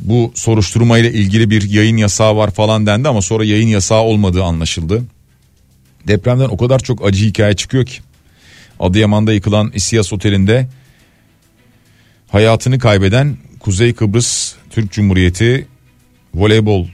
bu 0.00 0.32
soruşturmayla 0.34 1.10
ilgili 1.10 1.50
bir 1.50 1.70
yayın 1.70 1.96
yasağı 1.96 2.36
var 2.36 2.50
falan 2.50 2.86
dendi 2.86 3.08
ama 3.08 3.22
sonra 3.22 3.44
yayın 3.44 3.68
yasağı 3.68 4.00
olmadığı 4.00 4.44
anlaşıldı. 4.44 5.04
Depremden 6.08 6.48
o 6.48 6.56
kadar 6.56 6.78
çok 6.78 7.06
acı 7.06 7.24
hikaye 7.24 7.56
çıkıyor 7.56 7.86
ki. 7.86 8.00
Adıyaman'da 8.80 9.32
yıkılan 9.32 9.72
İsias 9.74 10.12
Oteli'nde 10.12 10.68
hayatını 12.28 12.78
kaybeden 12.78 13.36
Kuzey 13.60 13.92
Kıbrıs 13.92 14.54
Türk 14.70 14.92
Cumhuriyeti 14.92 15.66
voleybol 16.34 16.86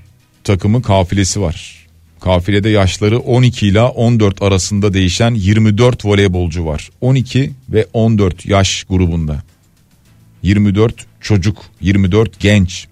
takımı 0.45 0.83
kafilesi 0.83 1.41
var. 1.41 1.87
Kafilede 2.21 2.69
yaşları 2.69 3.19
12 3.19 3.67
ile 3.67 3.83
14 3.83 4.43
arasında 4.43 4.95
değişen 4.95 5.35
24 5.35 6.05
voleybolcu 6.05 6.67
var. 6.67 6.91
12 7.01 7.53
ve 7.69 7.87
14 7.93 8.47
yaş 8.47 8.85
grubunda. 8.85 9.43
24 10.43 11.07
çocuk, 11.21 11.63
24 11.81 12.41
genç 12.41 12.87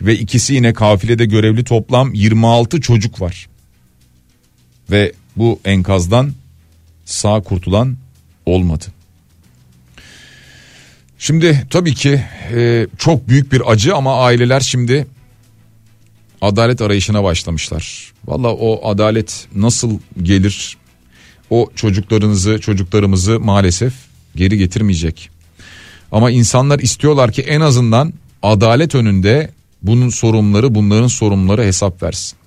ve 0.00 0.18
ikisi 0.18 0.54
yine 0.54 0.72
kafilede 0.72 1.24
görevli 1.24 1.64
toplam 1.64 2.14
26 2.14 2.80
çocuk 2.80 3.20
var. 3.20 3.48
Ve 4.90 5.12
bu 5.38 5.60
enkazdan 5.64 6.32
sağ 7.04 7.40
kurtulan 7.40 7.96
olmadı. 8.46 8.84
Şimdi 11.18 11.66
tabii 11.70 11.94
ki 11.94 12.24
e, 12.54 12.86
çok 12.98 13.28
büyük 13.28 13.52
bir 13.52 13.70
acı 13.70 13.94
ama 13.94 14.22
aileler 14.22 14.60
şimdi 14.60 15.06
adalet 16.40 16.80
arayışına 16.80 17.24
başlamışlar. 17.24 18.12
Valla 18.26 18.48
o 18.54 18.90
adalet 18.90 19.46
nasıl 19.54 19.98
gelir? 20.22 20.76
O 21.50 21.70
çocuklarınızı, 21.74 22.58
çocuklarımızı 22.58 23.40
maalesef 23.40 23.94
geri 24.36 24.58
getirmeyecek. 24.58 25.30
Ama 26.12 26.30
insanlar 26.30 26.78
istiyorlar 26.78 27.32
ki 27.32 27.42
en 27.42 27.60
azından 27.60 28.12
adalet 28.42 28.94
önünde 28.94 29.50
bunun 29.82 30.08
sorumluları, 30.08 30.74
bunların 30.74 31.06
sorumluları 31.06 31.64
hesap 31.64 32.02
versin. 32.02 32.37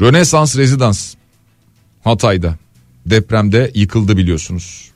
Rönesans 0.00 0.56
Rezidans 0.56 1.14
Hatay'da 2.04 2.56
depremde 3.06 3.70
yıkıldı 3.74 4.16
biliyorsunuz. 4.16 4.90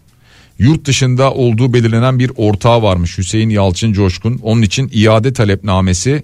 Yurt 0.59 0.85
dışında 0.85 1.35
olduğu 1.35 1.73
belirlenen 1.73 2.19
bir 2.19 2.33
ortağı 2.37 2.83
varmış 2.83 3.19
Hüseyin 3.19 3.51
Yalçın 3.51 3.93
Coşkun. 3.93 4.39
Onun 4.43 4.63
için 4.63 4.91
iade 4.93 5.33
talepnamesi 5.33 6.23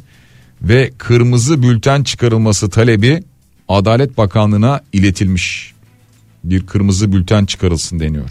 ve 0.63 0.93
kırmızı 0.99 1.63
bülten 1.63 2.03
çıkarılması 2.03 2.71
talebi 2.71 3.23
Adalet 3.69 4.19
Bakanlığı'na 4.19 4.81
iletilmiş. 4.93 5.73
Bir 6.45 6.67
kırmızı 6.67 7.13
bülten 7.13 7.45
çıkarılsın 7.45 8.01
deniyor. 8.01 8.31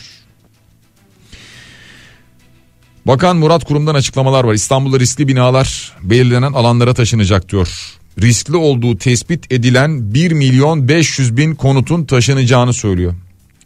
Bakan 3.05 3.37
Murat 3.37 3.63
Kurum'dan 3.63 3.95
açıklamalar 3.95 4.43
var. 4.43 4.53
İstanbul'da 4.53 4.99
riskli 4.99 5.27
binalar 5.27 5.97
belirlenen 6.03 6.53
alanlara 6.53 6.93
taşınacak 6.93 7.51
diyor. 7.51 7.98
Riskli 8.21 8.55
olduğu 8.55 8.97
tespit 8.97 9.51
edilen 9.51 10.13
1 10.13 10.31
milyon 10.31 10.87
500 10.87 11.37
bin 11.37 11.55
konutun 11.55 12.05
taşınacağını 12.05 12.73
söylüyor. 12.73 13.13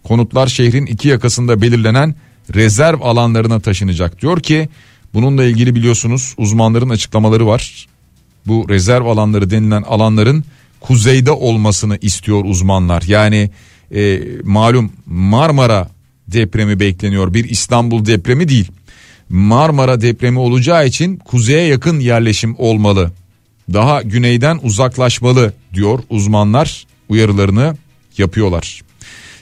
Konutlar 0.03 0.47
şehrin 0.47 0.85
iki 0.85 1.07
yakasında 1.07 1.61
belirlenen 1.61 2.15
rezerv 2.53 3.01
alanlarına 3.01 3.59
taşınacak. 3.59 4.21
Diyor 4.21 4.39
ki 4.39 4.69
bununla 5.13 5.43
ilgili 5.43 5.75
biliyorsunuz 5.75 6.33
uzmanların 6.37 6.89
açıklamaları 6.89 7.47
var. 7.47 7.87
Bu 8.47 8.65
rezerv 8.69 9.05
alanları 9.05 9.49
denilen 9.49 9.81
alanların 9.81 10.43
kuzeyde 10.81 11.31
olmasını 11.31 11.97
istiyor 12.01 12.45
uzmanlar. 12.45 13.03
Yani 13.07 13.49
e, 13.95 14.21
malum 14.43 14.91
Marmara 15.05 15.89
depremi 16.27 16.79
bekleniyor 16.79 17.33
bir 17.33 17.49
İstanbul 17.49 18.05
depremi 18.05 18.49
değil. 18.49 18.71
Marmara 19.29 20.01
depremi 20.01 20.39
olacağı 20.39 20.87
için 20.87 21.17
kuzeye 21.17 21.67
yakın 21.67 21.99
yerleşim 21.99 22.55
olmalı. 22.57 23.11
Daha 23.73 24.01
güneyden 24.01 24.59
uzaklaşmalı 24.63 25.53
diyor 25.73 25.99
uzmanlar 26.09 26.87
uyarılarını 27.09 27.77
yapıyorlar. 28.17 28.81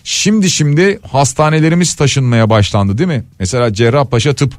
Şimdi 0.04 0.50
şimdi 0.50 1.00
hastanelerimiz 1.12 1.96
taşınmaya 1.96 2.50
başlandı 2.50 2.98
değil 2.98 3.08
mi? 3.08 3.24
Mesela 3.40 3.74
Cerrahpaşa 3.74 4.34
Tıp 4.34 4.54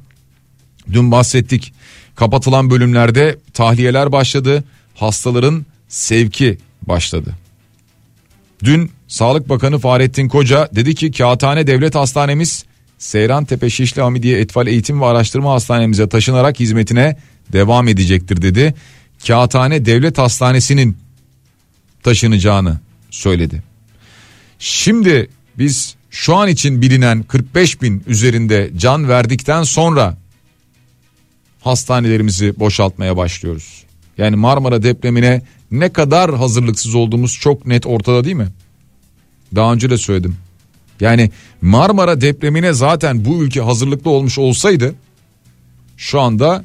dün 0.93 1.11
bahsettik. 1.11 1.73
Kapatılan 2.15 2.71
bölümlerde 2.71 3.39
tahliyeler 3.53 4.13
başladı. 4.13 4.65
Hastaların 4.95 5.67
sevki 5.89 6.59
başladı. 6.83 7.35
Dün 8.65 8.91
Sağlık 9.09 9.49
Bakanı 9.49 9.79
Fahrettin 9.79 10.29
Koca 10.29 10.69
dedi 10.75 10.95
ki 10.95 11.13
Kağıthane 11.13 11.67
Devlet 11.67 11.95
Hastanemiz 11.95 12.65
Seyran 12.99 13.45
Tepe 13.45 13.71
Şişli 13.71 14.03
Hamidiye 14.03 14.41
Etfal 14.41 14.67
Eğitim 14.67 15.01
ve 15.01 15.05
Araştırma 15.05 15.53
Hastanemize 15.53 16.09
taşınarak 16.09 16.61
hizmetine 16.61 17.17
devam 17.53 17.89
edecektir 17.89 18.43
dedi. 18.43 18.75
Kağıthane 19.27 19.85
Devlet 19.85 20.19
Hastanesi'nin 20.19 20.97
taşınacağını 22.03 22.81
söyledi. 23.11 23.63
Şimdi 24.59 25.31
biz 25.59 25.95
şu 26.11 26.37
an 26.37 26.49
için 26.49 26.83
bilinen 26.83 27.23
45 27.23 27.83
bin 27.83 28.05
üzerinde 28.07 28.71
can 28.77 29.09
verdikten 29.09 29.63
sonra 29.63 30.17
hastanelerimizi 31.61 32.59
boşaltmaya 32.59 33.17
başlıyoruz. 33.17 33.85
Yani 34.19 34.37
Marmara 34.37 34.83
depremine 34.83 35.43
ne 35.71 35.93
kadar 35.93 36.35
hazırlıksız 36.35 36.95
olduğumuz 36.95 37.39
çok 37.41 37.67
net 37.67 37.87
ortada 37.87 38.25
değil 38.25 38.37
mi? 38.37 38.49
Daha 39.55 39.73
önce 39.73 39.91
de 39.91 39.99
söyledim. 39.99 40.37
Yani 41.01 41.31
Marmara 41.63 42.21
depremine 42.21 42.73
zaten 42.73 43.25
bu 43.25 43.45
ülke 43.45 43.61
hazırlıklı 43.61 44.11
olmuş 44.11 44.39
olsaydı 44.39 44.95
şu 45.97 46.21
anda 46.21 46.65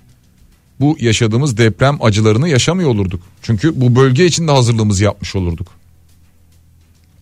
bu 0.79 0.97
yaşadığımız 0.99 1.57
deprem 1.57 1.97
acılarını 2.01 2.49
yaşamıyor 2.49 2.89
olurduk. 2.89 3.21
Çünkü 3.41 3.81
bu 3.81 3.95
bölge 3.95 4.25
için 4.25 4.47
de 4.47 4.51
hazırlığımızı 4.51 5.03
yapmış 5.03 5.35
olurduk. 5.35 5.67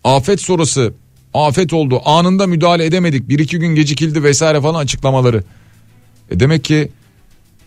Afet 0.04 0.40
sonrası 0.40 0.94
afet 1.34 1.72
oldu 1.72 2.02
anında 2.04 2.46
müdahale 2.46 2.84
edemedik 2.84 3.28
bir 3.28 3.38
iki 3.38 3.58
gün 3.58 3.74
gecikildi 3.74 4.22
vesaire 4.22 4.60
falan 4.60 4.80
açıklamaları. 4.80 5.44
E 6.30 6.40
demek 6.40 6.64
ki 6.64 6.92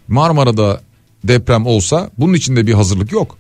Marmara'da 0.08 0.82
deprem 1.24 1.66
olsa 1.66 2.10
bunun 2.18 2.34
içinde 2.34 2.68
bir 2.68 2.74
hazırlık 2.74 3.12
yok. 3.12 3.38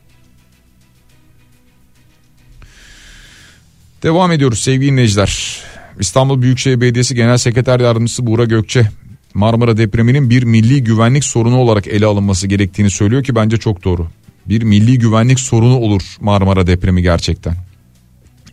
Devam 4.03 4.31
ediyoruz 4.31 4.59
sevgili 4.59 4.91
dinleyiciler. 4.91 5.61
İstanbul 5.99 6.41
Büyükşehir 6.41 6.81
Belediyesi 6.81 7.15
Genel 7.15 7.37
Sekreter 7.37 7.79
Yardımcısı 7.79 8.27
Buğra 8.27 8.45
Gökçe 8.45 8.89
Marmara 9.33 9.77
depreminin 9.77 10.29
bir 10.29 10.43
milli 10.43 10.83
güvenlik 10.83 11.23
sorunu 11.23 11.57
olarak 11.57 11.87
ele 11.87 12.05
alınması 12.05 12.47
gerektiğini 12.47 12.89
söylüyor 12.89 13.23
ki 13.23 13.35
bence 13.35 13.57
çok 13.57 13.83
doğru. 13.83 14.07
Bir 14.45 14.63
milli 14.63 14.99
güvenlik 14.99 15.39
sorunu 15.39 15.77
olur 15.77 16.01
Marmara 16.21 16.67
depremi 16.67 17.01
gerçekten. 17.01 17.55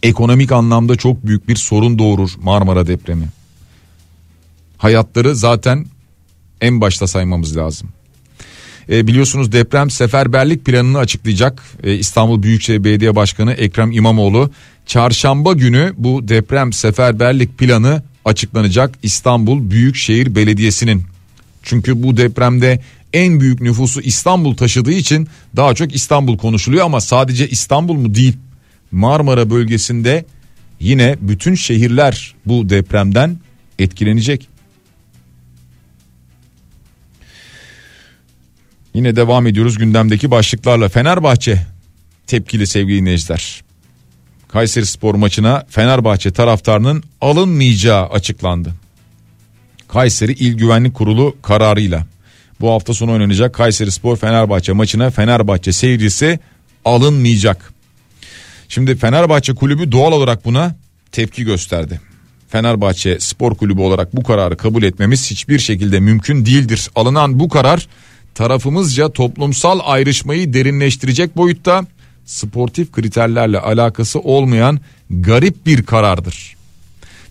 Ekonomik 0.02 0.52
anlamda 0.52 0.96
çok 0.96 1.26
büyük 1.26 1.48
bir 1.48 1.56
sorun 1.56 1.98
doğurur 1.98 2.30
Marmara 2.38 2.86
depremi. 2.86 3.28
Hayatları 4.78 5.36
zaten 5.36 5.86
en 6.60 6.80
başta 6.80 7.06
saymamız 7.06 7.56
lazım. 7.56 7.88
E, 8.90 9.06
biliyorsunuz 9.06 9.52
deprem 9.52 9.90
seferberlik 9.90 10.64
planını 10.64 10.98
açıklayacak 10.98 11.62
e, 11.82 11.94
İstanbul 11.94 12.42
Büyükşehir 12.42 12.84
Belediye 12.84 13.16
Başkanı 13.16 13.52
Ekrem 13.52 13.92
İmamoğlu. 13.92 14.50
Çarşamba 14.86 15.52
günü 15.52 15.94
bu 15.96 16.28
deprem 16.28 16.72
seferberlik 16.72 17.58
planı 17.58 18.02
açıklanacak 18.26 18.98
İstanbul 19.02 19.70
Büyükşehir 19.70 20.34
Belediyesi'nin. 20.34 21.02
Çünkü 21.62 22.02
bu 22.02 22.16
depremde 22.16 22.80
en 23.12 23.40
büyük 23.40 23.60
nüfusu 23.60 24.00
İstanbul 24.00 24.56
taşıdığı 24.56 24.92
için 24.92 25.28
daha 25.56 25.74
çok 25.74 25.94
İstanbul 25.94 26.38
konuşuluyor 26.38 26.84
ama 26.84 27.00
sadece 27.00 27.48
İstanbul 27.48 27.94
mu 27.94 28.14
değil. 28.14 28.36
Marmara 28.92 29.50
bölgesinde 29.50 30.24
yine 30.80 31.16
bütün 31.20 31.54
şehirler 31.54 32.34
bu 32.46 32.68
depremden 32.68 33.36
etkilenecek. 33.78 34.48
Yine 38.94 39.16
devam 39.16 39.46
ediyoruz 39.46 39.78
gündemdeki 39.78 40.30
başlıklarla. 40.30 40.88
Fenerbahçe 40.88 41.66
tepkili 42.26 42.66
sevgili 42.66 43.00
dinleyiciler. 43.00 43.65
Kayseri 44.56 44.86
Spor 44.86 45.14
maçına 45.14 45.64
Fenerbahçe 45.68 46.30
taraftarının 46.30 47.02
alınmayacağı 47.20 48.06
açıklandı. 48.06 48.74
Kayseri 49.88 50.32
İl 50.32 50.54
Güvenlik 50.54 50.94
Kurulu 50.94 51.36
kararıyla. 51.42 52.06
Bu 52.60 52.70
hafta 52.70 52.94
sonu 52.94 53.12
oynanacak 53.12 53.54
Kayseri 53.54 53.90
Spor 53.90 54.16
Fenerbahçe 54.16 54.72
maçına 54.72 55.10
Fenerbahçe 55.10 55.72
seyircisi 55.72 56.38
alınmayacak. 56.84 57.72
Şimdi 58.68 58.96
Fenerbahçe 58.96 59.54
kulübü 59.54 59.92
doğal 59.92 60.12
olarak 60.12 60.44
buna 60.44 60.76
tepki 61.12 61.44
gösterdi. 61.44 62.00
Fenerbahçe 62.48 63.20
Spor 63.20 63.54
Kulübü 63.54 63.80
olarak 63.80 64.16
bu 64.16 64.22
kararı 64.22 64.56
kabul 64.56 64.82
etmemiz 64.82 65.30
hiçbir 65.30 65.58
şekilde 65.58 66.00
mümkün 66.00 66.46
değildir. 66.46 66.90
Alınan 66.94 67.40
bu 67.40 67.48
karar 67.48 67.88
tarafımızca 68.34 69.08
toplumsal 69.08 69.80
ayrışmayı 69.82 70.52
derinleştirecek 70.52 71.36
boyutta 71.36 71.86
sportif 72.26 72.92
kriterlerle 72.92 73.60
alakası 73.60 74.20
olmayan 74.20 74.80
garip 75.10 75.66
bir 75.66 75.82
karardır. 75.82 76.56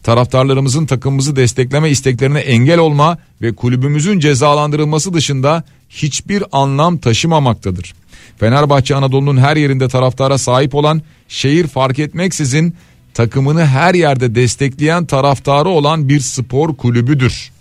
Taraftarlarımızın 0.03 0.85
takımımızı 0.85 1.35
destekleme 1.35 1.89
isteklerine 1.89 2.39
engel 2.39 2.79
olma 2.79 3.17
ve 3.41 3.55
kulübümüzün 3.55 4.19
cezalandırılması 4.19 5.13
dışında 5.13 5.63
hiçbir 5.89 6.43
anlam 6.51 6.97
taşımamaktadır. 6.97 7.93
Fenerbahçe 8.37 8.95
Anadolu'nun 8.95 9.37
her 9.37 9.57
yerinde 9.57 9.87
taraftara 9.87 10.37
sahip 10.37 10.75
olan, 10.75 11.01
şehir 11.27 11.67
fark 11.67 11.99
etmeksizin 11.99 12.75
takımını 13.13 13.65
her 13.65 13.93
yerde 13.93 14.35
destekleyen 14.35 15.05
taraftarı 15.05 15.69
olan 15.69 16.09
bir 16.09 16.19
spor 16.19 16.75
kulübüdür 16.75 17.51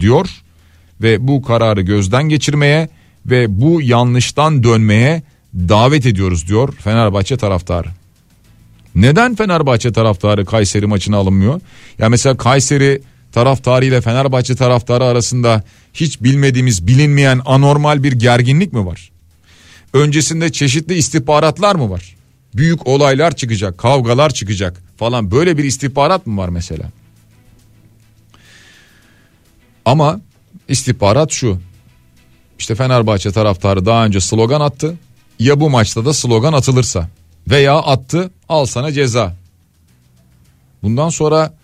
diyor 0.00 0.28
ve 1.02 1.28
bu 1.28 1.42
kararı 1.42 1.80
gözden 1.80 2.28
geçirmeye 2.28 2.88
ve 3.26 3.60
bu 3.60 3.82
yanlıştan 3.82 4.62
dönmeye 4.62 5.22
davet 5.54 6.06
ediyoruz 6.06 6.48
diyor 6.48 6.74
Fenerbahçe 6.74 7.36
taraftarı. 7.36 7.88
Neden 8.94 9.34
Fenerbahçe 9.34 9.92
taraftarı 9.92 10.44
Kayseri 10.44 10.86
maçına 10.86 11.16
alınmıyor? 11.16 11.60
Ya 11.98 12.08
mesela 12.08 12.36
Kayseri 12.36 13.02
taraftarı 13.32 13.84
ile 13.84 14.00
Fenerbahçe 14.00 14.56
taraftarı 14.56 15.04
arasında 15.04 15.64
hiç 15.94 16.22
bilmediğimiz 16.22 16.86
bilinmeyen 16.86 17.40
anormal 17.44 18.02
bir 18.02 18.12
gerginlik 18.12 18.72
mi 18.72 18.86
var? 18.86 19.10
Öncesinde 19.92 20.52
çeşitli 20.52 20.94
istihbaratlar 20.94 21.74
mı 21.74 21.90
var? 21.90 22.16
Büyük 22.54 22.86
olaylar 22.86 23.36
çıkacak, 23.36 23.78
kavgalar 23.78 24.30
çıkacak 24.30 24.82
falan 24.96 25.30
böyle 25.30 25.58
bir 25.58 25.64
istihbarat 25.64 26.26
mı 26.26 26.40
var 26.40 26.48
mesela? 26.48 26.90
Ama 29.84 30.20
istihbarat 30.68 31.32
şu. 31.32 31.60
İşte 32.58 32.74
Fenerbahçe 32.74 33.32
taraftarı 33.32 33.86
daha 33.86 34.04
önce 34.06 34.20
slogan 34.20 34.60
attı. 34.60 34.96
Ya 35.38 35.60
bu 35.60 35.70
maçta 35.70 36.04
da 36.04 36.12
slogan 36.14 36.52
atılırsa 36.52 37.08
veya 37.50 37.76
attı 37.76 38.30
al 38.48 38.66
sana 38.66 38.92
ceza. 38.92 39.36
Bundan 40.82 41.08
sonra 41.08 41.54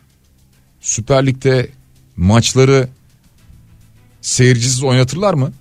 Süper 0.81 1.27
Lig'de 1.27 1.71
maçları 2.17 2.89
seyircisiz 4.21 4.83
oynatırlar 4.83 5.35
mı? 5.35 5.53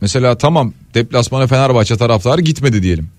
Mesela 0.00 0.38
tamam 0.38 0.72
deplasmana 0.94 1.46
Fenerbahçe 1.46 1.96
taraftarı 1.96 2.40
gitmedi 2.40 2.82
diyelim. 2.82 3.10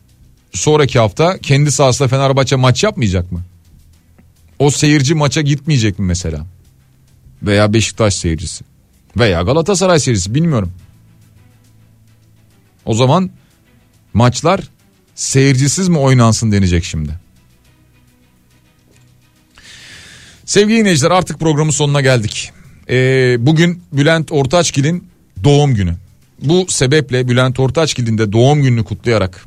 Sonraki 0.54 1.00
hafta 1.00 1.38
kendi 1.38 1.72
sahasında 1.72 2.08
Fenerbahçe 2.08 2.56
maç 2.56 2.84
yapmayacak 2.84 3.32
mı? 3.32 3.42
O 4.60 4.72
seyirci 4.72 5.16
maça 5.16 5.42
gitmeyecek 5.42 6.00
mi 6.00 6.06
mesela? 6.06 6.46
Veya 7.44 7.74
Beşiktaş 7.74 8.16
seyircisi. 8.16 8.64
Veya 9.18 9.42
Galatasaray 9.42 10.00
seyircisi 10.00 10.36
bilmiyorum. 10.36 10.72
O 12.86 12.94
zaman 12.94 13.30
maçlar 14.14 14.62
seyircisiz 15.16 15.88
mi 15.88 15.98
oynansın 15.98 16.52
denecek 16.52 16.84
şimdi. 16.84 17.12
Sevgili 20.46 20.80
dinleyiciler 20.80 21.12
artık 21.12 21.40
programın 21.40 21.72
sonuna 21.72 22.02
geldik. 22.02 22.52
Ee, 22.90 23.36
bugün 23.40 23.84
Bülent 23.94 24.32
Ortaçgil'in 24.32 25.08
doğum 25.44 25.76
günü. 25.76 25.96
Bu 26.42 26.66
sebeple 26.70 27.28
Bülent 27.28 27.60
Ortaçgil'in 27.60 28.18
de 28.18 28.32
doğum 28.32 28.64
gününü 28.64 28.84
kutlayarak 28.84 29.46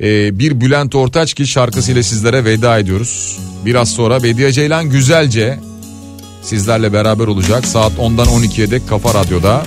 e, 0.00 0.38
bir 0.38 0.60
Bülent 0.60 0.94
Ortaçgil 0.94 1.46
şarkısıyla 1.46 2.02
sizlere 2.02 2.44
veda 2.44 2.78
ediyoruz. 2.78 3.38
Biraz 3.66 3.90
sonra 3.90 4.22
Bediye 4.22 4.52
Ceylan 4.52 4.90
güzelce 4.90 5.58
sizlerle 6.42 6.92
beraber 6.92 7.26
olacak. 7.26 7.66
Saat 7.66 7.92
10'dan 7.92 8.26
12'ye 8.26 8.70
dek 8.70 8.88
Kafa 8.88 9.14
Radyo'da. 9.14 9.64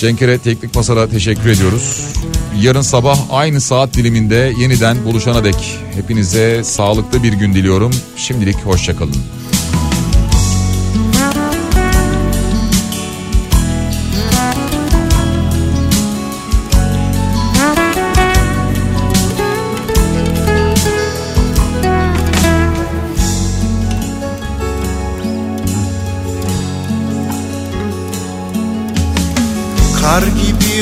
Cenkere 0.00 0.38
Teknik 0.38 0.74
Masa'da 0.74 1.08
teşekkür 1.08 1.48
ediyoruz. 1.48 2.14
Yarın 2.60 2.80
sabah 2.80 3.18
aynı 3.30 3.60
saat 3.60 3.94
diliminde 3.94 4.52
yeniden 4.58 5.04
buluşana 5.04 5.44
dek 5.44 5.78
hepinize 5.94 6.64
sağlıklı 6.64 7.22
bir 7.22 7.32
gün 7.32 7.54
diliyorum. 7.54 7.92
Şimdilik 8.16 8.56
hoşçakalın. 8.56 9.16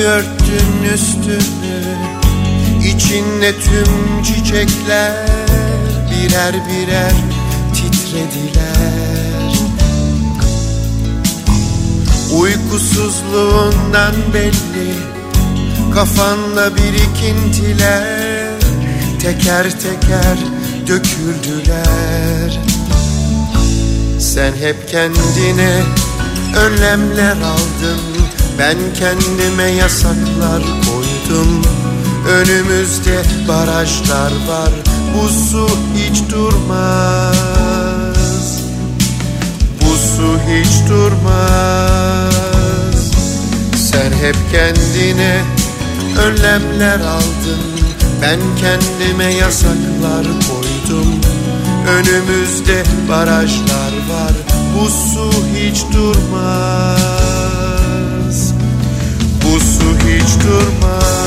Örttün 0.05 0.83
üstünü. 0.95 1.43
İçinde 2.87 3.53
tüm 3.61 4.23
çiçekler 4.23 5.27
Birer 6.11 6.55
birer 6.55 7.13
titrediler. 7.75 9.53
Uykusuzluğundan 12.33 14.15
belli 14.35 14.95
Kafanda 15.95 16.71
birikintiler 16.77 18.49
Teker 19.23 19.71
teker 19.71 20.39
döküldüler. 20.87 22.61
Sen 24.19 24.53
hep 24.53 24.89
kendine 24.89 25.83
önlemler 26.57 27.37
aldın 27.37 28.12
ben 28.59 28.77
kendime 28.99 29.71
yasaklar 29.71 30.63
koydum. 30.63 31.63
Önümüzde 32.29 33.23
barajlar 33.49 34.33
var. 34.49 34.71
Bu 35.15 35.29
su 35.29 35.69
hiç 35.97 36.23
durmaz. 36.31 37.37
Bu 39.81 39.97
su 39.97 40.39
hiç 40.49 40.89
durmaz. 40.91 42.33
Sen 43.77 44.13
hep 44.13 44.37
kendine 44.53 45.41
önlemler 46.27 47.01
aldın. 47.01 47.61
Ben 48.23 48.41
kendime 48.61 49.35
yasaklar 49.35 50.25
koydum. 50.25 51.21
Önümüzde 51.89 52.83
barajlar 53.09 53.93
var. 54.11 54.33
Bu 54.75 54.89
su 54.89 55.31
hiç 55.57 55.85
durmaz 55.95 57.42
hiç 59.91 60.45
durma 60.45 61.22